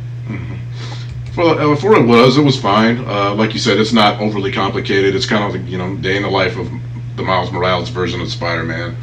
Well, 1.37 1.73
uh, 1.73 1.77
for 1.77 1.95
it 1.97 2.07
was, 2.07 2.37
it 2.37 2.43
was 2.43 2.61
fine. 2.61 2.99
Uh, 3.07 3.33
like 3.35 3.55
you 3.55 3.61
said, 3.61 3.79
it's 3.79 3.93
not 3.93 4.21
overly 4.21 4.53
complicated. 4.53 5.15
It's 5.15 5.27
kind 5.27 5.45
of 5.45 5.59
like, 5.59 5.71
you 5.71 5.79
know, 5.79 5.97
day 5.97 6.17
in 6.17 6.23
the 6.23 6.29
life 6.29 6.59
of 6.59 6.69
the 7.17 7.23
Miles 7.23 7.51
Morales 7.53 7.89
version 7.89 8.21
of 8.21 8.29
Spider-Man, 8.29 8.97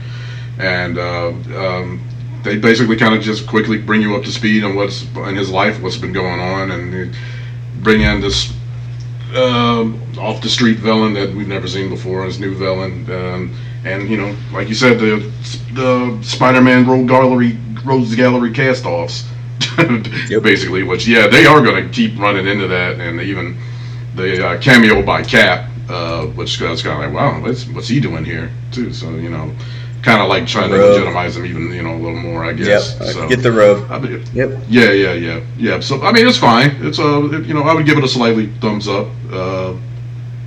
and 0.60 0.98
uh, 0.98 1.28
um, 1.28 2.02
they 2.46 2.58
basically 2.58 2.96
kind 2.96 3.14
of 3.16 3.22
just 3.22 3.48
quickly 3.48 3.78
bring 3.78 4.02
you 4.02 4.16
up 4.16 4.24
to 4.24 4.32
speed 4.32 4.64
on 4.64 4.76
what's 4.76 5.04
in 5.16 5.36
his 5.36 5.50
life, 5.50 5.82
what's 5.82 5.98
been 5.98 6.14
going 6.14 6.39
on, 6.39 6.72
and 6.72 7.16
bring 7.82 8.02
in 8.02 8.22
this 8.22 8.54
um 9.36 10.02
off 10.18 10.41
the 10.41 10.48
street 10.48 10.78
villain 10.78 11.14
that 11.14 11.34
we've 11.34 11.48
never 11.48 11.68
seen 11.68 11.89
before, 11.89 12.24
his 12.24 12.39
new 12.39 12.56
villain, 12.56 13.10
um, 13.12 13.54
and 13.84 14.08
you 14.08 14.16
know, 14.16 14.34
like 14.54 14.70
you 14.70 14.76
said, 14.76 15.00
the 15.00 15.30
the 15.74 16.20
Spider-Man 16.24 16.88
Road 16.88 17.08
Gallery 17.10 17.58
Rogues 17.84 18.16
Gallery 18.16 18.54
cast-offs. 18.54 19.28
Yep. 20.30 20.41
Basically, 20.41 20.84
which 20.84 21.06
yeah, 21.06 21.28
they 21.28 21.46
are 21.46 21.62
going 21.62 21.84
to 21.84 21.89
keep 21.93 22.18
running 22.18 22.48
into 22.48 22.68
that, 22.68 23.00
and 23.00 23.20
even 23.20 23.58
the 24.16 24.48
uh, 24.48 24.62
cameo 24.62 25.02
by 25.02 25.22
Cap, 25.22 25.70
uh, 25.89 26.26
which 26.28 26.60
was 26.62 26.82
kind 26.82 27.04
of 27.04 27.14
like, 27.14 27.14
wow, 27.14 27.41
what's 27.41 27.68
what's 27.68 27.88
he 27.88 28.00
doing 28.00 28.24
here 28.24 28.50
too? 28.72 28.93
So 28.93 29.10
you 29.12 29.30
know, 29.30 29.54
kind 30.06 30.22
of 30.22 30.30
like 30.30 30.45
trying 30.45 30.70
to 30.70 30.78
legitimize 30.78 31.36
him 31.36 31.45
even 31.47 31.72
you 31.74 31.82
know 31.82 31.95
a 31.95 32.01
little 32.06 32.20
more, 32.20 32.45
I 32.45 32.53
guess. 32.53 32.97
Yep, 32.99 33.10
so, 33.10 33.28
get 33.28 33.41
the 33.41 33.51
robe. 33.51 33.91
I 33.91 33.97
mean, 33.99 34.24
Yep. 34.34 34.49
yeah, 34.70 34.91
yeah, 34.91 35.14
yeah, 35.14 35.39
yeah. 35.58 35.80
So 35.80 36.01
I 36.03 36.12
mean, 36.12 36.28
it's 36.28 36.38
fine. 36.38 36.70
It's 36.82 36.99
uh, 36.99 37.22
you 37.41 37.53
know, 37.56 37.64
I 37.64 37.74
would 37.74 37.86
give 37.88 37.97
it 37.97 38.03
a 38.03 38.08
slightly 38.08 38.47
thumbs 38.62 38.88
up. 38.88 39.08
Uh, 39.32 39.74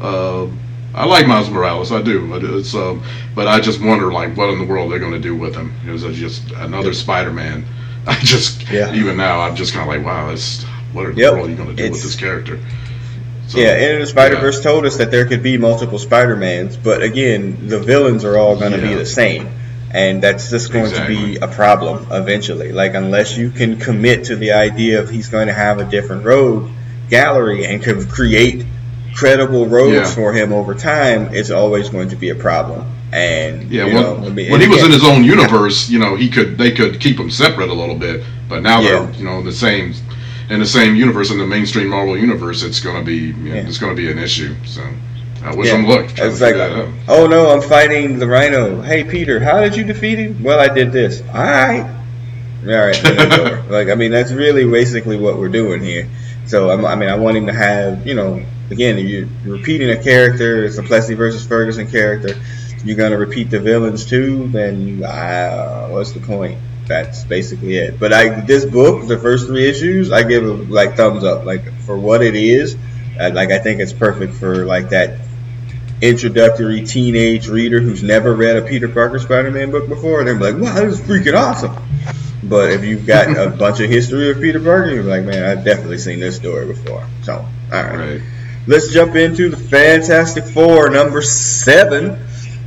uh, 0.00 0.46
I 0.94 1.04
like 1.04 1.26
Miles 1.26 1.50
Morales, 1.50 1.90
I 1.92 2.00
do. 2.02 2.28
But 2.30 2.44
It's 2.44 2.74
um, 2.74 3.02
but 3.34 3.46
I 3.48 3.61
just 3.61 3.82
wonder 3.82 4.12
like 4.12 4.36
what 4.36 4.48
in 4.50 4.59
the 4.61 4.64
world 4.64 4.90
they're 4.92 5.00
going 5.00 5.12
to 5.12 5.18
do 5.30 5.36
with 5.36 5.54
him. 5.56 5.72
Is 5.88 6.04
it 6.04 6.12
just 6.12 6.50
another 6.52 6.92
Spider-Man? 6.94 7.64
I 8.06 8.14
just 8.20 8.70
Yeah. 8.70 8.94
even 8.94 9.16
now 9.16 9.40
I'm 9.40 9.54
just 9.56 9.74
kind 9.74 9.88
of 9.90 9.94
like, 9.94 10.06
wow, 10.06 10.30
it's 10.30 10.62
what 10.92 11.06
in 11.06 11.16
Yep. 11.16 11.30
the 11.30 11.36
world 11.36 11.46
are 11.48 11.50
you 11.50 11.56
going 11.56 11.68
to 11.70 11.74
do 11.74 11.82
It's- 11.82 11.92
with 11.92 12.02
this 12.04 12.16
character? 12.16 12.59
So, 13.49 13.59
yeah, 13.59 13.76
Into 13.78 14.01
the 14.01 14.07
Spider 14.07 14.36
Verse 14.36 14.61
told 14.62 14.84
us 14.84 14.99
that 14.99 15.11
there 15.11 15.24
could 15.26 15.42
be 15.42 15.57
multiple 15.57 15.99
Spider 15.99 16.36
Mans, 16.36 16.76
but 16.76 17.03
again, 17.03 17.68
the 17.68 17.78
villains 17.80 18.24
are 18.24 18.36
all 18.36 18.57
going 18.59 18.72
to 18.72 18.78
be 18.78 18.92
the 18.94 19.07
same, 19.07 19.49
and 19.90 20.22
that's 20.22 20.51
just 20.51 20.70
going 20.70 20.92
to 20.92 21.07
be 21.07 21.36
a 21.36 21.49
problem 21.49 22.07
eventually. 22.12 22.72
Like 22.72 22.92
unless 22.94 23.38
you 23.38 23.51
can 23.51 23.78
commit 23.78 24.24
to 24.26 24.36
the 24.36 24.53
idea 24.53 25.01
of 25.01 25.09
he's 25.09 25.28
going 25.28 25.46
to 25.46 25.55
have 25.55 25.78
a 25.78 25.84
different 25.84 26.24
road 26.26 26.70
gallery 27.09 27.64
and 27.64 27.82
can 27.82 28.07
create 28.07 28.66
credible 29.14 29.66
roads 29.66 29.94
Yeah. 29.94 30.14
for 30.14 30.32
him 30.34 30.53
over 30.53 30.74
time, 30.74 31.30
it's 31.34 31.51
always 31.51 31.88
going 31.88 32.11
to 32.11 32.16
be 32.16 32.28
a 32.28 32.34
problem. 32.34 32.84
And 33.12 33.70
Yeah, 33.70 33.86
you 33.86 33.94
when, 33.94 34.03
know, 34.03 34.16
I 34.26 34.28
mean, 34.28 34.51
when 34.51 34.61
he 34.61 34.68
was 34.68 34.84
in 34.84 34.90
his 34.92 35.03
own 35.05 35.24
universe, 35.24 35.88
you 35.88 35.99
know, 35.99 36.16
he 36.16 36.28
could 36.28 36.59
they 36.59 36.70
could 36.72 37.01
keep 37.01 37.18
him 37.18 37.30
separate 37.30 37.70
a 37.70 37.74
little 37.74 37.96
bit, 37.96 38.22
but 38.46 38.62
now 38.62 38.80
Yeah. 38.82 39.07
they're 39.07 39.11
you 39.12 39.24
know 39.24 39.42
the 39.42 39.53
same 39.53 39.94
in 40.51 40.61
the 40.61 40.66
same 40.66 40.96
universe 40.96 41.30
in 41.30 41.38
the 41.38 41.46
mainstream 41.46 41.88
Marvel 41.88 42.16
universe. 42.16 42.62
It's 42.62 42.80
going 42.80 42.99
to 42.99 43.05
be 43.05 43.16
you 43.16 43.32
know, 43.34 43.55
Yeah. 43.55 43.66
it's 43.66 43.78
going 43.78 43.94
to 43.94 44.01
be 44.01 44.11
an 44.11 44.18
issue. 44.18 44.55
So 44.64 44.82
I 45.44 45.55
wish 45.55 45.68
Yeah. 45.68 45.76
him 45.76 45.86
luck. 45.86 46.07
It's 46.11 46.18
like, 46.40 46.53
figure 46.55 46.59
that 46.59 46.72
out. 46.72 46.88
oh 47.09 47.26
no, 47.26 47.51
I'm 47.51 47.62
fighting 47.62 48.18
the 48.18 48.26
Rhino. 48.26 48.80
Hey 48.82 49.05
Peter, 49.05 49.40
how 49.40 49.61
did 49.61 49.76
you 49.76 49.84
defeat 49.84 50.18
him? 50.18 50.42
Well, 50.42 50.59
I 50.59 50.72
did 50.72 50.90
this. 50.92 51.20
All 51.28 51.34
right, 51.34 51.80
all 52.66 52.66
right. 52.66 53.01
then 53.03 53.32
it's 53.32 53.38
over. 53.38 53.62
like 53.70 53.88
I 53.88 53.94
mean, 53.94 54.11
that's 54.11 54.32
really 54.32 54.64
basically 54.68 55.16
what 55.18 55.38
we're 55.38 55.49
doing 55.49 55.82
here. 55.82 56.09
So 56.46 56.70
I'm, 56.70 56.84
I 56.86 56.94
mean, 56.94 57.11
I 57.11 57.14
want 57.16 57.36
him 57.36 57.46
to 57.46 57.53
have, 57.53 58.07
you 58.07 58.14
know, 58.14 58.42
again, 58.70 58.96
if 58.99 59.07
you're 59.07 59.28
repeating 59.57 59.90
a 59.90 60.03
character, 60.03 60.64
it's 60.64 60.78
a 60.78 60.82
Plessy 60.82 61.14
versus 61.14 61.46
Ferguson 61.46 61.86
character. 61.90 62.34
You're 62.84 62.96
gonna 62.96 63.18
repeat 63.18 63.51
the 63.51 63.61
villains 63.61 64.07
too. 64.07 64.49
Then 64.49 65.03
uh, 65.05 65.88
what's 65.88 66.12
the 66.12 66.20
point? 66.20 66.59
That's 66.89 67.24
basically 67.24 67.76
it. 67.76 68.01
But 68.01 68.12
I, 68.12 68.41
this 68.41 68.64
book, 68.64 69.07
the 69.07 69.18
first 69.18 69.47
three 69.47 69.68
issues, 69.68 70.11
I 70.11 70.22
give 70.22 70.45
it 70.45 70.70
like 70.70 70.97
thumbs 70.97 71.22
up. 71.22 71.45
Like 71.45 71.62
for 71.82 71.97
what 71.99 72.22
it 72.22 72.34
is, 72.34 72.76
I, 73.20 73.28
like 73.28 73.51
I 73.51 73.59
think 73.59 73.80
it's 73.80 73.93
perfect 73.93 74.34
for 74.34 74.64
like 74.64 74.89
that 74.91 75.18
introductory 76.01 76.82
teenage 76.82 77.49
reader 77.49 77.80
who's 77.80 78.03
never 78.03 78.34
read 78.34 78.57
a 78.57 78.62
Peter 78.62 78.89
Parker 78.89 79.18
Spider-Man 79.18 79.70
book 79.70 79.89
before, 79.89 80.20
and 80.20 80.28
they're 80.28 80.53
like, 80.53 80.61
"Wow, 80.62 80.74
this 80.84 80.99
is 80.99 81.07
freaking 81.07 81.34
awesome." 81.34 81.74
But 82.45 82.70
if 82.70 82.84
you've 82.84 83.07
got 83.07 83.36
a 83.36 83.51
bunch 83.59 83.80
of 83.80 83.91
history 83.91 84.30
of 84.30 84.41
Peter 84.41 84.61
Parker, 84.61 84.91
you're 84.95 85.03
like, 85.05 85.24
"Man, 85.24 85.45
I've 85.45 85.64
definitely 85.64 85.99
seen 85.99 86.20
this 86.20 86.36
story 86.36 86.66
before." 86.66 87.05
So, 87.22 87.34
all 87.34 87.45
right, 87.70 87.97
Right. 87.99 88.22
let's 88.66 88.93
jump 88.93 89.14
into 89.16 89.49
the 89.51 89.57
Fantastic 89.57 90.45
Four 90.45 90.89
number 90.91 91.20
seven. 91.20 92.16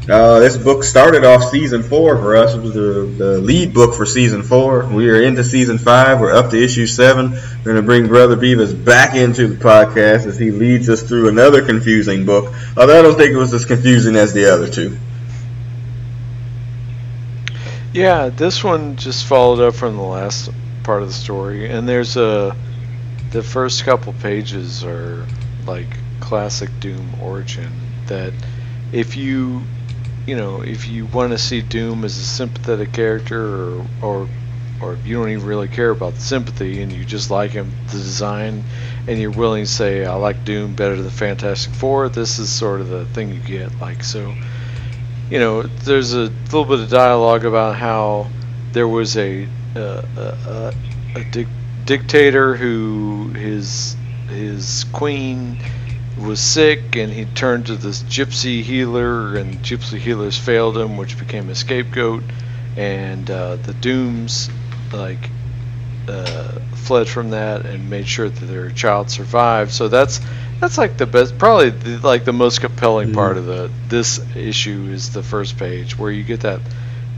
Uh, 0.10 0.40
this 0.40 0.58
book 0.58 0.84
started 0.84 1.24
off 1.24 1.52
season 1.52 1.84
four 1.84 2.18
for 2.18 2.36
us. 2.36 2.56
It 2.56 2.62
was 2.62 2.74
the, 2.74 3.14
the 3.18 3.38
lead 3.38 3.74
book 3.74 3.94
for 3.94 4.06
season 4.06 4.42
four. 4.42 4.88
We 4.88 5.10
are 5.10 5.22
into 5.22 5.44
season 5.44 5.78
five. 5.78 6.20
We're 6.20 6.34
up 6.34 6.50
to 6.52 6.62
issue 6.62 6.88
seven. 6.88 7.32
We're 7.32 7.64
going 7.64 7.76
to 7.76 7.84
bring 7.84 8.08
Brother 8.08 8.36
Beavis 8.36 8.74
back 8.84 9.16
into 9.16 9.48
the 9.48 9.64
podcast 9.64 10.26
as 10.26 10.40
he 10.40 10.50
leads 10.50 10.90
us 10.90 11.04
through 11.04 11.30
another 11.30 11.64
confusing 11.64 12.26
book. 12.26 12.52
Although 12.76 13.00
I 13.00 13.02
don't 13.04 13.16
think 13.16 13.32
it 13.32 13.38
was 13.38 13.54
as 13.54 13.66
confusing 13.66 14.16
as 14.16 14.34
the 14.34 14.52
other 14.52 14.68
two. 14.68 14.98
Yeah, 17.94 18.30
this 18.30 18.64
one 18.64 18.96
just 18.96 19.26
followed 19.26 19.60
up 19.60 19.76
from 19.76 19.98
the 19.98 20.04
last 20.04 20.50
part 20.84 21.04
of 21.04 21.10
the 21.10 21.14
story, 21.14 21.70
and 21.70 21.88
there's 21.88 22.18
a 22.18 22.56
the 23.32 23.44
first 23.44 23.84
couple 23.86 24.14
pages 24.14 24.84
are 24.84 25.26
like 25.66 25.88
classic 26.20 26.70
Doom 26.80 27.22
origin. 27.22 27.72
That 28.08 28.34
if 28.92 29.16
you, 29.16 29.64
you 30.26 30.36
know, 30.36 30.62
if 30.62 30.88
you 30.88 31.06
want 31.06 31.32
to 31.32 31.38
see 31.38 31.62
Doom 31.62 32.06
as 32.06 32.18
a 32.18 32.24
sympathetic 32.24 32.92
character, 32.94 33.44
or 33.44 33.86
or 34.02 34.28
or 34.82 34.94
if 34.94 35.06
you 35.06 35.16
don't 35.16 35.30
even 35.30 35.46
really 35.46 35.68
care 35.68 35.92
about 35.92 36.16
the 36.16 36.22
sympathy 36.22 36.82
and 36.82 36.92
you 36.92 37.06
just 37.06 37.30
like 37.30 37.52
him, 37.52 37.72
the 37.88 37.92
design, 37.92 38.64
and 39.08 39.20
you're 39.20 39.32
willing 39.32 39.64
to 39.64 39.70
say, 39.70 40.06
I 40.06 40.16
like 40.16 40.44
Doom 40.44 40.76
better 40.76 40.96
than 41.00 41.12
Fantastic 41.12 41.74
Four, 41.74 42.10
this 42.10 42.40
is 42.40 42.50
sort 42.50 42.82
of 42.82 42.90
the 42.90 43.06
thing 43.06 43.30
you 43.30 43.40
get. 43.40 43.80
Like, 43.80 44.04
so, 44.04 44.34
you 45.30 45.40
know, 45.40 45.62
there's 45.62 46.14
a 46.14 46.32
little 46.46 46.66
bit 46.66 46.80
of 46.80 46.90
dialogue 46.90 47.46
about 47.46 47.76
how 47.76 48.30
there 48.72 48.88
was 48.88 49.18
a, 49.18 49.48
uh, 49.76 50.02
a, 50.18 50.74
a, 51.16 51.24
dic- 51.26 51.48
dictator 51.86 52.56
who 52.56 53.30
his 53.36 53.96
his 54.30 54.86
queen 54.94 55.58
was 56.20 56.40
sick 56.40 56.96
and 56.96 57.12
he 57.12 57.26
turned 57.26 57.68
to 57.68 57.76
this 57.76 58.04
gypsy 58.04 58.62
healer 58.62 59.36
and 59.36 59.60
gypsy 59.60 59.98
healers 59.98 60.38
failed 60.38 60.78
him 60.78 60.98
which 60.98 61.18
became 61.18 61.50
a 61.50 61.56
scapegoat 61.56 62.24
and 62.78 63.30
uh, 63.30 63.56
the 63.58 63.74
dooms 63.74 64.50
like 64.94 65.30
uh, 66.08 66.60
fled 66.74 67.08
from 67.08 67.32
that 67.32 67.66
and 67.66 67.90
made 67.90 68.08
sure 68.08 68.30
that 68.30 68.46
their 68.46 68.70
child 68.72 69.10
survived. 69.10 69.72
So 69.72 69.88
that's 69.88 70.20
that's 70.60 70.78
like 70.78 70.98
the 70.98 71.06
best, 71.06 71.38
probably 71.38 71.72
the, 71.72 72.00
like 72.06 72.26
the 72.26 72.34
most 72.34 72.62
compelling 72.62 73.08
mm-hmm. 73.08 73.16
part 73.16 73.38
of 73.38 73.46
the 73.46 73.72
this 73.88 74.20
issue 74.36 74.90
is 74.92 75.14
the 75.14 75.24
first 75.24 75.58
page 75.58 75.98
where 75.98 76.12
you 76.12 76.24
get 76.24 76.42
that 76.42 76.60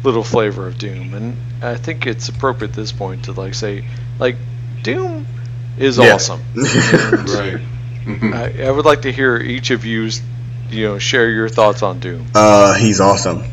little 0.04 0.24
flavor 0.24 0.68
of 0.68 0.78
Doom, 0.78 1.14
and 1.14 1.38
I 1.62 1.76
think 1.76 2.06
it's 2.08 2.30
appropriate 2.30 2.72
at 2.72 2.76
this 2.76 2.92
point 2.92 3.26
to 3.26 3.32
like 3.32 3.54
say 3.54 3.86
like 4.20 4.36
Doom 4.82 5.26
is 5.78 5.98
yeah. 5.98 6.14
awesome. 6.14 6.42
right. 6.56 7.62
Mm-hmm. 8.06 8.34
I, 8.34 8.68
I 8.68 8.72
would 8.72 8.86
like 8.86 9.04
to 9.04 9.12
hear 9.12 9.38
each 9.38 9.72
of 9.72 9.86
you, 9.86 10.10
you 10.70 10.88
know, 10.88 11.00
share 11.00 11.30
your 11.30 11.50
thoughts 11.50 11.84
on 11.84 12.00
Doom. 12.00 12.28
Uh, 12.36 12.76
he's 12.76 13.00
awesome 13.00 13.44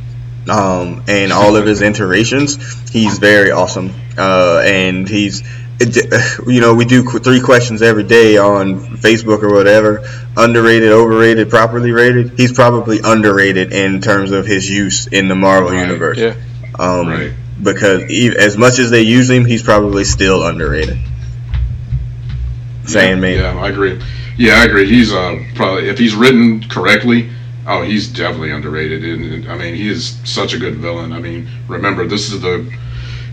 um, 0.48 1.04
and 1.08 1.32
all 1.32 1.56
of 1.56 1.66
his 1.66 1.82
iterations. 1.82 2.90
He's 2.90 3.18
very 3.18 3.50
awesome, 3.50 3.92
uh, 4.16 4.62
and 4.64 5.08
he's 5.08 5.42
you 6.46 6.60
know 6.60 6.74
we 6.74 6.84
do 6.84 7.02
three 7.02 7.40
questions 7.40 7.80
every 7.80 8.02
day 8.02 8.36
on 8.36 8.80
Facebook 8.98 9.42
or 9.42 9.52
whatever. 9.52 10.06
Underrated, 10.36 10.92
overrated, 10.92 11.50
properly 11.50 11.92
rated. 11.92 12.38
He's 12.38 12.52
probably 12.52 13.00
underrated 13.02 13.72
in 13.72 14.00
terms 14.00 14.32
of 14.32 14.46
his 14.46 14.68
use 14.68 15.06
in 15.06 15.28
the 15.28 15.34
Marvel 15.34 15.70
right. 15.70 15.86
universe. 15.86 16.18
Yeah. 16.18 16.36
Um, 16.78 17.08
right. 17.08 17.32
Because 17.62 18.04
as 18.36 18.56
much 18.56 18.78
as 18.78 18.90
they 18.90 19.02
use 19.02 19.28
him, 19.28 19.44
he's 19.44 19.62
probably 19.62 20.04
still 20.04 20.46
underrated. 20.46 20.98
Saying 22.86 23.20
me. 23.20 23.36
Yeah, 23.36 23.54
I 23.54 23.68
agree. 23.68 24.00
Yeah, 24.40 24.54
I 24.54 24.64
agree. 24.64 24.88
He's 24.88 25.12
uh, 25.12 25.38
probably 25.54 25.88
if 25.88 25.98
he's 25.98 26.14
written 26.14 26.66
correctly 26.68 27.28
Oh, 27.66 27.82
he's 27.82 28.08
definitely 28.08 28.50
underrated. 28.50 29.04
And, 29.04 29.48
I 29.48 29.56
mean, 29.56 29.74
he 29.74 29.88
is 29.88 30.18
such 30.24 30.54
a 30.54 30.58
good 30.58 30.76
villain. 30.76 31.12
I 31.12 31.20
mean, 31.20 31.48
remember, 31.68 32.06
this 32.06 32.32
is 32.32 32.40
the 32.40 32.68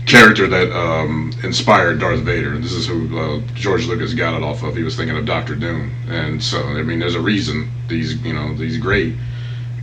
character 0.06 0.46
that 0.46 0.70
um, 0.70 1.32
inspired 1.42 1.98
Darth 1.98 2.20
Vader. 2.20 2.58
This 2.58 2.72
is 2.72 2.86
who 2.86 3.18
uh, 3.18 3.40
George 3.54 3.86
Lucas 3.86 4.14
got 4.14 4.34
it 4.34 4.42
off 4.42 4.62
of. 4.62 4.76
He 4.76 4.82
was 4.82 4.96
thinking 4.96 5.16
of 5.16 5.26
Doctor 5.26 5.54
Doom, 5.54 5.90
and 6.08 6.42
so 6.42 6.62
I 6.62 6.82
mean, 6.82 6.98
there's 6.98 7.14
a 7.14 7.20
reason 7.20 7.70
these 7.88 8.14
you 8.22 8.32
know 8.32 8.54
these 8.54 8.78
great, 8.78 9.14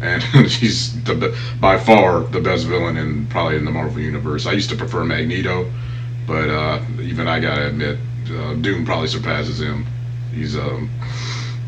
and 0.02 0.24
he's 0.48 1.04
the 1.04 1.38
by 1.60 1.78
far 1.78 2.22
the 2.22 2.40
best 2.40 2.66
villain 2.66 2.98
in 2.98 3.28
probably 3.28 3.58
in 3.58 3.66
the 3.66 3.72
Marvel 3.72 4.00
universe. 4.00 4.46
I 4.46 4.54
used 4.54 4.70
to 4.70 4.76
prefer 4.76 5.04
Magneto, 5.04 5.72
but 6.28 6.50
uh, 6.50 6.82
even 7.02 7.28
I 7.28 7.40
gotta 7.40 7.68
admit, 7.68 8.00
uh, 8.32 8.54
Doom 8.56 8.86
probably 8.86 9.08
surpasses 9.08 9.60
him. 9.60 9.86
He's 10.36 10.58
um, 10.58 10.90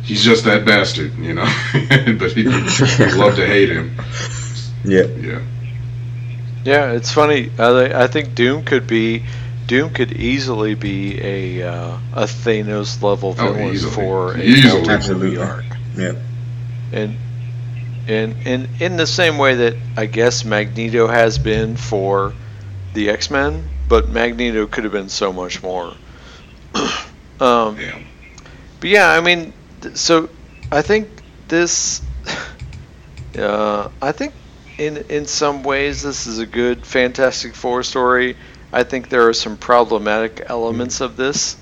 he's 0.03 0.23
just 0.23 0.45
that 0.45 0.65
bastard, 0.65 1.15
you 1.17 1.33
know. 1.33 1.45
but 2.19 2.31
he, 2.33 2.45
would 2.45 3.13
love 3.15 3.35
to 3.35 3.45
hate 3.45 3.69
him. 3.69 3.95
Yeah. 4.83 5.03
Yeah. 5.03 5.41
Yeah, 6.63 6.91
it's 6.91 7.13
funny. 7.13 7.49
I, 7.57 8.03
I 8.03 8.07
think 8.07 8.35
Doom 8.35 8.65
could 8.65 8.87
be, 8.87 9.23
Doom 9.67 9.93
could 9.93 10.11
easily 10.11 10.75
be 10.75 11.17
a 11.21 11.63
uh, 11.63 11.97
a 12.13 12.23
Thanos 12.23 13.01
level 13.01 13.29
oh, 13.39 13.53
villain 13.53 13.77
oh, 13.77 13.89
for 13.89 14.33
a 14.35 14.41
easily. 14.41 15.37
arc. 15.37 15.63
Yeah. 15.95 16.13
And 16.91 17.17
and 18.07 18.35
and 18.45 18.81
in 18.81 18.97
the 18.97 19.07
same 19.07 19.37
way 19.37 19.55
that 19.55 19.75
I 19.95 20.07
guess 20.07 20.43
Magneto 20.43 21.07
has 21.07 21.37
been 21.37 21.77
for 21.77 22.33
the 22.93 23.09
X 23.09 23.31
Men, 23.31 23.69
but 23.87 24.09
Magneto 24.09 24.67
could 24.67 24.83
have 24.83 24.93
been 24.93 25.09
so 25.09 25.31
much 25.31 25.63
more. 25.63 25.93
um, 27.39 27.79
yeah. 27.79 27.99
But 28.79 28.89
yeah, 28.89 29.09
I 29.09 29.21
mean, 29.21 29.53
so 29.93 30.29
I 30.71 30.81
think 30.81 31.09
this. 31.47 32.01
Uh, 33.37 33.91
I 34.01 34.13
think 34.13 34.33
in 34.79 34.97
in 35.09 35.27
some 35.27 35.61
ways 35.61 36.01
this 36.01 36.25
is 36.25 36.39
a 36.39 36.45
good 36.45 36.83
Fantastic 36.87 37.53
Four 37.53 37.83
story. 37.83 38.35
I 38.73 38.83
think 38.83 39.09
there 39.09 39.27
are 39.27 39.33
some 39.33 39.57
problematic 39.57 40.41
elements 40.47 41.01
of 41.01 41.17
this, 41.17 41.55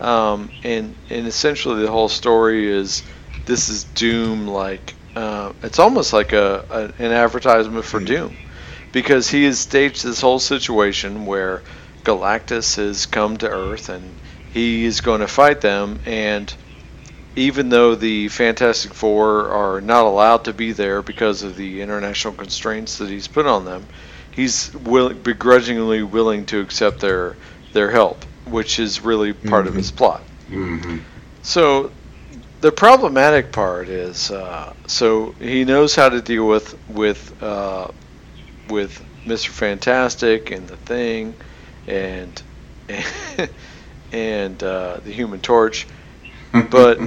um, 0.00 0.50
and 0.64 0.94
and 1.10 1.26
essentially 1.26 1.82
the 1.82 1.90
whole 1.90 2.08
story 2.08 2.70
is 2.70 3.02
this 3.44 3.68
is 3.68 3.84
Doom 3.84 4.48
like 4.48 4.94
uh, 5.14 5.52
it's 5.62 5.78
almost 5.78 6.12
like 6.12 6.32
a, 6.32 6.64
a, 6.70 7.02
an 7.02 7.12
advertisement 7.12 7.84
for 7.84 8.00
Doom 8.00 8.34
because 8.92 9.28
he 9.28 9.44
has 9.44 9.58
staged 9.58 10.04
this 10.04 10.20
whole 10.20 10.38
situation 10.38 11.26
where 11.26 11.62
Galactus 12.04 12.76
has 12.76 13.06
come 13.06 13.36
to 13.38 13.48
Earth 13.48 13.88
and 13.88 14.14
he 14.52 14.84
is 14.84 15.00
going 15.00 15.20
to 15.20 15.28
fight 15.28 15.60
them 15.60 15.98
and 16.06 16.54
even 17.36 17.68
though 17.68 17.94
the 17.94 18.28
Fantastic 18.28 18.92
Four 18.92 19.48
are 19.48 19.80
not 19.80 20.04
allowed 20.04 20.44
to 20.44 20.52
be 20.52 20.72
there 20.72 21.02
because 21.02 21.42
of 21.42 21.56
the 21.56 21.80
international 21.80 22.34
constraints 22.34 22.98
that 22.98 23.08
he's 23.08 23.28
put 23.28 23.46
on 23.46 23.64
them, 23.64 23.86
he's 24.30 24.74
will, 24.74 25.14
begrudgingly 25.14 26.02
willing 26.02 26.46
to 26.46 26.60
accept 26.60 27.00
their 27.00 27.36
their 27.72 27.90
help, 27.90 28.24
which 28.46 28.78
is 28.78 29.00
really 29.00 29.32
part 29.32 29.62
mm-hmm. 29.62 29.68
of 29.68 29.74
his 29.74 29.90
plot. 29.90 30.22
Mm-hmm. 30.50 30.98
So 31.42 31.92
the 32.60 32.72
problematic 32.72 33.52
part 33.52 33.88
is 33.88 34.30
uh, 34.30 34.74
so 34.86 35.32
he 35.38 35.64
knows 35.64 35.94
how 35.94 36.08
to 36.08 36.20
deal 36.20 36.46
with 36.46 36.76
with 36.88 37.40
uh, 37.42 37.88
with 38.68 39.04
Mister 39.24 39.52
Fantastic 39.52 40.50
and 40.50 40.66
the 40.66 40.76
Thing, 40.76 41.34
and 41.86 42.42
and 42.88 43.48
uh, 44.12 45.00
the 45.04 45.12
Human 45.12 45.40
Torch 45.40 45.86
but 46.52 46.98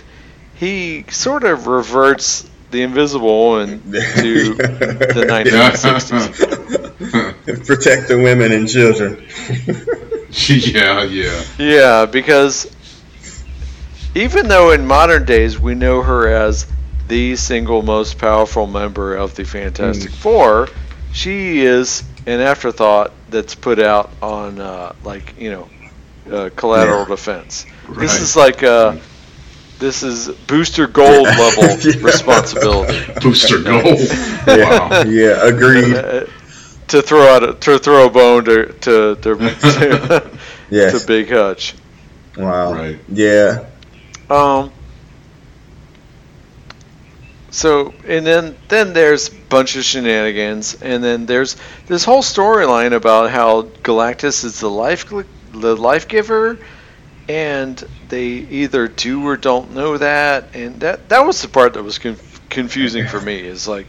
he 0.56 1.04
sort 1.10 1.44
of 1.44 1.66
reverts 1.66 2.48
the 2.70 2.82
Invisible 2.82 3.50
Woman 3.50 3.82
to 3.82 4.54
the 4.54 4.64
1960s. 5.28 7.44
Protect 7.66 8.08
the 8.08 8.18
women 8.18 8.52
and 8.52 8.68
children. 8.68 9.26
yeah, 10.48 11.02
yeah. 11.04 11.44
Yeah, 11.58 12.06
because 12.06 12.70
even 14.14 14.48
though 14.48 14.72
in 14.72 14.86
modern 14.86 15.24
days 15.24 15.58
we 15.58 15.74
know 15.74 16.02
her 16.02 16.28
as 16.28 16.66
the 17.08 17.36
single 17.36 17.82
most 17.82 18.18
powerful 18.18 18.66
member 18.66 19.14
of 19.14 19.36
the 19.36 19.44
Fantastic 19.44 20.10
mm. 20.10 20.14
Four, 20.14 20.68
she 21.12 21.60
is 21.60 22.02
an 22.26 22.40
afterthought 22.40 23.12
that's 23.28 23.54
put 23.54 23.78
out 23.78 24.10
on, 24.22 24.58
uh, 24.58 24.94
like, 25.04 25.38
you 25.38 25.50
know, 25.50 25.68
uh, 26.30 26.50
collateral 26.56 27.00
yeah. 27.00 27.06
defense. 27.06 27.66
Right. 27.88 27.98
This 28.00 28.20
is 28.20 28.36
like 28.36 28.62
uh, 28.62 28.96
this 29.78 30.02
is 30.02 30.28
booster 30.46 30.86
gold 30.86 31.26
level 31.38 31.64
yeah. 31.64 32.02
responsibility. 32.02 33.12
Booster 33.20 33.60
gold. 33.62 33.84
wow. 34.46 35.02
Yeah, 35.02 35.46
agreed. 35.46 35.94
Uh, 35.94 36.26
to 36.88 37.02
throw 37.02 37.22
out 37.22 37.42
a, 37.42 37.54
to 37.54 37.78
throw 37.78 38.06
a 38.06 38.10
bone 38.10 38.44
to 38.44 38.66
to 38.72 39.16
to, 39.16 39.36
to, 39.36 40.38
yes. 40.70 41.00
to 41.00 41.06
Big 41.06 41.30
Hutch. 41.30 41.74
Wow. 42.36 42.72
Right. 42.72 42.98
Yeah. 43.08 43.66
Um. 44.30 44.72
So 47.50 47.94
and 48.06 48.26
then 48.26 48.56
then 48.68 48.92
there's 48.92 49.28
a 49.28 49.34
bunch 49.48 49.76
of 49.76 49.84
shenanigans, 49.84 50.74
and 50.82 51.02
then 51.02 51.26
there's 51.26 51.56
this 51.86 52.04
whole 52.04 52.22
storyline 52.22 52.92
about 52.92 53.30
how 53.30 53.62
Galactus 53.62 54.44
is 54.44 54.60
the 54.60 54.70
life 54.70 55.06
the 55.60 55.76
life 55.76 56.08
giver 56.08 56.58
and 57.28 57.82
they 58.08 58.26
either 58.26 58.86
do 58.88 59.26
or 59.26 59.36
don't 59.36 59.72
know 59.72 59.96
that 59.96 60.54
and 60.54 60.80
that 60.80 61.08
that 61.08 61.26
was 61.26 61.40
the 61.40 61.48
part 61.48 61.74
that 61.74 61.82
was 61.82 61.98
conf- 61.98 62.48
confusing 62.50 63.06
for 63.06 63.20
me 63.20 63.38
is 63.38 63.66
like 63.66 63.86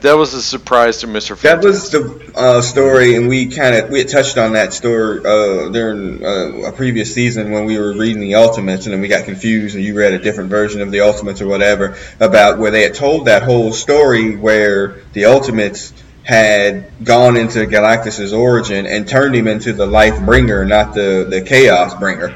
that 0.00 0.14
was 0.14 0.32
a 0.32 0.42
surprise 0.42 0.98
to 0.98 1.06
Mr. 1.06 1.36
Fantastic. 1.36 1.42
That 1.42 1.62
was 1.62 1.90
the 1.90 2.32
uh, 2.34 2.62
story, 2.62 3.14
and 3.14 3.28
we 3.28 3.48
kind 3.48 3.76
of 3.76 3.90
we 3.90 3.98
had 3.98 4.08
touched 4.08 4.38
on 4.38 4.54
that 4.54 4.72
story 4.72 5.18
uh, 5.18 5.68
during 5.68 6.24
uh, 6.24 6.68
a 6.68 6.72
previous 6.72 7.12
season 7.12 7.50
when 7.50 7.66
we 7.66 7.78
were 7.78 7.92
reading 7.92 8.20
the 8.20 8.36
Ultimates, 8.36 8.86
and 8.86 8.94
then 8.94 9.02
we 9.02 9.08
got 9.08 9.26
confused, 9.26 9.74
and 9.76 9.84
you 9.84 9.94
read 9.94 10.14
a 10.14 10.18
different 10.18 10.48
version 10.48 10.80
of 10.80 10.90
the 10.90 11.02
Ultimates 11.02 11.42
or 11.42 11.46
whatever 11.46 11.96
about 12.20 12.58
where 12.58 12.70
they 12.70 12.82
had 12.82 12.94
told 12.94 13.26
that 13.26 13.42
whole 13.42 13.72
story 13.72 14.34
where 14.34 15.02
the 15.12 15.26
Ultimates 15.26 15.92
had 16.24 17.04
gone 17.04 17.36
into 17.36 17.66
Galactus's 17.66 18.32
origin 18.32 18.86
and 18.86 19.08
turned 19.08 19.34
him 19.34 19.48
into 19.48 19.72
the 19.72 19.86
life 19.86 20.20
bringer, 20.24 20.64
not 20.64 20.94
the 20.94 21.26
the 21.28 21.42
chaos 21.42 21.94
bringer. 21.94 22.34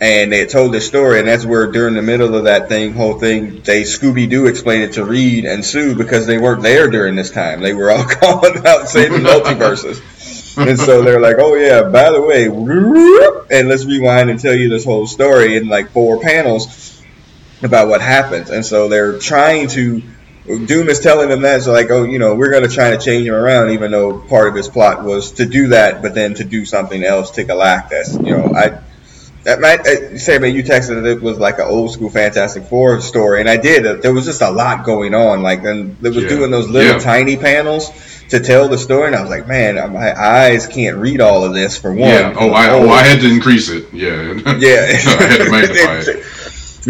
and 0.00 0.32
they 0.32 0.38
had 0.38 0.48
told 0.48 0.72
this 0.72 0.86
story, 0.86 1.18
and 1.20 1.28
that's 1.28 1.44
where 1.44 1.70
during 1.70 1.94
the 1.94 2.02
middle 2.02 2.34
of 2.34 2.44
that 2.44 2.68
thing, 2.68 2.94
whole 2.94 3.18
thing, 3.20 3.60
they 3.62 3.82
Scooby 3.82 4.28
Doo 4.28 4.46
explained 4.46 4.84
it 4.84 4.92
to 4.94 5.04
Reed 5.04 5.44
and 5.44 5.62
Sue 5.64 5.94
because 5.94 6.26
they 6.26 6.38
weren't 6.38 6.62
there 6.62 6.88
during 6.90 7.14
this 7.16 7.30
time. 7.30 7.60
They 7.60 7.74
were 7.74 7.90
all 7.90 8.04
calling 8.20 8.66
out 8.66 8.88
saving 8.88 9.20
multiverses. 9.32 10.00
and 10.56 10.78
so 10.78 11.02
they're 11.02 11.20
like, 11.20 11.36
"Oh 11.38 11.54
yeah, 11.54 11.82
by 11.82 12.10
the 12.10 12.20
way," 12.20 12.46
and 13.56 13.68
let's 13.68 13.84
rewind 13.84 14.30
and 14.30 14.40
tell 14.40 14.54
you 14.54 14.68
this 14.68 14.84
whole 14.84 15.06
story 15.06 15.56
in 15.56 15.68
like 15.68 15.90
four 15.90 16.18
panels 16.20 17.00
about 17.62 17.88
what 17.88 18.00
happens. 18.00 18.50
And 18.50 18.64
so 18.66 18.88
they're 18.88 19.18
trying 19.18 19.68
to. 19.68 20.02
Doom 20.58 20.88
is 20.88 21.00
telling 21.00 21.28
them 21.28 21.42
that, 21.42 21.62
so 21.62 21.72
like, 21.72 21.90
oh, 21.90 22.04
you 22.04 22.18
know, 22.18 22.34
we're 22.34 22.50
going 22.50 22.62
to 22.62 22.68
try 22.68 22.90
to 22.90 22.98
change 22.98 23.26
him 23.26 23.34
around, 23.34 23.70
even 23.70 23.90
though 23.90 24.18
part 24.18 24.48
of 24.48 24.54
his 24.54 24.68
plot 24.68 25.04
was 25.04 25.32
to 25.32 25.46
do 25.46 25.68
that, 25.68 26.02
but 26.02 26.14
then 26.14 26.34
to 26.34 26.44
do 26.44 26.64
something 26.64 27.02
else 27.02 27.30
to 27.32 27.44
Galactus. 27.44 28.24
You 28.24 28.36
know, 28.36 28.52
I 28.54 28.80
that 29.44 29.60
might 29.60 29.80
uh, 29.86 30.18
say, 30.18 30.38
man, 30.38 30.54
you 30.54 30.62
texted 30.62 31.02
that 31.02 31.06
it 31.06 31.22
was 31.22 31.38
like 31.38 31.58
an 31.58 31.66
old 31.66 31.90
school 31.90 32.10
Fantastic 32.10 32.64
Four 32.64 33.00
story, 33.00 33.40
and 33.40 33.48
I 33.48 33.56
did. 33.56 34.02
There 34.02 34.12
was 34.12 34.26
just 34.26 34.42
a 34.42 34.50
lot 34.50 34.84
going 34.84 35.14
on. 35.14 35.42
Like, 35.42 35.64
and 35.64 35.96
it 36.04 36.14
was 36.14 36.24
yeah. 36.24 36.28
doing 36.28 36.50
those 36.50 36.68
little 36.68 36.94
yeah. 36.94 36.98
tiny 36.98 37.36
panels 37.36 37.90
to 38.28 38.40
tell 38.40 38.68
the 38.68 38.78
story, 38.78 39.06
and 39.06 39.16
I 39.16 39.22
was 39.22 39.30
like, 39.30 39.48
man, 39.48 39.76
my 39.92 40.14
eyes 40.18 40.66
can't 40.66 40.98
read 40.98 41.20
all 41.20 41.44
of 41.44 41.54
this 41.54 41.78
for 41.78 41.90
one. 41.90 42.10
Yeah. 42.10 42.34
Oh, 42.38 42.50
I, 42.50 42.70
oh, 42.70 42.88
I 42.90 43.02
had 43.02 43.20
to 43.20 43.30
increase 43.32 43.68
it. 43.70 43.92
Yeah. 43.92 44.34
Yeah. 44.60 44.86
I 44.90 45.24
had 45.24 45.38
to 45.38 45.50
magnify 45.50 46.00
it 46.12 46.39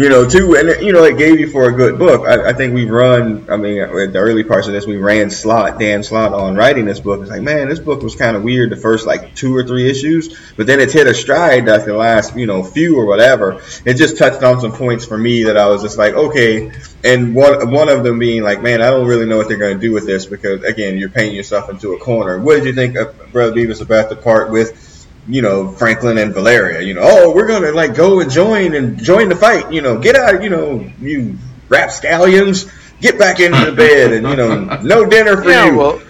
you 0.01 0.09
know, 0.09 0.27
too, 0.27 0.55
and 0.55 0.83
you 0.83 0.91
know, 0.91 1.03
it 1.03 1.15
gave 1.15 1.39
you 1.39 1.47
for 1.51 1.69
a 1.69 1.71
good 1.71 1.99
book. 1.99 2.27
I, 2.27 2.49
I 2.49 2.53
think 2.53 2.73
we've 2.73 2.89
run. 2.89 3.47
I 3.51 3.55
mean, 3.55 3.79
at 3.79 3.91
the 4.13 4.17
early 4.17 4.43
parts 4.43 4.65
of 4.65 4.73
this, 4.73 4.87
we 4.87 4.97
ran 4.97 5.29
Slott 5.29 5.79
Dan 5.79 6.01
Slott 6.01 6.33
on 6.33 6.55
writing 6.55 6.85
this 6.85 6.99
book. 6.99 7.21
It's 7.21 7.29
like, 7.29 7.43
man, 7.43 7.69
this 7.69 7.77
book 7.77 8.01
was 8.01 8.15
kind 8.15 8.35
of 8.35 8.41
weird 8.41 8.71
the 8.71 8.77
first 8.77 9.05
like 9.05 9.35
two 9.35 9.55
or 9.55 9.63
three 9.63 9.87
issues, 9.87 10.35
but 10.57 10.65
then 10.65 10.79
it's 10.79 10.93
hit 10.93 11.05
a 11.05 11.13
stride 11.13 11.67
like 11.67 11.85
the 11.85 11.95
last, 11.95 12.35
you 12.35 12.47
know, 12.47 12.63
few 12.63 12.97
or 12.97 13.05
whatever. 13.05 13.61
It 13.85 13.93
just 13.93 14.17
touched 14.17 14.41
on 14.41 14.59
some 14.59 14.71
points 14.71 15.05
for 15.05 15.19
me 15.19 15.43
that 15.43 15.55
I 15.55 15.67
was 15.67 15.83
just 15.83 15.99
like, 15.99 16.15
okay. 16.15 16.71
And 17.03 17.35
one 17.35 17.69
one 17.69 17.87
of 17.87 18.03
them 18.03 18.17
being 18.17 18.41
like, 18.41 18.63
man, 18.63 18.81
I 18.81 18.87
don't 18.87 19.07
really 19.07 19.27
know 19.27 19.37
what 19.37 19.49
they're 19.49 19.57
going 19.57 19.79
to 19.79 19.81
do 19.81 19.93
with 19.93 20.07
this 20.07 20.25
because 20.25 20.63
again, 20.63 20.97
you're 20.97 21.09
painting 21.09 21.35
yourself 21.35 21.69
into 21.69 21.93
a 21.93 21.99
corner. 21.99 22.39
What 22.39 22.55
did 22.55 22.65
you 22.65 22.73
think 22.73 22.95
of 22.95 23.31
Brother 23.31 23.53
Beavis 23.53 23.83
about 23.83 24.09
the 24.09 24.15
part 24.15 24.49
with? 24.49 24.87
You 25.27 25.41
know, 25.41 25.71
Franklin 25.71 26.17
and 26.17 26.33
Valeria, 26.33 26.81
you 26.81 26.93
know, 26.93 27.01
oh, 27.03 27.35
we're 27.35 27.47
gonna 27.47 27.71
like 27.71 27.95
go 27.95 28.19
and 28.19 28.31
join 28.31 28.73
and 28.73 28.97
join 28.97 29.29
the 29.29 29.35
fight, 29.35 29.71
you 29.71 29.81
know, 29.81 29.99
get 29.99 30.15
out, 30.15 30.43
you 30.43 30.49
know, 30.49 30.89
you 30.99 31.37
rapscallions, 31.69 32.71
get 33.01 33.19
back 33.19 33.39
into 33.39 33.65
the 33.65 33.71
bed, 33.71 34.13
and 34.13 34.27
you 34.27 34.35
know, 34.35 34.81
no 34.81 35.05
dinner 35.05 35.41
for 35.41 35.49
yeah, 35.49 35.65
you. 35.65 35.77
Well, 35.77 36.01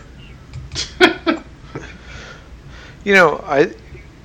you 3.03 3.13
know, 3.13 3.43
I 3.45 3.73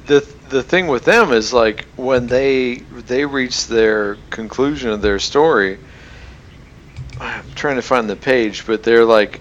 the 0.07 0.27
the 0.49 0.63
thing 0.63 0.87
with 0.87 1.05
them 1.05 1.33
is 1.33 1.53
like 1.53 1.85
when 1.97 2.27
they 2.27 2.77
they 2.77 3.25
reach 3.25 3.67
their 3.67 4.17
conclusion 4.31 4.91
of 4.91 5.03
their 5.03 5.19
story. 5.19 5.79
I'm 7.19 7.51
trying 7.55 7.77
to 7.77 7.83
find 7.83 8.11
the 8.11 8.17
page, 8.17 8.67
but 8.67 8.83
they're 8.83 9.05
like 9.05 9.41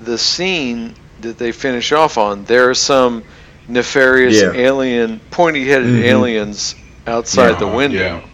the 0.00 0.18
scene 0.18 0.94
that 1.20 1.38
they 1.38 1.52
finish 1.52 1.92
off 1.92 2.18
on. 2.18 2.44
There 2.44 2.68
are 2.70 2.74
some 2.74 3.22
nefarious 3.68 4.40
yeah. 4.40 4.52
alien, 4.52 5.20
pointy-headed 5.30 5.88
mm-hmm. 5.88 6.04
aliens 6.04 6.74
outside 7.06 7.50
yeah, 7.50 7.58
the 7.58 7.68
window. 7.68 7.98
Yeah. 7.98 8.28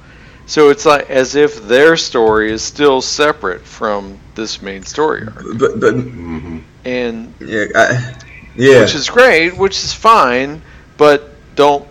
So 0.47 0.71
it's 0.71 0.85
like 0.85 1.09
as 1.09 1.35
if 1.35 1.67
their 1.69 1.97
story 1.97 2.53
is 2.53 2.63
still 2.63 3.01
separate 3.01 3.63
from 3.63 4.19
this 4.35 4.61
main 4.61 4.83
story 4.83 5.27
arc. 5.27 5.45
But, 5.59 5.81
but 5.81 5.95
mm-hmm. 5.95 6.59
and 6.85 7.35
yeah, 7.41 7.67
I, 7.75 8.15
yeah, 8.57 8.81
which 8.81 8.95
is 8.95 9.09
great, 9.09 9.57
which 9.57 9.83
is 9.83 9.93
fine, 9.93 10.63
but 10.97 11.31
don't. 11.55 11.89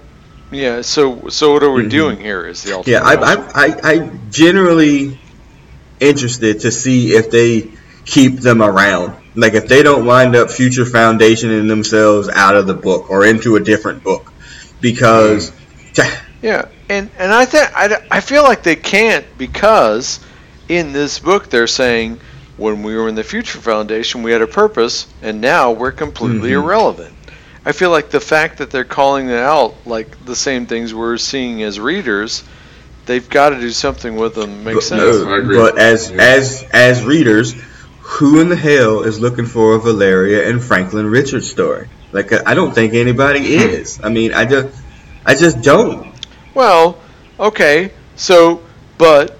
Yeah, 0.51 0.81
so 0.81 1.29
so 1.29 1.53
what 1.53 1.63
are 1.63 1.71
we 1.71 1.83
mm-hmm. 1.83 1.89
doing 1.89 2.19
here? 2.19 2.45
Is 2.45 2.63
the 2.63 2.73
ultimate? 2.73 2.91
Yeah, 2.91 3.03
I, 3.03 3.15
I, 3.15 3.35
I 3.55 3.79
I 3.83 4.17
generally 4.29 5.17
interested 5.99 6.59
to 6.61 6.71
see 6.71 7.13
if 7.13 7.31
they 7.31 7.71
keep 8.05 8.41
them 8.41 8.61
around 8.61 9.15
like 9.35 9.53
if 9.53 9.67
they 9.67 9.83
don't 9.83 10.05
wind 10.05 10.35
up 10.35 10.49
future 10.49 10.83
foundationing 10.83 11.67
themselves 11.67 12.29
out 12.29 12.55
of 12.55 12.67
the 12.67 12.73
book 12.73 13.09
or 13.09 13.25
into 13.25 13.55
a 13.55 13.59
different 13.59 14.03
book, 14.03 14.31
because 14.81 15.51
yeah, 16.41 16.67
and 16.89 17.09
and 17.17 17.33
I 17.33 17.45
think 17.45 17.71
I, 17.75 18.05
I 18.09 18.19
feel 18.19 18.43
like 18.43 18.63
they 18.63 18.75
can't 18.75 19.25
because 19.37 20.19
in 20.67 20.93
this 20.93 21.19
book 21.19 21.49
they're 21.49 21.67
saying 21.67 22.19
when 22.57 22.83
we 22.83 22.95
were 22.95 23.07
in 23.07 23.15
the 23.15 23.23
future 23.23 23.59
foundation 23.59 24.23
we 24.23 24.31
had 24.31 24.41
a 24.41 24.47
purpose 24.47 25.07
and 25.21 25.41
now 25.41 25.71
we're 25.71 25.91
completely 25.91 26.51
mm-hmm. 26.51 26.63
irrelevant. 26.63 27.15
I 27.63 27.73
feel 27.73 27.91
like 27.91 28.09
the 28.09 28.19
fact 28.19 28.57
that 28.57 28.71
they're 28.71 28.83
calling 28.83 29.29
it 29.29 29.37
out 29.37 29.75
like 29.85 30.25
the 30.25 30.35
same 30.35 30.65
things 30.65 30.93
we're 30.93 31.17
seeing 31.17 31.61
as 31.61 31.79
readers, 31.79 32.43
they've 33.05 33.29
got 33.29 33.49
to 33.49 33.59
do 33.59 33.69
something 33.69 34.15
with 34.15 34.33
them. 34.33 34.63
Makes 34.63 34.89
but, 34.89 34.97
sense. 34.97 35.17
No, 35.23 35.43
but 35.45 35.77
as 35.77 36.09
yeah. 36.09 36.21
as 36.21 36.65
as 36.73 37.03
readers, 37.03 37.53
who 38.11 38.41
in 38.41 38.49
the 38.49 38.57
hell 38.57 39.03
is 39.03 39.19
looking 39.21 39.45
for 39.45 39.75
a 39.75 39.79
Valeria 39.79 40.49
and 40.49 40.61
Franklin 40.61 41.07
Richards 41.07 41.49
story? 41.49 41.87
Like, 42.11 42.33
I 42.45 42.53
don't 42.53 42.73
think 42.73 42.93
anybody 42.93 43.39
hmm. 43.39 43.69
is. 43.69 44.01
I 44.03 44.09
mean, 44.09 44.33
I 44.33 44.45
just, 44.45 44.77
I 45.25 45.33
just 45.33 45.61
don't. 45.61 46.13
Well, 46.53 46.99
okay, 47.39 47.93
so, 48.17 48.63
but 48.97 49.39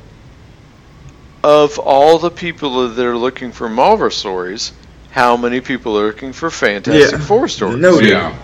of 1.44 1.80
all 1.80 2.18
the 2.18 2.32
people 2.32 2.88
that 2.88 3.06
are 3.06 3.18
looking 3.18 3.52
for 3.52 3.68
Marvel 3.68 4.10
stories, 4.10 4.72
how 5.12 5.36
many 5.36 5.60
people 5.60 6.00
are 6.00 6.08
looking 6.08 6.32
for 6.32 6.50
Fantastic 6.50 7.20
yeah. 7.20 7.26
Four 7.26 7.50
stories? 7.50 7.78
No, 7.78 8.00
yeah. 8.00 8.38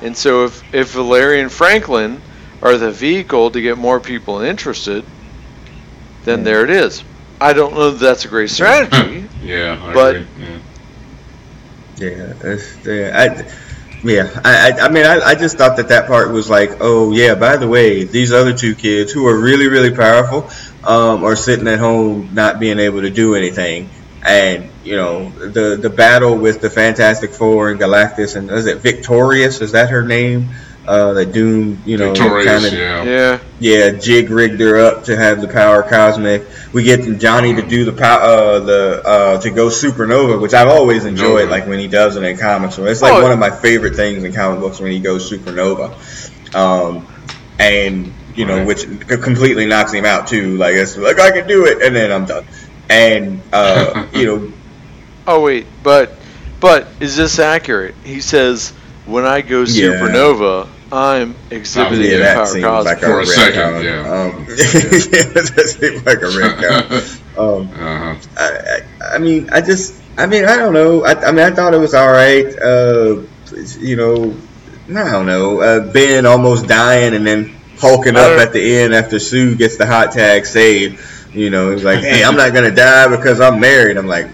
And 0.00 0.16
so, 0.16 0.44
if 0.44 0.62
if 0.74 0.92
Valeria 0.92 1.42
and 1.42 1.50
Franklin 1.50 2.22
are 2.62 2.76
the 2.76 2.92
vehicle 2.92 3.50
to 3.50 3.60
get 3.60 3.76
more 3.78 3.98
people 3.98 4.40
interested, 4.40 5.04
then 6.24 6.38
yeah. 6.38 6.44
there 6.44 6.64
it 6.64 6.70
is. 6.70 7.02
I 7.40 7.52
don't 7.52 7.74
know 7.74 7.90
that 7.90 8.00
that's 8.00 8.24
a 8.24 8.28
great 8.28 8.50
strategy. 8.50 9.28
yeah, 9.42 9.78
I 9.82 9.92
but 9.92 10.16
agree. 10.16 10.46
yeah, 11.96 12.34
yeah, 12.44 12.56
yeah, 12.84 13.18
I, 13.18 13.52
yeah, 14.04 14.40
I, 14.44 14.72
I, 14.80 14.88
mean, 14.90 15.06
I, 15.06 15.20
I 15.20 15.34
just 15.34 15.58
thought 15.58 15.76
that 15.78 15.88
that 15.88 16.06
part 16.06 16.30
was 16.30 16.48
like, 16.48 16.78
oh 16.80 17.12
yeah, 17.12 17.34
by 17.34 17.56
the 17.56 17.68
way, 17.68 18.04
these 18.04 18.32
other 18.32 18.54
two 18.54 18.74
kids 18.74 19.12
who 19.12 19.26
are 19.26 19.38
really, 19.38 19.68
really 19.68 19.94
powerful, 19.94 20.50
um, 20.84 21.24
are 21.24 21.36
sitting 21.36 21.66
at 21.68 21.78
home 21.78 22.30
not 22.32 22.60
being 22.60 22.78
able 22.78 23.02
to 23.02 23.10
do 23.10 23.34
anything, 23.34 23.90
and 24.24 24.70
you 24.84 24.96
know, 24.96 25.30
the 25.30 25.76
the 25.76 25.90
battle 25.90 26.36
with 26.36 26.60
the 26.60 26.70
Fantastic 26.70 27.30
Four 27.32 27.70
and 27.70 27.80
Galactus, 27.80 28.36
and 28.36 28.50
is 28.50 28.66
it 28.66 28.78
Victorious? 28.78 29.60
Is 29.60 29.72
that 29.72 29.90
her 29.90 30.02
name? 30.02 30.50
Uh, 30.86 31.12
that 31.14 31.32
Doom, 31.32 31.82
you 31.84 31.96
know, 31.96 32.14
kind 32.14 32.64
of 32.64 32.72
yeah. 32.72 33.04
yeah, 33.04 33.40
yeah, 33.58 33.90
jig 33.90 34.30
rigged 34.30 34.60
her 34.60 34.78
up 34.78 35.04
to 35.04 35.16
have 35.16 35.40
the 35.40 35.48
power 35.48 35.82
cosmic. 35.82 36.44
We 36.72 36.84
get 36.84 37.18
Johnny 37.18 37.54
to 37.54 37.62
do 37.62 37.84
the 37.84 37.92
power, 37.92 38.20
uh, 38.20 38.60
the 38.60 39.02
uh, 39.04 39.40
to 39.40 39.50
go 39.50 39.68
supernova, 39.68 40.40
which 40.40 40.54
I've 40.54 40.68
always 40.68 41.04
enjoyed, 41.04 41.48
like 41.48 41.66
when 41.66 41.78
he 41.78 41.88
does 41.88 42.16
it 42.16 42.22
in 42.22 42.36
comics. 42.36 42.78
It's 42.78 43.02
like 43.02 43.14
oh, 43.14 43.22
one 43.22 43.32
of 43.32 43.38
my 43.38 43.50
favorite 43.50 43.96
things 43.96 44.22
in 44.22 44.32
comic 44.32 44.60
books 44.60 44.80
when 44.80 44.92
he 44.92 45.00
goes 45.00 45.30
supernova, 45.30 46.54
um, 46.54 47.06
and 47.58 48.12
you 48.36 48.44
know, 48.44 48.58
right. 48.58 48.66
which 48.66 48.86
completely 49.08 49.66
knocks 49.66 49.92
him 49.92 50.04
out 50.04 50.28
too. 50.28 50.56
Like 50.56 50.74
it's 50.74 50.96
like 50.96 51.18
I 51.18 51.32
can 51.32 51.48
do 51.48 51.66
it, 51.66 51.82
and 51.82 51.96
then 51.96 52.12
I'm 52.12 52.26
done. 52.26 52.46
And 52.88 53.42
uh, 53.52 54.06
you 54.12 54.26
know, 54.26 54.52
oh 55.26 55.42
wait, 55.42 55.66
but 55.82 56.12
but 56.60 56.86
is 57.00 57.16
this 57.16 57.38
accurate? 57.38 57.94
He 58.04 58.20
says 58.20 58.70
when 59.06 59.24
I 59.24 59.40
go 59.40 59.64
supernova, 59.64 60.68
I'm 60.92 61.34
exhibiting 61.50 62.20
yeah, 62.20 62.34
power 62.34 62.60
cosmic 62.60 62.84
like 62.84 62.98
for 63.00 63.20
a 63.20 63.26
second. 63.26 63.84
Yeah, 63.84 64.00
um, 64.00 64.38
yeah, 64.48 64.54
that 64.54 65.76
seems 65.78 66.06
like 66.06 66.18
a 66.18 66.26
retcon. 66.26 67.22
Um, 67.36 67.68
uh-huh. 67.68 68.16
I, 68.38 68.80
I, 69.16 69.18
mean, 69.18 69.50
I 69.50 69.60
just, 69.60 70.00
I 70.16 70.24
mean, 70.24 70.46
I 70.46 70.56
don't 70.56 70.72
know. 70.72 71.04
I, 71.04 71.12
I 71.20 71.32
mean, 71.32 71.44
I 71.44 71.50
thought 71.50 71.74
it 71.74 71.78
was 71.78 71.92
all 71.92 72.10
right. 72.10 72.46
Uh, 72.58 73.24
you 73.78 73.96
know, 73.96 74.34
I 74.88 75.10
don't 75.10 75.26
know. 75.26 75.60
Uh, 75.60 75.92
ben 75.92 76.24
almost 76.24 76.66
dying 76.66 77.14
and 77.14 77.26
then 77.26 77.54
hulking 77.78 78.16
up 78.16 78.38
at 78.38 78.54
the 78.54 78.78
end 78.78 78.94
after 78.94 79.18
Sue 79.18 79.54
gets 79.54 79.76
the 79.76 79.84
hot 79.84 80.12
tag 80.12 80.46
saved. 80.46 80.98
You 81.34 81.50
know, 81.50 81.72
he's 81.72 81.84
like, 81.84 82.00
"Hey, 82.00 82.24
I'm 82.24 82.36
not 82.36 82.54
gonna 82.54 82.74
die 82.74 83.14
because 83.14 83.38
I'm 83.40 83.60
married." 83.60 83.98
I'm 83.98 84.06
like, 84.06 84.30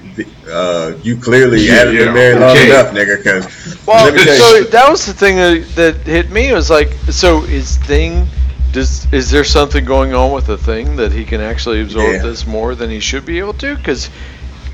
uh, 0.49 0.95
"You 1.03 1.17
clearly 1.17 1.67
yeah, 1.67 1.75
haven't 1.75 1.95
yeah, 1.95 2.05
been 2.05 2.15
married 2.15 2.41
long 2.41 2.57
enough, 2.57 2.95
nigga." 2.95 3.19
Because 3.19 3.87
well, 3.87 4.17
so 4.19 4.63
that 4.65 4.91
was 4.91 5.07
the 5.07 5.13
thing 5.13 5.37
that, 5.37 5.67
that 5.77 5.97
hit 6.07 6.31
me. 6.31 6.51
It 6.51 6.55
Was 6.55 6.71
like, 6.71 6.93
so 7.11 7.45
is 7.45 7.77
thing. 7.79 8.27
Does 8.73 9.13
is 9.13 9.31
there 9.31 9.45
something 9.45 9.85
going 9.85 10.15
on 10.15 10.33
with 10.33 10.47
the 10.47 10.57
thing 10.57 10.97
that 10.97 11.13
he 11.13 11.25
can 11.25 11.41
actually 11.41 11.83
absorb 11.83 12.15
yeah. 12.15 12.23
this 12.23 12.47
more 12.47 12.75
than 12.75 12.89
he 12.89 13.01
should 13.01 13.27
be 13.27 13.39
able 13.39 13.53
to? 13.55 13.77
Because 13.77 14.09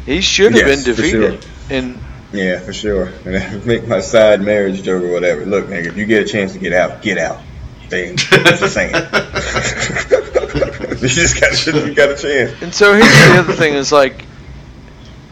he 0.06 0.20
should 0.20 0.52
have 0.52 0.66
yes, 0.66 0.84
been 0.84 0.94
defeated. 0.94 1.42
Sure. 1.42 1.52
And 1.70 1.98
yeah, 2.32 2.60
for 2.60 2.72
sure. 2.72 3.12
And 3.24 3.66
make 3.66 3.88
my 3.88 4.00
side 4.00 4.40
marriage 4.40 4.82
joke 4.82 5.02
or 5.02 5.12
whatever. 5.12 5.44
Look, 5.44 5.66
nigga, 5.66 5.86
if 5.86 5.96
you 5.96 6.06
get 6.06 6.22
a 6.22 6.28
chance 6.28 6.52
to 6.52 6.58
get 6.58 6.72
out, 6.72 7.02
get 7.02 7.18
out. 7.18 7.40
Thing, 7.88 8.16
the 8.16 8.68
same. 8.68 8.92
you 11.00 11.08
just 11.08 11.40
got 11.40 11.66
you 11.66 11.94
got 11.94 12.10
a 12.10 12.16
chance. 12.16 12.62
And 12.62 12.74
so 12.74 12.92
here's 12.92 13.06
the 13.06 13.36
other 13.38 13.54
thing: 13.54 13.72
is 13.72 13.90
like, 13.90 14.26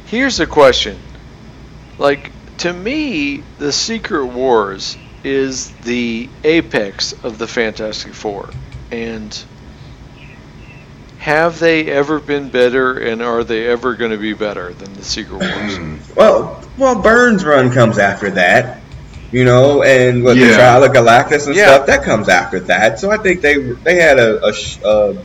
here's 0.07 0.37
the 0.39 0.47
question. 0.47 0.99
Like 1.99 2.33
to 2.59 2.73
me, 2.73 3.43
the 3.59 3.73
Secret 3.73 4.27
Wars 4.27 4.97
is 5.25 5.71
the 5.79 6.29
apex 6.45 7.13
of 7.25 7.39
the 7.39 7.47
Fantastic 7.47 8.15
Four. 8.15 8.51
and 8.91 9.45
have 11.19 11.59
they 11.59 11.87
ever 11.91 12.21
been 12.21 12.51
better, 12.51 12.97
and 12.99 13.21
are 13.21 13.43
they 13.43 13.67
ever 13.67 13.95
going 13.95 14.13
to 14.13 14.17
be 14.17 14.33
better 14.33 14.73
than 14.75 14.93
the 14.95 15.03
Secret 15.03 15.39
Wars? 15.41 15.79
Well, 16.17 16.63
well, 16.79 17.03
Byrne's 17.03 17.45
run 17.45 17.71
comes 17.71 17.99
after 17.99 18.31
that, 18.31 18.81
you 19.33 19.45
know, 19.45 19.83
and 19.83 20.23
with 20.25 20.39
the 20.39 20.55
trial 20.55 20.85
of 20.85 20.93
Galactus 20.93 21.47
and 21.47 21.57
Yeah. 21.57 21.75
stuff, 21.75 21.87
that 21.89 22.05
comes 22.05 22.29
after 22.29 22.61
that. 22.61 22.99
So 23.01 23.11
I 23.11 23.17
think 23.19 23.41
they 23.43 23.57
they 23.59 23.97
had 23.97 24.19
a, 24.19 24.43
a, 24.47 24.53
a 24.85 25.17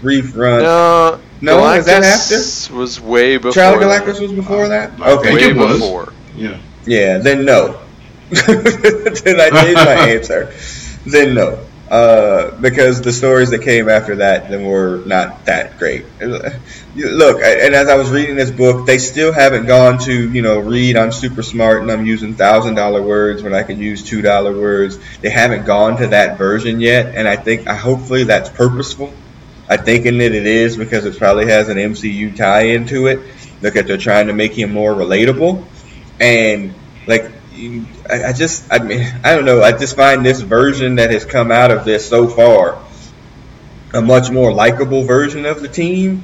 brief 0.00 0.36
run. 0.36 0.62
no, 0.62 1.20
No, 1.40 1.58
Galactus 1.58 1.78
is 1.78 1.86
that 1.86 2.68
after? 2.68 2.76
was 2.76 3.00
way 3.00 3.36
before. 3.36 3.52
trial 3.52 3.74
of 3.74 3.80
that. 3.80 4.04
Galactus 4.04 4.20
was 4.20 4.32
before 4.32 4.68
that. 4.68 5.00
Okay, 5.00 5.34
way 5.34 5.42
it 5.42 5.56
was. 5.56 5.78
before. 5.78 6.12
Yeah. 6.34 6.58
yeah, 6.84 7.18
then 7.18 7.44
no. 7.44 7.80
then 8.30 9.40
I 9.40 9.50
changed 9.50 9.74
my 9.74 10.08
answer. 10.10 10.52
Then 11.06 11.34
no. 11.34 11.64
Uh, 11.90 12.50
because 12.60 13.00
the 13.00 13.12
stories 13.12 13.48
that 13.48 13.62
came 13.62 13.88
after 13.88 14.16
that 14.16 14.50
then 14.50 14.62
were 14.66 15.02
not 15.06 15.46
that 15.46 15.78
great. 15.78 16.04
Look, 16.20 17.40
and 17.42 17.74
as 17.74 17.88
I 17.88 17.94
was 17.94 18.10
reading 18.10 18.36
this 18.36 18.50
book, 18.50 18.86
they 18.86 18.98
still 18.98 19.32
haven't 19.32 19.64
gone 19.64 19.98
to 20.00 20.30
you 20.30 20.42
know 20.42 20.58
read. 20.58 20.98
I'm 20.98 21.12
super 21.12 21.42
smart 21.42 21.80
and 21.80 21.90
I'm 21.90 22.04
using 22.04 22.34
thousand 22.34 22.74
dollar 22.74 23.00
words 23.00 23.42
when 23.42 23.54
I 23.54 23.62
can 23.62 23.78
use 23.78 24.02
two 24.02 24.20
dollar 24.20 24.52
words. 24.52 24.98
They 25.20 25.30
haven't 25.30 25.64
gone 25.64 25.96
to 25.98 26.08
that 26.08 26.36
version 26.36 26.78
yet, 26.80 27.14
and 27.14 27.26
I 27.26 27.36
think 27.36 27.66
I 27.66 27.74
hopefully 27.74 28.24
that's 28.24 28.50
purposeful. 28.50 29.14
I 29.68 29.76
thinking 29.76 30.18
that 30.18 30.32
it 30.32 30.46
is 30.46 30.76
because 30.76 31.04
it 31.04 31.18
probably 31.18 31.46
has 31.46 31.68
an 31.68 31.76
MCU 31.78 32.34
tie 32.36 32.62
into 32.68 33.06
it. 33.06 33.20
Look 33.60 33.76
at 33.76 33.86
they're 33.86 33.96
trying 33.98 34.28
to 34.28 34.32
make 34.32 34.52
him 34.52 34.72
more 34.72 34.92
relatable, 34.94 35.64
and 36.20 36.74
like 37.06 37.30
I, 38.10 38.24
I 38.28 38.32
just 38.32 38.72
I 38.72 38.78
mean 38.78 39.06
I 39.24 39.34
don't 39.34 39.44
know. 39.44 39.62
I 39.62 39.72
just 39.72 39.96
find 39.96 40.24
this 40.24 40.40
version 40.40 40.96
that 40.96 41.10
has 41.10 41.24
come 41.24 41.50
out 41.50 41.70
of 41.70 41.84
this 41.84 42.08
so 42.08 42.28
far 42.28 42.78
a 43.94 44.02
much 44.02 44.30
more 44.30 44.52
likable 44.52 45.04
version 45.04 45.46
of 45.46 45.60
the 45.62 45.68
team, 45.68 46.22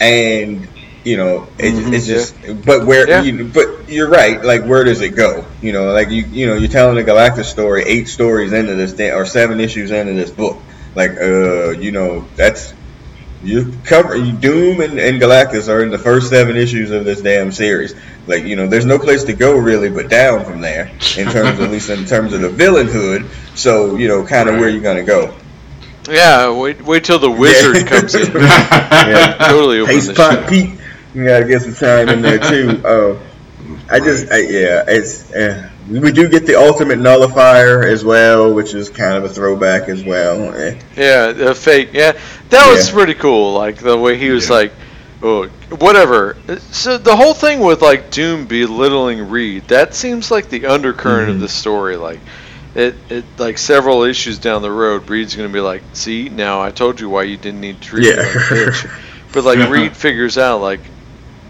and 0.00 0.66
you 1.04 1.16
know 1.16 1.48
it, 1.58 1.74
Mhm, 1.74 1.92
it's 1.94 2.06
just 2.06 2.34
but 2.64 2.86
where 2.86 3.08
Yeah. 3.08 3.22
you, 3.22 3.44
but 3.44 3.88
you're 3.88 4.08
right. 4.08 4.42
Like 4.42 4.64
where 4.64 4.84
does 4.84 5.00
it 5.00 5.10
go? 5.10 5.44
You 5.60 5.72
know 5.72 5.92
like 5.92 6.10
you 6.10 6.24
you 6.24 6.46
know 6.46 6.54
you're 6.54 6.68
telling 6.70 6.98
a 6.98 7.06
Galactus 7.06 7.44
story 7.46 7.84
eight 7.84 8.08
stories 8.08 8.52
into 8.52 8.74
this 8.74 8.92
da- 8.92 9.12
or 9.12 9.26
seven 9.26 9.60
issues 9.60 9.90
into 9.90 10.14
this 10.14 10.30
book. 10.30 10.58
Like 10.94 11.12
uh 11.20 11.70
you 11.70 11.92
know 11.92 12.24
that's 12.36 12.72
you 13.42 13.72
cover 13.84 14.16
you 14.16 14.32
Doom 14.32 14.80
and, 14.80 14.98
and 14.98 15.20
Galactus 15.20 15.68
are 15.68 15.82
in 15.82 15.90
the 15.90 15.98
first 15.98 16.30
seven 16.30 16.56
issues 16.56 16.90
of 16.90 17.04
this 17.04 17.20
damn 17.20 17.52
series. 17.52 17.94
Like 18.26 18.44
you 18.44 18.56
know, 18.56 18.66
there's 18.66 18.86
no 18.86 18.98
place 18.98 19.24
to 19.24 19.32
go 19.32 19.56
really 19.56 19.90
but 19.90 20.08
down 20.08 20.44
from 20.44 20.60
there 20.60 20.86
in 21.18 21.28
terms, 21.28 21.60
at 21.60 21.70
least 21.70 21.90
in 21.90 22.04
terms 22.04 22.32
of 22.32 22.40
the 22.40 22.48
villainhood. 22.48 23.28
So 23.56 23.96
you 23.96 24.08
know, 24.08 24.24
kind 24.24 24.48
of 24.48 24.56
where 24.58 24.68
you're 24.68 24.82
gonna 24.82 25.02
go. 25.02 25.34
Yeah, 26.08 26.50
wait, 26.50 26.82
wait 26.82 27.04
till 27.04 27.18
the 27.18 27.30
wizard 27.30 27.86
comes 27.86 28.14
in. 28.14 28.32
Yeah. 29.02 29.34
Totally 29.48 29.80
open 29.80 29.98
the 29.98 30.14
pot. 30.14 30.48
Pete, 30.48 30.78
you 31.14 31.24
gotta 31.24 31.44
get 31.44 31.62
some 31.62 31.74
time 31.74 32.08
in 32.08 32.22
there 32.22 32.38
too. 32.38 32.80
Uh, 32.86 33.18
I 33.90 33.98
just, 33.98 34.30
I, 34.30 34.38
yeah, 34.38 34.84
it's 34.86 35.32
uh, 35.32 35.68
we 35.88 36.12
do 36.12 36.28
get 36.28 36.46
the 36.46 36.56
ultimate 36.56 36.98
nullifier 36.98 37.82
as 37.82 38.04
well, 38.04 38.52
which 38.54 38.74
is 38.74 38.88
kind 38.90 39.16
of 39.16 39.24
a 39.24 39.28
throwback 39.28 39.88
as 39.88 40.04
well. 40.04 40.54
Yeah, 40.96 41.32
the 41.32 41.54
fake. 41.54 41.90
Yeah, 41.92 42.12
that 42.50 42.70
was 42.70 42.88
Yeah. 42.88 42.94
pretty 42.94 43.14
cool. 43.14 43.54
Like 43.54 43.76
the 43.78 43.96
way 43.96 44.16
he 44.16 44.30
was 44.30 44.48
Yeah. 44.48 44.54
like, 44.56 44.72
oh, 45.22 45.46
whatever. 45.78 46.36
So 46.70 46.98
the 46.98 47.16
whole 47.16 47.34
thing 47.34 47.60
with 47.60 47.82
like 47.82 48.10
Doom 48.10 48.46
belittling 48.46 49.28
Reed, 49.30 49.68
that 49.68 49.94
seems 49.94 50.30
like 50.30 50.48
the 50.50 50.66
undercurrent 50.66 51.30
of 51.30 51.36
Mhm. 51.36 51.40
the 51.40 51.48
story. 51.48 51.96
Like, 51.96 52.20
it, 52.74 52.94
it 53.10 53.24
like 53.38 53.58
several 53.58 54.02
issues 54.04 54.38
down 54.38 54.62
the 54.62 54.70
road, 54.70 55.08
Reed's 55.10 55.34
gonna 55.36 55.48
be 55.48 55.60
like, 55.60 55.82
see, 55.92 56.28
now 56.28 56.62
I 56.62 56.70
told 56.70 57.00
you 57.00 57.08
why 57.08 57.24
you 57.24 57.36
didn't 57.36 57.60
need 57.60 57.80
to 57.82 57.88
treat 57.88 58.06
Yeah. 58.06 58.22
like 58.22 58.34
a 58.34 58.38
bitch. 58.38 58.90
But 59.32 59.44
like 59.44 59.58
Reed 59.70 59.96
figures 59.96 60.38
out 60.38 60.60
like, 60.60 60.80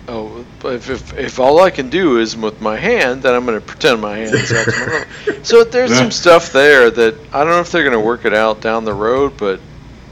oh, 0.09 0.42
if, 0.65 0.89
if 0.91 1.19
if 1.19 1.39
all 1.41 1.61
I 1.61 1.71
can 1.71 1.91
do 1.91 2.19
is 2.19 2.37
with 2.37 2.61
my 2.61 2.77
hand, 2.77 3.23
then 3.23 3.35
I'm 3.35 3.45
gonna 3.45 3.61
pretend 3.61 4.01
my 4.01 4.17
hand's 4.19 4.53
out 4.53 4.65
to 4.65 4.71
my 4.71 4.87
left. 4.87 5.47
So 5.47 5.65
there's 5.65 5.91
Yeah. 5.91 5.97
some 5.97 6.11
stuff 6.11 6.53
there 6.53 6.91
that 6.91 7.15
I 7.33 7.41
don't 7.41 7.51
know 7.51 7.61
if 7.61 7.71
they're 7.73 7.85
gonna 7.85 8.01
work 8.01 8.25
it 8.25 8.35
out 8.35 8.61
down 8.61 8.85
the 8.85 8.95
road, 8.95 9.33
but 9.37 9.61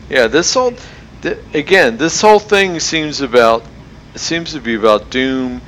yeah, 0.08 0.26
this 0.26 0.52
whole 0.54 0.74
th- 1.22 1.38
again, 1.54 1.96
this 1.98 2.20
whole 2.20 2.38
thing 2.40 2.80
seems 2.80 3.20
about 3.20 3.64
seems 4.16 4.52
to 4.52 4.60
be 4.60 4.74
about 4.74 5.10
Doom 5.10 5.60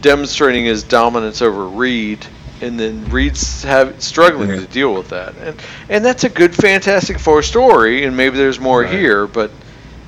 demonstrating 0.00 0.64
his 0.64 0.82
dominance 0.84 1.42
over 1.42 1.66
Reed, 1.66 2.24
and 2.60 2.78
then 2.78 3.04
Reed's 3.10 3.62
have 3.64 4.00
struggling 4.02 4.50
Yeah. 4.50 4.60
to 4.60 4.66
deal 4.66 4.94
with 4.94 5.08
that, 5.10 5.34
and 5.42 5.56
and 5.88 6.04
that's 6.04 6.24
a 6.24 6.28
good 6.28 6.54
Fantastic 6.54 7.18
Four 7.18 7.42
story, 7.42 8.04
and 8.04 8.16
maybe 8.16 8.36
there's 8.38 8.60
more 8.60 8.82
Right. 8.82 8.90
here, 8.90 9.26
but 9.26 9.50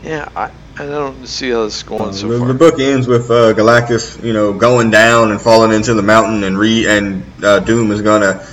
yeah, 0.05 0.29
I 0.37 0.51
I 0.81 0.87
don't 0.87 1.27
see 1.27 1.51
how 1.51 1.65
this 1.65 1.77
is 1.77 1.83
going 1.83 2.15
so 2.15 2.27
the, 2.27 2.39
far. 2.39 2.49
the 2.49 2.55
book 2.55 2.81
ends 2.81 3.07
with 3.07 3.31
uh, 3.31 3.53
Galactus, 3.53 4.25
you 4.25 4.33
know, 4.33 4.55
going 4.55 4.91
down 4.91 5.31
and 5.31 5.39
falling 5.39 5.73
into 5.73 5.93
the 5.93 6.03
mountain, 6.03 6.43
and 6.43 6.59
Re 6.59 6.87
and 6.87 7.23
uh, 7.45 7.61
Doom 7.61 7.91
is 7.91 8.01
gonna 8.01 8.47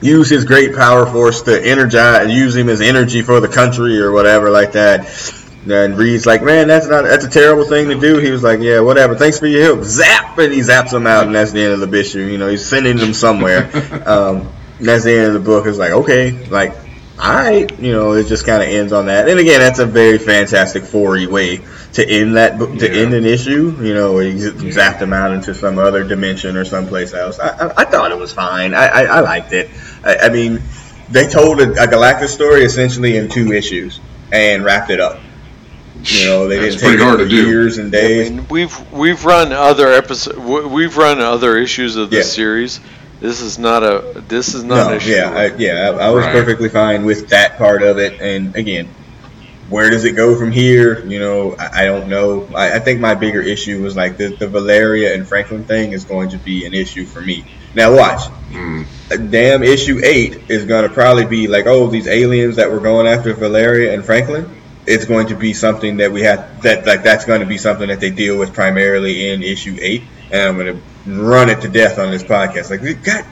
use 0.00 0.30
his 0.30 0.46
great 0.46 0.74
power 0.74 1.04
force 1.04 1.42
to 1.42 1.62
energize, 1.62 2.32
use 2.32 2.56
him 2.56 2.70
as 2.70 2.80
energy 2.80 3.20
for 3.20 3.40
the 3.40 3.48
country 3.48 4.00
or 4.00 4.10
whatever 4.10 4.48
like 4.48 4.72
that. 4.72 5.04
And 5.70 5.98
Reed's 5.98 6.24
like, 6.24 6.42
man, 6.42 6.66
that's 6.66 6.86
not 6.86 7.04
that's 7.04 7.26
a 7.26 7.30
terrible 7.30 7.66
thing 7.66 7.90
to 7.90 8.00
do. 8.00 8.16
He 8.20 8.30
was 8.30 8.42
like, 8.42 8.60
yeah, 8.60 8.80
whatever. 8.80 9.14
Thanks 9.14 9.38
for 9.38 9.46
your 9.46 9.64
help. 9.64 9.82
Zap, 9.84 10.38
and 10.38 10.50
he 10.50 10.60
zaps 10.60 10.94
him 10.94 11.06
out, 11.06 11.26
and 11.26 11.34
that's 11.34 11.52
the 11.52 11.60
end 11.60 11.74
of 11.74 11.90
the 11.90 12.00
issue. 12.00 12.20
You 12.20 12.38
know, 12.38 12.48
he's 12.48 12.64
sending 12.64 12.96
them 12.96 13.12
somewhere. 13.12 13.64
um, 14.06 14.50
that's 14.80 15.04
the 15.04 15.12
end 15.12 15.26
of 15.26 15.34
the 15.34 15.40
book. 15.40 15.66
It's 15.66 15.76
like, 15.76 15.92
okay, 15.92 16.46
like, 16.48 16.74
all 17.18 17.32
right, 17.32 17.78
you 17.78 17.92
know, 17.92 18.12
it 18.14 18.26
just 18.26 18.44
kind 18.44 18.62
of 18.62 18.68
ends 18.68 18.92
on 18.92 19.06
that. 19.06 19.28
And 19.28 19.38
again, 19.38 19.60
that's 19.60 19.78
a 19.78 19.86
very 19.86 20.18
fantastic 20.18 20.82
four-y 20.82 21.26
way 21.26 21.60
to 21.92 22.04
end 22.08 22.36
that 22.36 22.58
to 22.58 22.74
Yeah. 22.92 23.02
end 23.02 23.14
an 23.14 23.24
issue. 23.24 23.76
You 23.80 23.94
know, 23.94 24.18
he 24.18 24.36
z- 24.36 24.50
zapped 24.50 24.98
him 24.98 25.12
out 25.12 25.30
into 25.32 25.54
some 25.54 25.78
other 25.78 26.02
dimension 26.02 26.56
or 26.56 26.64
someplace 26.64 27.14
else. 27.14 27.38
I, 27.38 27.48
I, 27.68 27.72
I 27.82 27.84
thought 27.84 28.10
it 28.10 28.18
was 28.18 28.32
fine. 28.32 28.74
I, 28.74 28.86
I, 28.88 29.02
I 29.04 29.20
liked 29.20 29.52
it. 29.52 29.70
I, 30.04 30.16
I 30.24 30.28
mean, 30.30 30.60
they 31.10 31.28
told 31.28 31.60
a, 31.60 31.70
a 31.72 31.86
Galactus 31.86 32.28
story 32.30 32.62
essentially 32.64 33.16
in 33.16 33.28
two 33.28 33.52
issues 33.52 34.00
and 34.32 34.64
wrapped 34.64 34.90
it 34.90 34.98
up. 35.00 35.20
You 36.02 36.26
know, 36.26 36.48
they 36.48 36.58
That's 36.58 36.74
didn't 36.74 36.80
take 36.80 36.88
pretty 36.98 37.02
it 37.02 37.06
hard 37.06 37.18
for 37.20 37.24
to 37.24 37.30
do. 37.30 37.46
years 37.46 37.78
and 37.78 37.94
I 37.94 38.00
days. 38.00 38.30
mean, 38.30 38.46
we've 38.50 38.92
we've 38.92 39.24
run 39.24 39.52
other 39.52 39.88
episodes. 39.92 40.36
We've 40.38 40.96
run 40.96 41.20
other 41.20 41.56
issues 41.56 41.94
of 41.96 42.10
this 42.10 42.26
Yeah. 42.30 42.34
series. 42.34 42.80
This 43.24 43.40
is 43.40 43.58
not 43.58 43.82
a. 43.82 44.22
This 44.28 44.54
is 44.54 44.64
not 44.64 44.76
No, 44.76 44.88
an 44.90 44.96
issue. 44.98 45.12
yeah, 45.12 45.30
I, 45.30 45.46
yeah, 45.56 45.90
I, 45.98 46.08
I 46.08 46.10
was 46.10 46.26
Right. 46.26 46.32
perfectly 46.34 46.68
fine 46.68 47.06
with 47.06 47.30
that 47.30 47.56
part 47.56 47.82
of 47.82 47.96
it. 47.98 48.20
And 48.20 48.54
again, 48.54 48.86
where 49.70 49.88
does 49.88 50.04
it 50.04 50.14
go 50.14 50.38
from 50.38 50.52
here? 50.52 51.02
You 51.06 51.20
know, 51.20 51.56
I, 51.58 51.84
I 51.84 51.84
don't 51.86 52.08
know. 52.10 52.46
I, 52.54 52.74
I 52.74 52.78
think 52.80 53.00
my 53.00 53.14
bigger 53.14 53.40
issue 53.40 53.82
was 53.82 53.96
like 53.96 54.18
the, 54.18 54.28
the 54.28 54.46
Valeria 54.46 55.14
and 55.14 55.26
Franklin 55.26 55.64
thing 55.64 55.92
is 55.92 56.04
going 56.04 56.28
to 56.30 56.36
be 56.36 56.66
an 56.66 56.74
issue 56.74 57.06
for 57.06 57.22
me. 57.22 57.46
Now 57.74 57.96
watch, 57.96 58.20
Mm. 58.52 59.30
damn 59.30 59.62
issue 59.62 60.02
eight 60.04 60.42
is 60.50 60.66
going 60.66 60.86
to 60.86 60.92
probably 60.92 61.24
be 61.24 61.48
like, 61.48 61.64
oh, 61.66 61.86
these 61.86 62.06
aliens 62.06 62.56
that 62.56 62.70
were 62.70 62.80
going 62.80 63.06
after 63.06 63.32
Valeria 63.32 63.94
and 63.94 64.04
Franklin. 64.04 64.50
It's 64.86 65.06
going 65.06 65.28
to 65.28 65.34
be 65.34 65.54
something 65.54 65.96
that 65.96 66.12
we 66.12 66.20
have 66.24 66.60
that 66.60 66.84
like 66.86 67.02
that's 67.02 67.24
going 67.24 67.40
to 67.40 67.46
be 67.46 67.56
something 67.56 67.88
that 67.88 68.00
they 68.00 68.10
deal 68.10 68.38
with 68.38 68.52
primarily 68.52 69.30
in 69.30 69.42
issue 69.42 69.78
eight, 69.80 70.02
and 70.34 70.42
I'm 70.48 70.56
going 70.56 70.82
to 71.06 71.22
run 71.22 71.48
it 71.48 71.60
to 71.62 71.68
death 71.68 71.98
on 71.98 72.10
this 72.10 72.22
podcast. 72.24 72.70
Like, 72.70 73.02
God, 73.02 73.24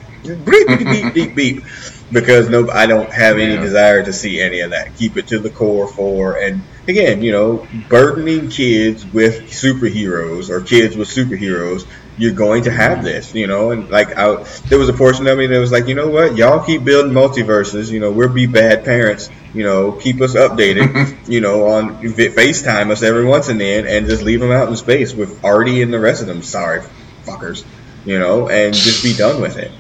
beep 0.45 0.67
beep 0.67 0.89
beep 0.89 1.15
beep 1.15 1.35
beep, 1.35 1.65
because 2.13 2.49
no, 2.49 2.71
I 2.71 2.87
don't 2.87 3.11
have 3.11 3.39
any 3.39 3.55
Yeah. 3.55 3.61
desire 3.61 4.05
to 4.05 4.13
see 4.13 4.41
any 4.41 4.61
of 4.61 4.71
that. 4.71 4.97
Keep 4.97 5.17
it 5.17 5.27
to 5.29 5.39
the 5.39 5.51
core 5.51 5.89
for, 5.89 6.39
and 6.39 6.63
again, 6.87 7.23
you 7.23 7.33
know, 7.33 7.67
burdening 7.89 8.49
kids 8.49 9.05
with 9.05 9.51
superheroes 9.51 10.49
or 10.49 10.61
kids 10.61 10.97
with 10.97 11.09
superheroes 11.09 11.87
you're 12.19 12.33
going 12.33 12.65
to 12.65 12.71
have 12.71 12.99
mm-hmm. 12.99 13.07
this, 13.07 13.35
you 13.35 13.47
know, 13.47 13.71
and 13.71 13.89
like 13.91 14.17
I, 14.17 14.35
there 14.69 14.79
was 14.79 14.89
a 14.89 14.93
portion 14.93 15.27
of 15.27 15.39
me 15.39 15.47
that 15.47 15.59
was 15.59 15.73
like, 15.73 15.87
you 15.89 15.95
know 15.95 16.11
what, 16.11 16.37
y'all 16.37 16.65
keep 16.65 16.85
building 16.85 17.13
multiverses, 17.13 17.91
you 17.91 18.01
know, 18.01 18.13
we'll 18.13 18.29
be 18.29 18.47
bad 18.47 18.85
parents, 18.85 19.31
you 19.55 19.65
know, 19.65 19.93
keep 19.93 20.21
us 20.21 20.35
updated, 20.35 21.17
you 21.29 21.41
know, 21.41 21.67
on 21.67 22.03
FaceTime 22.03 22.91
us 22.91 23.03
every 23.03 23.25
once 23.25 23.49
and 23.49 23.61
then, 23.61 23.87
and 23.87 24.07
just 24.07 24.23
leave 24.23 24.41
them 24.41 24.51
out 24.51 24.69
in 24.69 24.77
space 24.77 25.13
with 25.15 25.45
Artie 25.45 25.83
and 25.83 25.93
the 25.93 26.01
rest 26.01 26.23
of 26.23 26.27
them, 26.27 26.43
sorry 26.43 26.83
fuckers, 27.25 27.65
you 28.05 28.19
know, 28.19 28.49
and 28.49 28.75
just 28.75 29.03
be 29.03 29.15
done 29.15 29.41
with 29.41 29.57
it. 29.57 29.73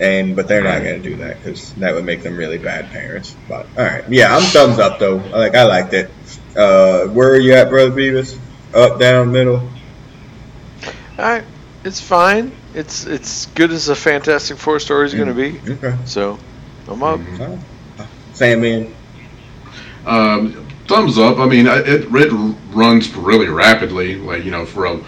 And 0.00 0.34
but 0.34 0.48
they're 0.48 0.64
not 0.64 0.82
going 0.82 1.00
to 1.00 1.08
do 1.08 1.16
that 1.16 1.38
because 1.38 1.72
that 1.74 1.94
would 1.94 2.04
make 2.04 2.22
them 2.22 2.36
really 2.36 2.58
bad 2.58 2.90
parents. 2.90 3.36
But 3.48 3.66
all 3.78 3.84
right, 3.84 4.04
yeah, 4.08 4.34
I'm 4.34 4.42
thumbs 4.42 4.78
up 4.78 4.98
though. 4.98 5.16
Like 5.16 5.54
I 5.54 5.64
liked 5.64 5.92
it. 5.92 6.10
Uh, 6.56 7.06
where 7.06 7.30
are 7.30 7.38
you 7.38 7.54
at, 7.54 7.68
brother 7.68 7.92
Beavis? 7.92 8.38
Up, 8.74 8.98
down, 8.98 9.30
middle. 9.30 9.68
I, 11.18 11.44
it's 11.84 12.00
fine. 12.00 12.52
It's 12.74 13.06
it's 13.06 13.46
good 13.46 13.70
as 13.70 13.90
a 13.90 13.94
Fantastic 13.94 14.56
Four 14.56 14.80
story 14.80 15.06
is 15.06 15.14
going 15.14 15.28
to 15.28 15.34
be. 15.34 15.60
Okay. 15.74 15.96
So, 16.04 16.38
I'm 16.88 17.02
up. 17.02 17.20
Mm-hmm. 17.20 18.02
Sandman. 18.32 18.94
Um, 20.06 20.66
thumbs 20.88 21.18
up. 21.18 21.38
I 21.38 21.46
mean, 21.46 21.66
it, 21.66 22.06
it 22.12 22.32
runs 22.74 23.14
really 23.14 23.48
rapidly. 23.48 24.16
Like 24.16 24.44
you 24.44 24.50
know, 24.50 24.66
for 24.66 24.86
a 24.86 25.00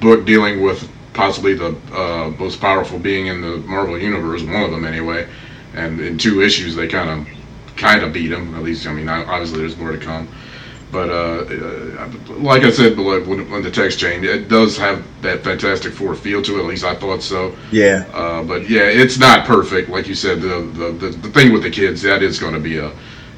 book 0.00 0.24
dealing 0.24 0.62
with 0.62 0.88
possibly 1.14 1.54
the 1.54 1.76
uh, 1.92 2.30
most 2.38 2.60
powerful 2.60 2.98
being 2.98 3.26
in 3.26 3.40
the 3.40 3.58
Marvel 3.58 3.98
universe, 3.98 4.42
one 4.42 4.62
of 4.62 4.70
them 4.70 4.84
anyway. 4.84 5.28
And 5.74 6.00
in 6.00 6.18
two 6.18 6.42
issues, 6.42 6.74
they 6.74 6.88
kind 6.88 7.08
of 7.10 7.76
kind 7.76 8.02
of 8.02 8.12
beat 8.12 8.32
him. 8.32 8.54
At 8.54 8.62
least, 8.62 8.86
I 8.86 8.92
mean, 8.92 9.08
obviously 9.08 9.58
there's 9.58 9.76
more 9.76 9.92
to 9.92 9.98
come. 9.98 10.28
But 10.90 11.08
uh, 11.08 11.46
uh, 11.48 12.12
like 12.36 12.64
I 12.64 12.70
said, 12.70 12.98
when, 12.98 13.50
when 13.50 13.62
the 13.62 13.70
text 13.70 13.98
changed, 13.98 14.28
it 14.28 14.48
does 14.48 14.76
have 14.76 15.02
that 15.22 15.42
Fantastic 15.42 15.94
Four 15.94 16.14
feel 16.14 16.42
to 16.42 16.56
it. 16.56 16.60
At 16.60 16.66
least 16.66 16.84
I 16.84 16.94
thought 16.94 17.22
so. 17.22 17.56
Yeah. 17.70 18.04
Uh, 18.12 18.42
but 18.42 18.68
yeah, 18.68 18.82
it's 18.82 19.18
not 19.18 19.46
perfect. 19.46 19.88
Like 19.88 20.06
you 20.06 20.14
said, 20.14 20.42
the 20.42 20.60
the, 20.74 20.92
the, 20.92 21.16
the 21.16 21.28
thing 21.30 21.50
with 21.50 21.62
the 21.62 21.70
kids 21.70 22.02
that 22.02 22.22
is 22.22 22.38
going 22.38 22.52
to 22.52 22.60
be 22.60 22.76
a 22.76 22.92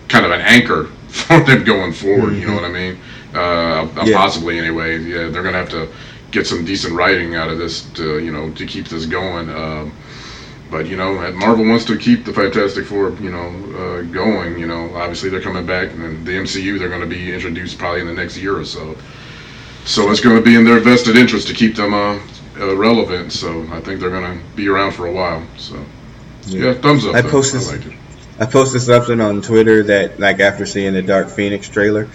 kind 0.09 0.27
of 0.27 0.33
an 0.33 0.41
anchor 0.41 0.91
for 1.27 1.41
them 1.45 1.62
going 1.62 1.93
forward. 1.93 2.33
Mm-hmm. 2.33 2.41
You 2.41 2.47
know 2.49 2.55
what 2.55 2.65
I 2.65 2.73
mean? 2.73 2.99
Uh, 3.33 4.05
yeah. 4.05 4.17
Possibly 4.17 4.59
anyway. 4.59 4.99
Yeah, 4.99 5.29
they're 5.29 5.43
going 5.43 5.55
to 5.55 5.61
have 5.61 5.71
to 5.71 5.89
get 6.33 6.47
some 6.47 6.65
decent 6.65 6.95
writing 6.95 7.37
out 7.37 7.49
of 7.49 7.59
this 7.59 7.89
to 7.93 8.19
you 8.19 8.33
know 8.33 8.51
to 8.53 8.67
keep 8.67 8.89
this 8.89 9.07
going. 9.07 9.49
Um, 9.49 9.93
but 10.71 10.87
you 10.87 10.97
know, 10.97 11.31
Marvel 11.33 11.65
wants 11.65 11.85
to 11.85 11.97
keep 11.97 12.25
the 12.25 12.33
Fantastic 12.33 12.87
Four, 12.87 13.11
you 13.21 13.31
know, 13.31 13.47
uh, 13.79 14.03
going. 14.03 14.59
You 14.59 14.67
know, 14.67 14.93
obviously 14.97 15.31
they're 15.31 15.41
coming 15.41 15.65
back, 15.65 15.93
and 15.93 16.27
the 16.27 16.33
MCU 16.33 16.79
they're 16.81 16.89
going 16.89 17.01
to 17.01 17.07
be 17.07 17.33
introduced 17.33 17.79
probably 17.79 18.01
in 18.01 18.09
the 18.09 18.12
next 18.12 18.37
year 18.37 18.59
or 18.59 18.65
so. 18.65 18.97
So 19.85 20.11
it's 20.11 20.21
going 20.21 20.37
to 20.37 20.43
be 20.43 20.57
in 20.57 20.65
their 20.65 20.81
vested 20.81 21.17
interest 21.17 21.47
to 21.47 21.55
keep 21.55 21.77
them 21.77 21.95
uh, 21.95 22.19
uh, 22.59 22.75
relevant. 22.75 23.33
So 23.33 23.62
I 23.71 23.81
think 23.81 24.01
they're 24.01 24.11
going 24.11 24.39
to 24.39 24.45
be 24.57 24.69
around 24.69 24.93
for 24.93 25.07
a 25.07 25.12
while. 25.12 25.47
So 25.59 25.77
yeah, 26.47 26.73
yeah 26.73 26.75
thumbs 26.75 27.07
up. 27.07 27.15
I 27.15 27.23
posted. 27.23 27.62
I, 27.62 27.97
I 28.39 28.47
posted 28.47 28.82
something 28.82 29.20
on 29.20 29.43
Twitter 29.43 29.85
that, 29.85 30.18
like, 30.18 30.41
after 30.41 30.66
seeing 30.66 30.95
the 30.95 31.03
Dark 31.03 31.28
Phoenix 31.28 31.68
trailer, 31.68 32.09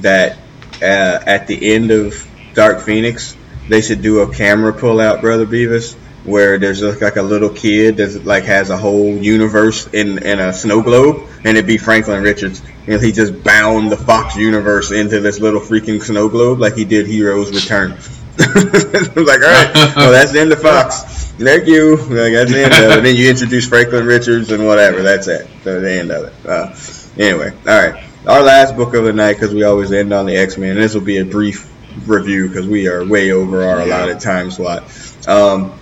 that 0.00 0.38
uh, 0.82 1.22
at 1.26 1.46
the 1.46 1.74
end 1.74 1.90
of 1.90 2.26
Dark 2.54 2.80
Phoenix, 2.80 3.36
they 3.68 3.80
should 3.80 4.02
do 4.02 4.20
a 4.20 4.34
camera 4.34 4.72
pull 4.72 5.00
out, 5.00 5.20
brother 5.20 5.46
Beavis, 5.46 5.94
where 6.24 6.58
there's 6.58 6.82
like 6.82 7.16
a 7.16 7.22
little 7.22 7.48
kid 7.50 7.96
that 7.96 8.24
like 8.24 8.44
has 8.44 8.70
a 8.70 8.76
whole 8.76 9.16
universe 9.16 9.88
in 9.88 10.18
in 10.18 10.38
a 10.38 10.52
snow 10.52 10.82
globe, 10.82 11.28
and 11.38 11.56
it'd 11.56 11.66
be 11.66 11.78
Franklin 11.78 12.22
Richards, 12.22 12.62
and 12.86 13.02
he 13.02 13.12
just 13.12 13.42
bound 13.42 13.90
the 13.90 13.96
Fox 13.96 14.36
universe 14.36 14.92
into 14.92 15.20
this 15.20 15.40
little 15.40 15.60
freaking 15.60 16.02
snow 16.02 16.28
globe 16.28 16.60
like 16.60 16.74
he 16.74 16.84
did 16.84 17.06
Heroes 17.06 17.50
Return. 17.52 17.96
like, 18.38 19.42
all 19.42 19.50
right, 19.50 19.72
well 19.96 20.12
that's 20.12 20.32
the 20.32 20.40
end 20.40 20.52
of 20.52 20.60
Fox. 20.60 21.02
Thank 21.32 21.66
you. 21.66 21.96
Like, 21.96 22.32
that's 22.32 22.52
the 22.52 22.64
end 22.64 22.72
of 22.72 22.98
it. 22.98 23.02
then 23.02 23.16
you 23.16 23.28
introduce 23.28 23.66
Franklin 23.66 24.06
Richards 24.06 24.50
and 24.52 24.66
whatever. 24.66 25.02
That's 25.02 25.28
it. 25.28 25.48
That's 25.64 25.82
the 25.82 25.92
end 25.92 26.10
of 26.10 26.24
it. 26.26 26.46
Uh, 26.46 26.74
anyway, 27.22 27.50
all 27.66 27.90
right. 27.90 28.04
Our 28.26 28.42
last 28.42 28.76
book 28.76 28.94
of 28.94 29.04
the 29.04 29.12
night, 29.12 29.34
because 29.34 29.52
we 29.52 29.64
always 29.64 29.90
end 29.92 30.12
on 30.12 30.26
the 30.26 30.36
X 30.36 30.56
Men. 30.56 30.76
This 30.76 30.94
will 30.94 31.00
be 31.00 31.18
a 31.18 31.24
brief 31.24 31.68
review 32.06 32.48
because 32.48 32.66
we 32.66 32.88
are 32.88 33.04
way 33.04 33.32
over 33.32 33.64
our 33.64 33.80
allotted 33.80 34.20
time 34.20 34.50
slot. 34.50 34.84
Um, 35.26 35.72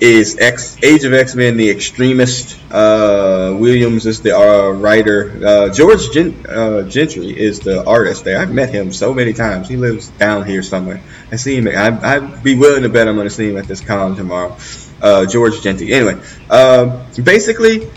is 0.00 0.38
X 0.38 0.76
Age 0.82 1.04
of 1.04 1.12
X 1.12 1.34
Men: 1.34 1.56
The 1.56 1.70
Extremist. 1.70 2.58
Uh, 2.70 3.56
Williams 3.58 4.06
is 4.06 4.22
the 4.22 4.36
uh, 4.36 4.70
writer. 4.70 5.40
Uh, 5.44 5.68
George 5.70 6.10
Gen- 6.12 6.46
uh, 6.48 6.82
Jeanty 6.82 7.38
is 7.38 7.60
the 7.60 7.84
artist. 7.84 8.24
There, 8.24 8.38
I've 8.38 8.52
met 8.52 8.70
him 8.70 8.92
so 8.92 9.12
many 9.12 9.32
times. 9.32 9.68
He 9.68 9.76
lives 9.76 10.08
down 10.08 10.46
here 10.46 10.62
somewhere. 10.62 11.02
I 11.30 11.36
see 11.36 11.56
him. 11.56 11.68
I, 11.68 12.16
I'd 12.16 12.42
be 12.42 12.56
willing 12.56 12.82
to 12.82 12.88
bet 12.88 13.08
I'm 13.08 13.16
going 13.16 13.28
to 13.28 13.34
see 13.34 13.50
him 13.50 13.56
at 13.56 13.66
this 13.66 13.80
con 13.80 14.16
tomorrow. 14.16 14.56
Uh, 15.02 15.26
George 15.26 15.62
Jeanty. 15.62 15.92
Anyway, 15.92 16.20
um, 16.50 17.06
basically, 17.22 17.90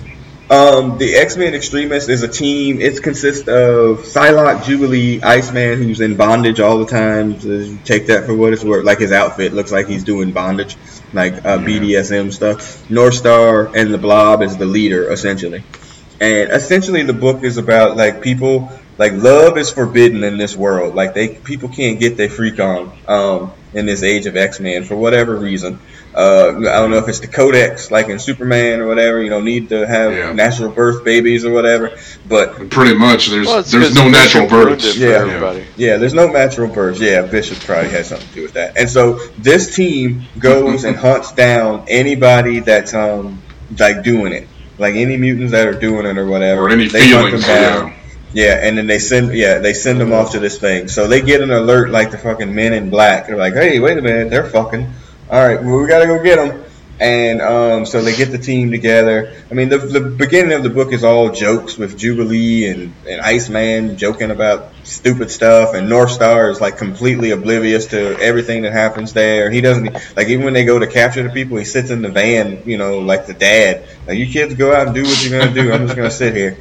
um, 0.53 0.97
the 0.99 1.15
X 1.15 1.35
Men 1.35 1.55
Extremist 1.55 2.09
is 2.09 2.21
a 2.21 2.27
team. 2.27 2.79
It 2.79 3.01
consists 3.01 3.47
of 3.47 3.99
Psylocke, 3.99 4.63
Jubilee, 4.63 5.21
Iceman, 5.21 5.81
who's 5.81 5.99
in 5.99 6.15
bondage 6.15 6.59
all 6.59 6.77
the 6.77 6.85
time. 6.85 7.39
So 7.39 7.77
take 7.83 8.07
that 8.07 8.25
for 8.25 8.35
what 8.35 8.53
it's 8.53 8.63
worth. 8.63 8.85
Like 8.85 8.99
his 8.99 9.11
outfit 9.11 9.53
looks 9.53 9.71
like 9.71 9.87
he's 9.87 10.03
doing 10.03 10.31
bondage 10.31 10.77
like 11.11 11.33
uh, 11.45 11.57
BDSM 11.57 12.31
stuff. 12.31 12.89
North 12.89 13.15
Star 13.15 13.75
and 13.75 13.93
the 13.93 13.97
Blob 13.97 14.41
is 14.43 14.57
the 14.57 14.65
leader 14.65 15.11
essentially, 15.11 15.63
and 16.21 16.51
essentially 16.51 17.03
the 17.03 17.13
book 17.13 17.43
is 17.43 17.57
about 17.57 17.97
like 17.97 18.21
people 18.21 18.71
like 18.97 19.13
love 19.13 19.57
is 19.57 19.71
forbidden 19.71 20.23
in 20.23 20.37
this 20.37 20.55
world. 20.55 20.93
Like 20.93 21.15
they 21.15 21.29
people 21.29 21.69
can't 21.69 21.99
get 21.99 22.15
their 22.15 22.29
freak 22.29 22.59
on 22.59 22.91
um, 23.07 23.53
in 23.73 23.85
this 23.85 24.03
age 24.03 24.25
of 24.25 24.35
X 24.35 24.59
Men 24.59 24.83
for 24.83 24.95
whatever 24.95 25.35
reason. 25.35 25.79
Uh, 26.15 26.49
I 26.57 26.79
don't 26.79 26.91
know 26.91 26.97
if 26.97 27.07
it's 27.07 27.21
the 27.21 27.27
codex, 27.27 27.89
like 27.89 28.07
in 28.07 28.19
Superman 28.19 28.81
or 28.81 28.87
whatever. 28.87 29.21
You 29.21 29.29
don't 29.29 29.45
need 29.45 29.69
to 29.69 29.87
have 29.87 30.13
yeah. 30.13 30.31
natural 30.31 30.69
birth 30.69 31.03
babies 31.03 31.43
or 31.43 31.51
whatever. 31.51 31.97
But 32.27 32.69
pretty 32.69 32.93
much, 32.93 33.27
there's 33.27 33.47
well, 33.47 33.63
there's 33.63 33.95
no 33.95 34.09
natural 34.09 34.47
births. 34.47 34.95
Yeah, 34.95 35.07
everybody. 35.09 35.65
yeah, 35.75 35.97
there's 35.97 36.13
no 36.13 36.27
natural 36.27 36.67
births. 36.67 36.99
Yeah, 36.99 37.23
Bishop 37.23 37.59
probably 37.61 37.89
has 37.91 38.09
something 38.09 38.27
to 38.27 38.33
do 38.35 38.41
with 38.43 38.53
that. 38.53 38.77
And 38.77 38.87
so 38.87 39.25
this 39.39 39.75
team 39.75 40.23
goes 40.37 40.83
and 40.83 40.95
hunts 41.05 41.31
down 41.31 41.85
anybody 41.87 42.59
that's 42.59 42.93
um 42.93 43.41
like 43.79 44.03
doing 44.03 44.33
it, 44.33 44.47
like 44.77 44.93
any 44.93 45.17
mutants 45.17 45.51
that 45.51 45.67
are 45.67 45.79
doing 45.79 46.05
it 46.05 46.17
or 46.17 46.27
whatever. 46.27 46.63
Or 46.63 46.69
any 46.69 46.87
they 46.87 47.07
feelings. 47.07 47.43
Hunt 47.43 47.47
them 47.47 47.87
down. 47.87 47.87
Yeah. 47.87 48.02
Yeah, 48.33 48.59
and 48.61 48.77
then 48.77 48.87
they 48.87 48.99
send 48.99 49.33
yeah 49.33 49.59
they 49.59 49.73
send 49.73 50.01
them 50.01 50.11
off 50.11 50.31
to 50.31 50.39
this 50.39 50.57
thing. 50.57 50.87
So 50.87 51.07
they 51.07 51.21
get 51.21 51.41
an 51.41 51.51
alert 51.51 51.89
like 51.89 52.11
the 52.11 52.17
fucking 52.17 52.53
Men 52.53 52.73
in 52.73 52.89
Black. 52.89 53.27
They're 53.27 53.37
like, 53.37 53.53
hey, 53.53 53.79
wait 53.79 53.97
a 53.97 54.01
minute, 54.01 54.29
they're 54.29 54.49
fucking 54.49 54.91
all 55.29 55.43
right, 55.43 55.63
well, 55.63 55.79
we 55.79 55.87
got 55.87 55.99
to 55.99 56.05
go 56.05 56.21
get 56.21 56.35
them. 56.35 56.63
And 56.99 57.41
um, 57.41 57.85
so 57.87 58.01
they 58.01 58.15
get 58.15 58.31
the 58.31 58.37
team 58.37 58.69
together. 58.69 59.33
I 59.49 59.55
mean, 59.55 59.69
the, 59.69 59.79
the 59.79 59.99
beginning 59.99 60.53
of 60.53 60.61
the 60.61 60.69
book 60.69 60.93
is 60.93 61.03
all 61.03 61.31
jokes 61.31 61.75
with 61.75 61.97
Jubilee 61.97 62.67
and, 62.67 62.93
and 63.09 63.19
Iceman 63.19 63.97
joking 63.97 64.29
about 64.29 64.71
stupid 64.83 65.31
stuff, 65.31 65.73
and 65.73 65.89
North 65.89 66.11
Star 66.11 66.51
is 66.51 66.61
like 66.61 66.77
completely 66.77 67.31
oblivious 67.31 67.87
to 67.87 68.15
everything 68.19 68.61
that 68.61 68.73
happens 68.73 69.11
there. 69.13 69.49
He 69.49 69.59
doesn't 69.59 69.91
like 70.15 70.27
even 70.27 70.45
when 70.45 70.53
they 70.53 70.65
go 70.65 70.77
to 70.77 70.85
capture 70.85 71.23
the 71.23 71.29
people, 71.29 71.57
he 71.57 71.65
sits 71.65 71.89
in 71.89 72.03
the 72.03 72.09
van, 72.09 72.61
you 72.67 72.77
know, 72.77 72.99
like 72.99 73.25
the 73.25 73.33
dad. 73.33 73.85
Like 74.05 74.19
you 74.19 74.27
kids 74.27 74.53
go 74.53 74.73
out 74.73 74.85
and 74.85 74.95
do 74.95 75.01
what 75.01 75.25
you're 75.25 75.39
gonna 75.39 75.53
do. 75.53 75.73
I'm 75.73 75.87
just 75.87 75.97
gonna 75.97 76.11
sit 76.11 76.35
here. 76.35 76.57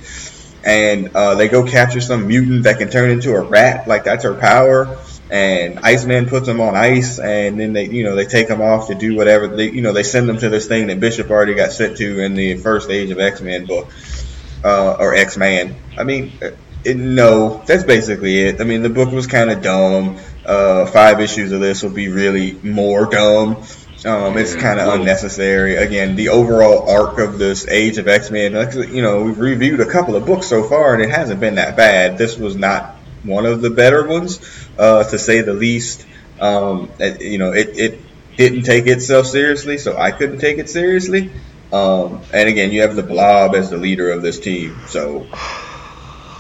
And 0.65 1.15
uh, 1.15 1.35
they 1.35 1.49
go 1.49 1.67
capture 1.67 2.01
some 2.01 2.29
mutant 2.29 2.65
that 2.65 2.79
can 2.79 2.89
turn 2.89 3.11
into 3.11 3.35
a 3.35 3.41
rat. 3.41 3.89
Like 3.89 4.05
that's 4.05 4.25
her 4.25 4.35
power 4.35 4.99
and 5.33 5.79
Iceman 5.79 6.27
puts 6.27 6.47
them 6.47 6.61
on 6.61 6.77
ice, 6.77 7.19
and 7.19 7.59
then 7.59 7.73
they, 7.73 7.89
you 7.89 8.05
know, 8.05 8.15
they 8.15 8.27
take 8.27 8.49
them 8.49 8.61
off 8.61 8.89
to 8.89 8.95
do 8.95 9.17
whatever. 9.17 9.49
They, 9.49 9.71
you 9.71 9.81
know, 9.81 9.95
they 9.95 10.03
send 10.03 10.29
them 10.29 10.37
to 10.37 10.51
this 10.51 10.69
thing 10.69 10.89
that 10.89 11.01
Bishop 11.01 11.31
already 11.31 11.55
got 11.55 11.73
sent 11.73 11.97
to 11.97 12.23
in 12.23 12.35
the 12.35 12.59
first 12.59 12.91
Age 12.91 13.11
of 13.11 13.19
X 13.19 13.41
Men 13.41 13.65
book, 13.65 13.91
uh, 14.63 14.97
or 14.99 15.15
X 15.15 15.39
Man. 15.39 15.75
I 15.97 16.05
mean, 16.05 16.33
it, 16.85 16.99
no, 16.99 17.63
that's 17.65 17.83
basically 17.83 18.41
it. 18.41 18.61
I 18.61 18.65
mean, 18.65 18.83
the 18.83 18.91
book 18.91 19.11
was 19.11 19.27
kind 19.27 19.51
of 19.51 19.63
dumb. 19.63 20.19
Uh, 20.45 20.85
five 20.85 21.19
issues 21.19 21.51
of 21.51 21.61
this 21.61 21.83
will 21.83 21.91
be 21.91 22.09
really 22.09 22.53
more 22.63 23.07
dumb. 23.07 23.65
Um, 24.05 24.37
it's 24.37 24.57
kind 24.57 24.81
of 24.81 24.95
unnecessary. 24.95 25.77
Again, 25.77 26.17
the 26.17 26.31
overall 26.31 26.91
arc 26.91 27.19
of 27.19 27.39
this 27.39 27.69
Age 27.69 27.99
of 27.99 28.09
X 28.09 28.31
Men, 28.31 28.53
you 28.93 29.01
know, 29.01 29.23
we've 29.23 29.39
reviewed 29.39 29.81
a 29.81 29.89
couple 29.89 30.17
of 30.17 30.27
books 30.27 30.49
so 30.49 30.65
far, 30.65 30.95
and 30.95 31.03
it 31.03 31.11
hasn't 31.11 31.39
been 31.39 31.55
that 31.55 31.77
bad. 31.77 32.19
This 32.19 32.37
was 32.37 32.57
not 32.57 32.97
one 33.23 33.47
of 33.47 33.63
the 33.63 33.71
better 33.71 34.07
ones, 34.07 34.41
uh, 34.77 35.05
to 35.05 35.19
say 35.19 35.43
the 35.43 35.55
least. 35.55 36.05
Um, 36.41 36.91
it, 36.99 37.21
you 37.23 37.39
know, 37.39 37.53
it, 37.53 37.79
it 37.79 38.01
didn't 38.37 38.63
take 38.63 38.89
itself 38.89 39.27
seriously, 39.27 39.79
so 39.79 39.97
I 39.97 40.11
couldn't 40.11 40.39
take 40.39 40.59
it 40.59 40.69
seriously. 40.69 41.31
Um, 41.73 42.23
and 42.33 42.49
again, 42.49 42.73
you 42.73 42.83
have 42.83 42.97
the 42.97 43.05
Blob 43.05 43.55
as 43.55 43.71
the 43.71 43.77
leader 43.77 44.11
of 44.11 44.23
this 44.23 44.41
team, 44.41 44.77
so 44.89 45.27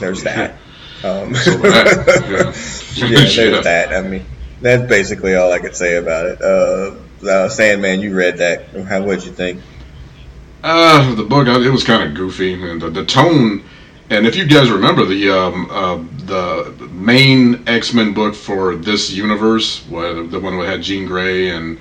there's 0.00 0.24
that. 0.24 0.56
Um, 1.04 1.32
that. 1.32 2.54
Yeah. 2.96 3.08
yeah, 3.08 3.16
there's 3.16 3.36
yeah. 3.36 3.60
that. 3.60 3.94
I 3.94 4.02
mean, 4.02 4.26
that's 4.60 4.88
basically 4.88 5.36
all 5.36 5.52
I 5.52 5.60
could 5.60 5.76
say 5.76 5.96
about 5.96 6.26
it. 6.26 6.42
Uh, 6.42 6.96
uh, 7.24 7.48
Sandman, 7.48 8.00
you 8.00 8.14
read 8.14 8.38
that. 8.38 8.68
How 8.86 9.02
would 9.02 9.24
you 9.24 9.32
think? 9.32 9.60
Uh, 10.62 11.14
the 11.14 11.24
book, 11.24 11.48
it 11.48 11.70
was 11.70 11.84
kind 11.84 12.02
of 12.08 12.14
goofy, 12.14 12.54
and 12.54 12.80
the, 12.80 12.90
the 12.90 13.04
tone 13.04 13.62
and 14.12 14.26
if 14.26 14.36
you 14.36 14.46
guys 14.46 14.70
remember 14.70 15.06
the 15.06 15.30
um, 15.30 15.68
uh, 15.70 15.96
the 16.26 16.86
main 16.92 17.66
X 17.66 17.94
Men 17.94 18.12
book 18.12 18.34
for 18.34 18.76
this 18.76 19.10
universe, 19.10 19.84
the 19.84 20.40
one 20.42 20.58
that 20.58 20.66
had 20.66 20.82
Jean 20.82 21.06
Grey 21.06 21.50
and 21.50 21.78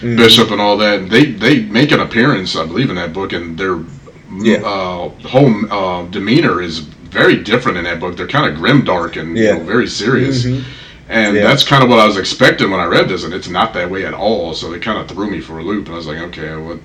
mm. 0.00 0.16
Bishop 0.16 0.50
and 0.50 0.60
all 0.60 0.76
that, 0.76 1.08
they 1.08 1.26
they 1.32 1.62
make 1.62 1.90
an 1.92 2.00
appearance, 2.00 2.54
I 2.54 2.66
believe, 2.66 2.90
in 2.90 2.96
that 2.96 3.14
book, 3.14 3.32
and 3.32 3.56
their 3.56 3.82
yeah. 4.30 4.58
uh, 4.58 5.08
whole 5.26 5.72
uh, 5.72 6.06
demeanor 6.08 6.60
is 6.60 6.80
very 6.80 7.42
different 7.42 7.78
in 7.78 7.84
that 7.84 7.98
book. 7.98 8.14
They're 8.16 8.28
kind 8.28 8.52
of 8.52 8.58
grim, 8.58 8.84
dark, 8.84 9.16
and 9.16 9.34
yeah. 9.34 9.54
you 9.54 9.58
know, 9.60 9.64
very 9.64 9.86
serious. 9.86 10.44
Mm-hmm. 10.44 10.79
And 11.10 11.36
yeah. 11.36 11.42
that's 11.42 11.64
kind 11.64 11.82
of 11.82 11.90
what 11.90 11.98
I 11.98 12.06
was 12.06 12.16
expecting 12.16 12.70
when 12.70 12.80
I 12.80 12.84
read 12.84 13.08
this, 13.08 13.24
and 13.24 13.34
it's 13.34 13.48
not 13.48 13.74
that 13.74 13.90
way 13.90 14.06
at 14.06 14.14
all. 14.14 14.54
So 14.54 14.72
it 14.72 14.80
kind 14.80 14.98
of 14.98 15.08
threw 15.08 15.30
me 15.30 15.40
for 15.40 15.58
a 15.58 15.62
loop, 15.62 15.86
and 15.86 15.94
I 15.94 15.96
was 15.98 16.06
like, 16.06 16.18
okay, 16.18 16.56
what 16.56 16.78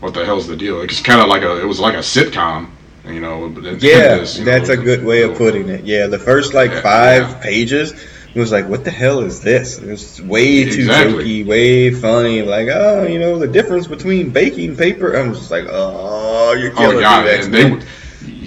what 0.00 0.14
the 0.14 0.24
hell's 0.24 0.46
the 0.46 0.56
deal? 0.56 0.82
It's 0.82 1.00
kind 1.00 1.20
of 1.20 1.28
like 1.28 1.42
a 1.42 1.60
it 1.60 1.64
was 1.64 1.80
like 1.80 1.94
a 1.94 1.98
sitcom 1.98 2.70
you 3.06 3.20
know, 3.20 3.48
yeah, 3.48 3.76
this, 4.16 4.38
that's 4.38 4.68
know, 4.68 4.74
a 4.74 4.76
good 4.78 5.04
way 5.04 5.24
of 5.24 5.36
putting 5.36 5.68
it. 5.68 5.84
Yeah, 5.84 6.06
the 6.06 6.18
first 6.18 6.54
like 6.54 6.70
yeah, 6.70 6.80
five 6.80 7.28
yeah. 7.28 7.42
pages 7.42 7.92
it 8.34 8.40
was 8.40 8.50
like, 8.50 8.68
what 8.68 8.84
the 8.84 8.90
hell 8.90 9.20
is 9.20 9.40
this? 9.40 9.78
It 9.78 9.88
was 9.88 10.20
way 10.20 10.64
too 10.64 10.80
exactly. 10.80 11.24
jokey, 11.24 11.46
way 11.46 11.90
funny. 11.92 12.42
Like, 12.42 12.66
oh, 12.68 13.06
you 13.06 13.20
know, 13.20 13.38
the 13.38 13.46
difference 13.46 13.86
between 13.86 14.30
baking 14.30 14.76
paper. 14.76 15.14
I'm 15.14 15.34
just 15.34 15.52
like, 15.52 15.66
oh, 15.68 16.52
you're 16.54 16.72
oh, 16.72 16.76
killing 16.76 16.96
oh, 16.96 17.00
God, 17.00 17.24
me. 17.24 17.78
They 17.78 17.86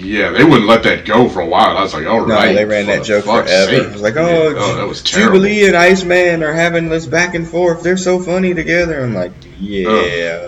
Yeah, 0.08 0.30
they 0.30 0.42
wouldn't 0.44 0.66
let 0.66 0.82
that 0.84 1.04
go 1.04 1.28
for 1.28 1.40
a 1.40 1.46
while. 1.46 1.76
I 1.76 1.82
was 1.82 1.92
like, 1.92 2.06
all 2.06 2.24
No, 2.26 2.34
right. 2.34 2.54
they 2.54 2.64
ran 2.64 2.86
for 2.86 2.92
that 2.96 3.04
joke 3.04 3.24
forever. 3.26 3.46
sake. 3.48 3.82
It 3.82 3.92
was 3.92 4.00
like, 4.02 4.14
Yeah, 4.14 4.22
oh, 4.22 4.54
oh, 4.56 4.76
that 4.76 4.86
was 4.88 5.02
terrible. 5.02 5.34
Jubilee 5.40 5.66
and 5.66 5.76
Iceman 5.76 6.42
are 6.42 6.52
having 6.52 6.88
this 6.88 7.04
back 7.06 7.34
and 7.34 7.46
forth. 7.46 7.82
They're 7.82 7.96
so 7.98 8.18
funny 8.18 8.54
together. 8.54 9.02
I'm 9.04 9.14
like, 9.14 9.32
yeah, 9.60 9.88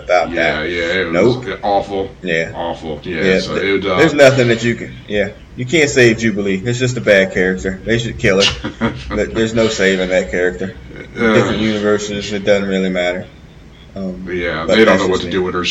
about 0.03 0.31
Yeah, 0.31 0.61
that. 0.61 0.69
yeah, 0.69 1.01
it 1.01 1.11
Nope. 1.11 1.45
was 1.45 1.59
awful, 1.61 2.09
Yeah. 2.23 2.53
awful. 2.55 3.01
Yeah, 3.03 3.23
Yeah, 3.23 3.39
so 3.39 3.59
th- 3.59 3.83
it, 3.83 3.85
uh, 3.89 3.97
there's 3.97 4.13
nothing 4.15 4.47
that 4.47 4.63
you 4.63 4.73
can. 4.75 4.95
Yeah, 5.07 5.29
you 5.55 5.65
can't 5.65 5.89
save 5.89 6.17
Jubilee. 6.17 6.61
It's 6.65 6.79
just 6.79 6.97
a 6.97 7.01
bad 7.01 7.31
character. 7.33 7.79
They 7.83 7.99
should 7.99 8.17
kill 8.17 8.41
her. 8.41 8.93
But 9.09 9.33
there's 9.35 9.53
no 9.53 9.67
saving 9.67 10.09
that 10.09 10.31
character. 10.31 10.75
Uh, 10.95 11.33
Different 11.33 11.59
universes, 11.59 12.31
it 12.33 12.45
doesn't 12.45 12.67
really 12.67 12.89
matter. 12.89 13.27
Um, 13.95 14.27
Yeah, 14.31 14.65
they 14.65 14.85
don't 14.85 14.97
know 14.97 15.07
what 15.07 15.19
to 15.19 15.25
me. 15.27 15.31
do 15.31 15.43
with 15.43 15.53
her. 15.55 15.65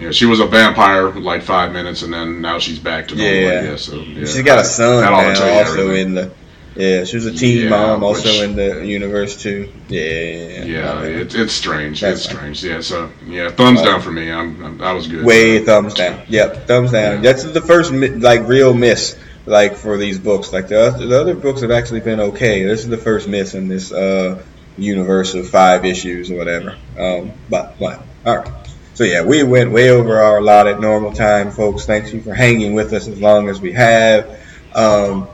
Yeah, 0.00 0.10
she 0.12 0.26
was 0.26 0.40
a 0.40 0.46
vampire 0.46 1.10
for 1.12 1.20
like 1.20 1.42
five 1.42 1.72
minutes, 1.72 2.02
and 2.02 2.12
then 2.12 2.40
now 2.40 2.58
she's 2.58 2.78
back 2.78 3.08
to 3.08 3.14
normal. 3.16 3.32
Yeah. 3.34 3.62
Yeah, 3.62 3.76
so 3.76 3.96
yeah. 4.00 4.20
She's 4.26 4.42
got 4.42 4.58
a 4.58 4.64
son 4.64 5.02
That 5.02 5.12
ought 5.12 5.34
to 5.34 5.40
now, 5.40 5.58
also 5.58 5.72
everything. 5.88 6.06
in 6.08 6.14
the. 6.14 6.30
Yeah, 6.76 7.04
she 7.04 7.16
was 7.16 7.26
a 7.26 7.32
teen 7.32 7.64
Yeah, 7.64 7.70
mom, 7.70 8.04
also 8.04 8.28
which- 8.30 8.42
in 8.42 8.54
the 8.56 8.86
universe 8.86 9.36
too. 9.36 9.70
Yeah, 9.88 10.64
Yeah, 10.64 11.02
it's 11.02 11.34
it's 11.34 11.52
strange. 11.52 12.00
That's 12.00 12.18
it's 12.24 12.26
fine. 12.26 12.54
strange. 12.54 12.64
Yeah, 12.64 12.80
so 12.80 13.10
yeah, 13.26 13.50
thumbs 13.50 13.80
Uh, 13.80 13.84
down 13.86 14.00
for 14.00 14.12
me. 14.12 14.30
I'm, 14.30 14.64
I'm 14.64 14.80
I 14.80 14.92
was 14.92 15.08
good. 15.08 15.24
Way 15.24 15.64
thumbs 15.64 15.94
down. 15.94 16.22
Yep, 16.28 16.68
thumbs 16.68 16.92
down. 16.92 17.16
Yeah. 17.16 17.20
That's 17.32 17.42
the 17.44 17.60
first 17.60 17.92
like 17.92 18.46
real 18.46 18.72
miss 18.72 19.16
like 19.46 19.74
for 19.76 19.98
these 19.98 20.18
books. 20.20 20.52
Like 20.52 20.68
the 20.68 20.80
other, 20.80 21.06
the 21.06 21.20
other 21.20 21.34
books 21.34 21.62
have 21.62 21.72
actually 21.72 22.00
been 22.00 22.20
okay. 22.20 22.62
This 22.64 22.80
is 22.84 22.88
the 22.88 22.96
first 22.98 23.26
miss 23.28 23.54
in 23.54 23.66
this 23.66 23.90
uh, 23.92 24.40
universe 24.78 25.34
of 25.34 25.48
five 25.50 25.84
issues 25.84 26.30
or 26.30 26.36
whatever. 26.36 26.76
Um, 26.96 27.32
but 27.50 27.74
what? 27.78 28.00
All 28.24 28.36
right. 28.38 28.59
So 29.00 29.06
yeah, 29.06 29.22
we 29.22 29.42
went 29.42 29.70
way 29.70 29.88
over 29.88 30.20
our 30.20 30.36
allotted 30.36 30.78
normal 30.78 31.10
time, 31.14 31.52
folks. 31.52 31.86
Thank 31.86 32.12
you 32.12 32.20
for 32.20 32.34
hanging 32.34 32.74
with 32.74 32.92
us 32.92 33.08
as 33.08 33.18
long 33.18 33.48
as 33.48 33.58
we 33.58 33.72
have. 33.72 34.38
Um, 34.74 35.26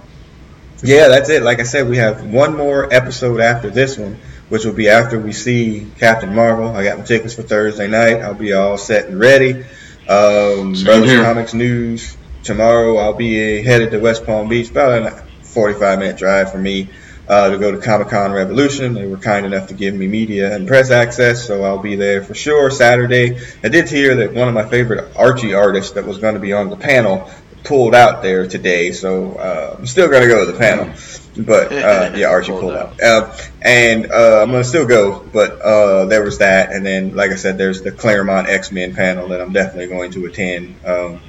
yeah, 0.84 1.08
that's 1.08 1.30
it. 1.30 1.42
Like 1.42 1.58
I 1.58 1.64
said, 1.64 1.88
we 1.88 1.96
have 1.96 2.24
one 2.24 2.56
more 2.56 2.86
episode 2.94 3.40
after 3.40 3.68
this 3.68 3.98
one, 3.98 4.20
which 4.50 4.64
will 4.64 4.72
be 4.72 4.88
after 4.88 5.18
we 5.18 5.32
see 5.32 5.90
Captain 5.98 6.32
Marvel. 6.32 6.68
I 6.68 6.84
got 6.84 6.98
my 6.98 7.04
tickets 7.04 7.34
for 7.34 7.42
Thursday 7.42 7.88
night. 7.88 8.22
I'll 8.22 8.34
be 8.34 8.52
all 8.52 8.78
set 8.78 9.06
and 9.06 9.18
ready. 9.18 9.64
Um, 10.08 10.74
Brothers 10.84 11.10
here. 11.10 11.24
Comics 11.24 11.52
News 11.52 12.16
tomorrow. 12.44 12.98
I'll 12.98 13.14
be 13.14 13.64
headed 13.64 13.90
to 13.90 13.98
West 13.98 14.24
Palm 14.24 14.48
Beach, 14.48 14.70
about 14.70 15.12
a 15.12 15.24
45 15.42 15.98
minute 15.98 16.16
drive 16.16 16.52
for 16.52 16.58
me. 16.58 16.88
Uh, 17.28 17.50
to 17.50 17.58
go 17.58 17.72
to 17.72 17.78
Comic 17.78 18.08
Con 18.08 18.30
Revolution. 18.30 18.94
They 18.94 19.06
were 19.06 19.16
kind 19.16 19.44
enough 19.44 19.66
to 19.68 19.74
give 19.74 19.92
me 19.94 20.06
media 20.06 20.54
and 20.54 20.68
press 20.68 20.92
access, 20.92 21.44
so 21.44 21.64
I'll 21.64 21.82
be 21.82 21.96
there 21.96 22.22
for 22.22 22.34
sure 22.34 22.70
Saturday. 22.70 23.40
I 23.64 23.68
did 23.68 23.88
hear 23.88 24.14
that 24.14 24.32
one 24.32 24.46
of 24.46 24.54
my 24.54 24.64
favorite 24.64 25.16
Archie 25.16 25.52
artists 25.52 25.92
that 25.94 26.06
was 26.06 26.18
going 26.18 26.34
to 26.34 26.40
be 26.40 26.52
on 26.52 26.70
the 26.70 26.76
panel 26.76 27.28
pulled 27.64 27.94
out 27.94 28.22
there 28.22 28.46
today, 28.46 28.92
so 28.92 29.32
uh, 29.34 29.76
I'm 29.78 29.86
still 29.86 30.08
going 30.08 30.22
to 30.22 30.28
go 30.28 30.46
to 30.46 30.52
the 30.52 30.58
panel. 30.58 30.94
But 31.36 31.72
uh, 31.72 32.12
yeah, 32.16 32.28
Archie 32.28 32.52
Pulled 32.52 32.60
pulled 32.60 32.74
out. 32.74 33.02
uh, 33.02 33.36
and 33.60 34.10
uh, 34.10 34.42
I'm 34.42 34.50
going 34.50 34.62
to 34.62 34.68
still 34.68 34.86
go. 34.86 35.20
But 35.20 35.60
uh, 35.60 36.06
there 36.06 36.22
was 36.22 36.38
that, 36.38 36.72
and 36.72 36.86
then 36.86 37.14
like 37.14 37.32
I 37.32 37.36
said, 37.36 37.58
there's 37.58 37.82
the 37.82 37.92
Claremont 37.92 38.48
X 38.48 38.72
Men 38.72 38.94
panel 38.94 39.28
that 39.28 39.40
I'm 39.40 39.52
definitely 39.52 39.88
going 39.88 40.12
to 40.12 40.26
attend. 40.26 40.76
Um, 40.84 41.20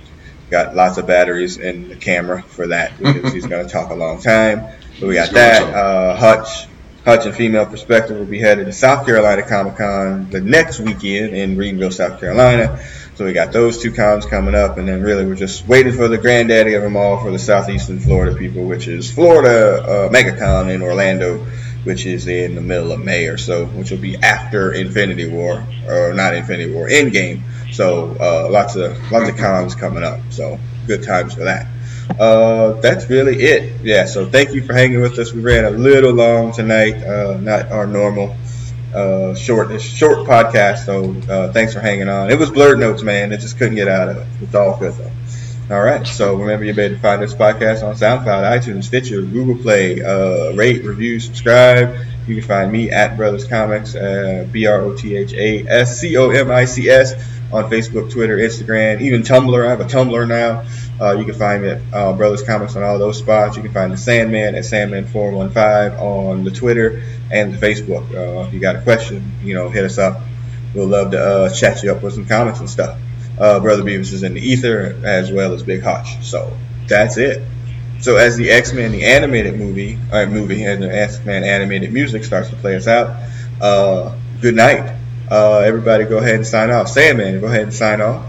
got 0.49 0.75
lots 0.75 0.97
of 0.97 1.07
batteries 1.07 1.57
in 1.57 1.89
the 1.89 1.95
camera 1.95 2.41
for 2.41 2.67
that 2.67 2.97
because 2.97 3.33
he's 3.33 3.47
going 3.47 3.65
to 3.65 3.71
talk 3.71 3.89
a 3.89 3.95
long 3.95 4.21
time. 4.21 4.67
But 4.99 5.07
we 5.07 5.15
got 5.15 5.31
that. 5.31 5.73
Uh, 5.73 6.15
Hutch, 6.15 6.67
Hutch 7.05 7.25
and 7.25 7.35
Female 7.35 7.65
Perspective 7.65 8.17
will 8.17 8.25
be 8.25 8.39
headed 8.39 8.65
to 8.65 8.73
South 8.73 9.05
Carolina 9.05 9.43
Comic 9.43 9.77
Con 9.77 10.29
the 10.29 10.41
next 10.41 10.79
weekend 10.79 11.35
in 11.35 11.55
Greenville, 11.55 11.91
South 11.91 12.19
Carolina. 12.19 12.79
So 13.15 13.25
we 13.25 13.33
got 13.33 13.51
those 13.51 13.81
two 13.81 13.91
cons 13.91 14.27
coming 14.27 14.53
up, 14.53 14.77
and 14.77 14.87
then 14.87 15.01
really 15.01 15.25
we're 15.25 15.35
just 15.35 15.67
waiting 15.67 15.93
for 15.93 16.07
the 16.07 16.19
granddaddy 16.19 16.75
of 16.75 16.83
them 16.83 16.95
all 16.95 17.19
for 17.19 17.31
the 17.31 17.39
southeastern 17.39 17.99
Florida 17.99 18.35
people, 18.35 18.65
which 18.65 18.87
is 18.87 19.11
Florida 19.11 19.83
uh, 19.83 20.09
MegaCon 20.09 20.73
in 20.73 20.83
Orlando, 20.83 21.43
which 21.83 22.05
is 22.05 22.27
in 22.27 22.53
the 22.53 22.61
middle 22.61 22.91
of 22.91 23.03
May 23.03 23.27
or 23.27 23.37
so, 23.37 23.65
which 23.65 23.89
will 23.89 23.97
be 23.97 24.17
after 24.17 24.71
Infinity 24.71 25.29
War 25.29 25.65
or 25.87 26.13
not 26.13 26.35
Infinity 26.35 26.71
War, 26.71 26.87
Endgame. 26.89 27.41
So 27.71 28.15
uh, 28.19 28.49
lots 28.51 28.75
of 28.75 29.11
lots 29.11 29.29
of 29.29 29.37
cons 29.37 29.73
coming 29.73 30.03
up. 30.03 30.19
So 30.29 30.59
good 30.85 31.03
times 31.03 31.33
for 31.33 31.45
that. 31.45 31.67
Uh, 32.19 32.73
that's 32.81 33.09
really 33.09 33.35
it. 33.35 33.81
Yeah. 33.83 34.05
So 34.05 34.27
thank 34.27 34.53
you 34.53 34.63
for 34.63 34.73
hanging 34.73 35.01
with 35.01 35.17
us. 35.19 35.33
We 35.33 35.41
ran 35.41 35.65
a 35.65 35.69
little 35.69 36.13
long 36.13 36.51
tonight, 36.51 36.95
uh, 37.03 37.37
not 37.39 37.71
our 37.71 37.85
normal 37.85 38.35
uh, 38.93 39.35
short 39.35 39.79
short 39.81 40.27
podcast. 40.27 40.85
So 40.85 41.13
uh, 41.31 41.51
thanks 41.51 41.73
for 41.73 41.79
hanging 41.79 42.09
on. 42.09 42.31
It 42.31 42.39
was 42.39 42.49
blurred 42.49 42.79
notes, 42.79 43.03
man. 43.03 43.31
It 43.31 43.39
just 43.39 43.57
couldn't 43.57 43.75
get 43.75 43.87
out 43.87 44.09
of 44.09 44.17
it. 44.17 44.27
It's 44.41 44.55
all 44.55 44.77
good 44.77 44.93
though. 44.93 45.75
All 45.75 45.83
right. 45.83 46.07
So 46.07 46.35
remember, 46.35 46.65
able 46.65 46.95
to 46.95 46.99
find 46.99 47.21
this 47.21 47.33
podcast 47.33 47.83
on 47.83 47.95
SoundCloud, 47.95 48.59
iTunes, 48.59 48.85
Stitcher, 48.85 49.21
Google 49.21 49.61
Play. 49.61 50.01
Uh, 50.01 50.53
rate, 50.53 50.83
review, 50.85 51.19
subscribe. 51.19 51.95
You 52.25 52.35
can 52.35 52.43
find 52.43 52.71
me 52.71 52.89
at 52.91 53.17
Brothas 53.17 53.49
Comics, 53.49 53.95
uh, 53.95 54.47
B 54.51 54.65
R 54.65 54.79
O 54.81 54.95
T 54.95 55.15
H 55.15 55.33
A 55.33 55.65
S 55.67 55.99
C 55.99 56.17
O 56.17 56.29
M 56.29 56.51
I 56.51 56.65
C 56.65 56.89
S 56.89 57.13
on 57.51 57.69
Facebook, 57.69 58.11
Twitter, 58.11 58.37
Instagram, 58.37 59.01
even 59.01 59.23
Tumblr. 59.23 59.65
I 59.65 59.69
have 59.69 59.79
a 59.81 59.85
Tumblr 59.85 60.27
now. 60.27 60.65
Uh, 60.99 61.15
you 61.17 61.25
can 61.25 61.35
find 61.35 61.63
me 61.63 61.69
at 61.69 61.77
uh, 61.93 62.13
Brothas 62.13 62.45
Comics 62.45 62.75
on 62.75 62.83
all 62.83 62.97
those 62.97 63.19
spots. 63.19 63.55
You 63.55 63.63
can 63.63 63.71
find 63.71 63.93
the 63.93 63.97
Sandman 63.97 64.55
at 64.55 64.63
Sandman415 64.63 65.99
on 65.99 66.43
the 66.43 66.51
Twitter 66.51 67.03
and 67.31 67.53
the 67.53 67.57
Facebook. 67.57 68.09
Uh, 68.13 68.47
if 68.47 68.53
you 68.53 68.59
got 68.59 68.75
a 68.75 68.81
question, 68.81 69.31
you 69.43 69.53
know, 69.53 69.69
hit 69.69 69.85
us 69.85 69.97
up. 69.97 70.21
We'll 70.73 70.87
love 70.87 71.11
to 71.11 71.19
uh, 71.19 71.49
chat 71.53 71.83
you 71.83 71.91
up 71.91 72.01
with 72.01 72.13
some 72.13 72.25
comics 72.25 72.59
and 72.59 72.69
stuff. 72.69 72.99
Uh, 73.39 73.59
Brother 73.59 73.83
Beavis 73.83 74.11
is 74.13 74.23
in 74.23 74.33
the 74.33 74.41
ether 74.41 74.99
as 75.03 75.31
well 75.31 75.53
as 75.53 75.63
Big 75.63 75.83
Hutch. 75.83 76.23
So 76.23 76.55
that's 76.87 77.17
it. 77.17 77.43
So 77.99 78.17
as 78.17 78.37
the 78.37 78.51
X 78.51 78.73
Men, 78.73 78.91
the 78.91 79.05
animated 79.05 79.57
movie, 79.57 79.97
or 80.11 80.25
movie, 80.27 80.63
and 80.63 80.81
the 80.81 80.95
X 80.95 81.23
Men 81.25 81.43
animated 81.43 81.91
music 81.91 82.23
starts 82.23 82.49
to 82.49 82.55
play 82.55 82.75
us 82.75 82.87
out. 82.87 83.15
Uh, 83.61 84.15
good 84.41 84.55
night. 84.55 84.95
Uh, 85.29 85.59
everybody, 85.59 86.05
go 86.05 86.17
ahead 86.17 86.35
and 86.35 86.47
sign 86.47 86.69
off. 86.69 86.87
Sandman, 86.87 87.39
go 87.41 87.47
ahead 87.47 87.63
and 87.63 87.73
sign 87.73 88.01
off. 88.01 88.25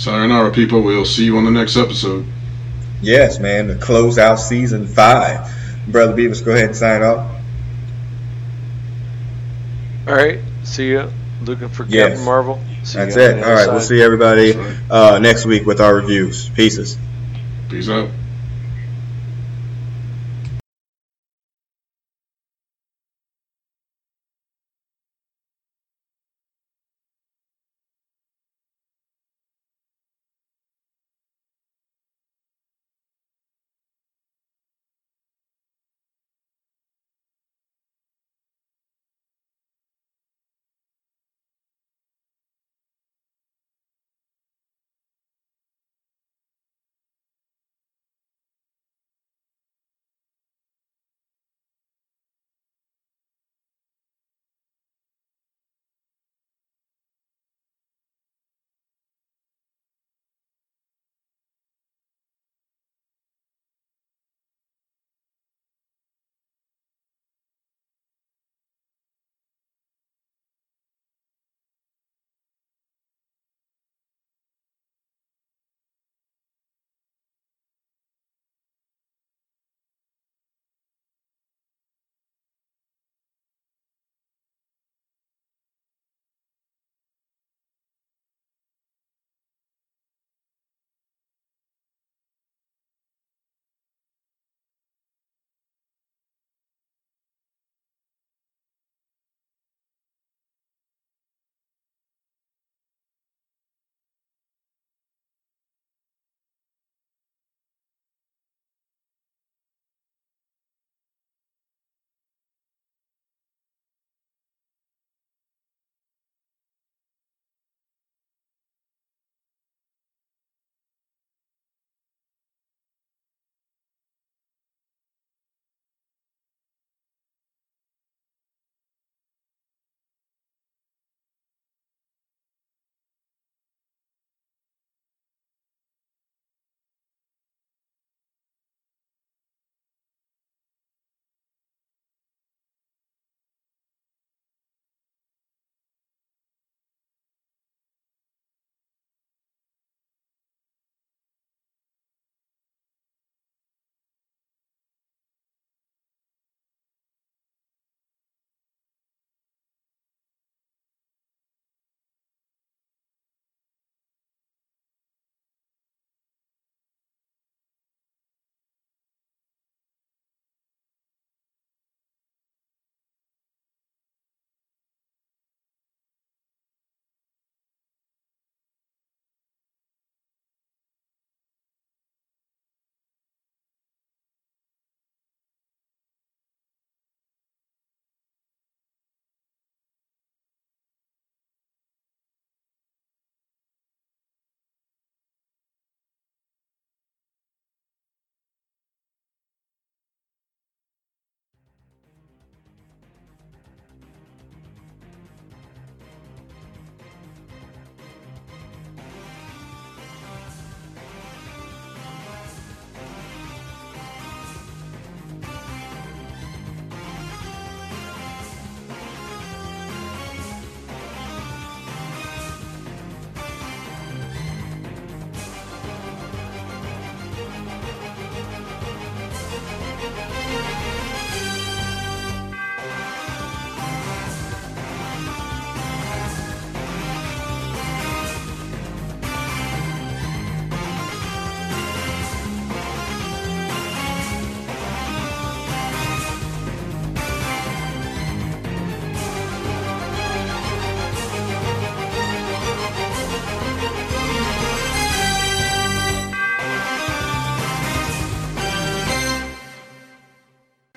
Sayonara, 0.00 0.50
people. 0.50 0.80
We'll 0.80 1.04
see 1.04 1.26
you 1.26 1.36
on 1.36 1.44
the 1.44 1.50
next 1.50 1.76
episode. 1.76 2.24
Yes, 3.02 3.38
man, 3.38 3.68
to 3.68 3.74
close 3.74 4.16
out 4.16 4.36
season 4.36 4.86
five. 4.86 5.54
Brother 5.86 6.14
Beavis, 6.14 6.42
go 6.42 6.52
ahead 6.52 6.68
and 6.68 6.76
sign 6.76 7.02
off. 7.02 7.30
All 10.08 10.14
right. 10.14 10.38
See 10.64 10.94
ya. 10.94 11.10
Looking 11.42 11.68
for 11.68 11.84
Yes. 11.84 12.12
Captain 12.12 12.24
Marvel. 12.24 12.60
See 12.82 12.96
That's 12.96 13.14
it. 13.16 13.20
All 13.20 13.26
right. 13.26 13.44
All 13.44 13.52
other 13.52 13.66
right, 13.66 13.72
we'll 13.72 13.80
see 13.82 14.00
everybody 14.00 14.54
uh, 14.90 15.18
next 15.18 15.44
week 15.44 15.66
with 15.66 15.82
our 15.82 15.96
reviews. 15.96 16.48
Pieces. 16.48 16.96
Peace 17.68 17.90
out. 17.90 18.08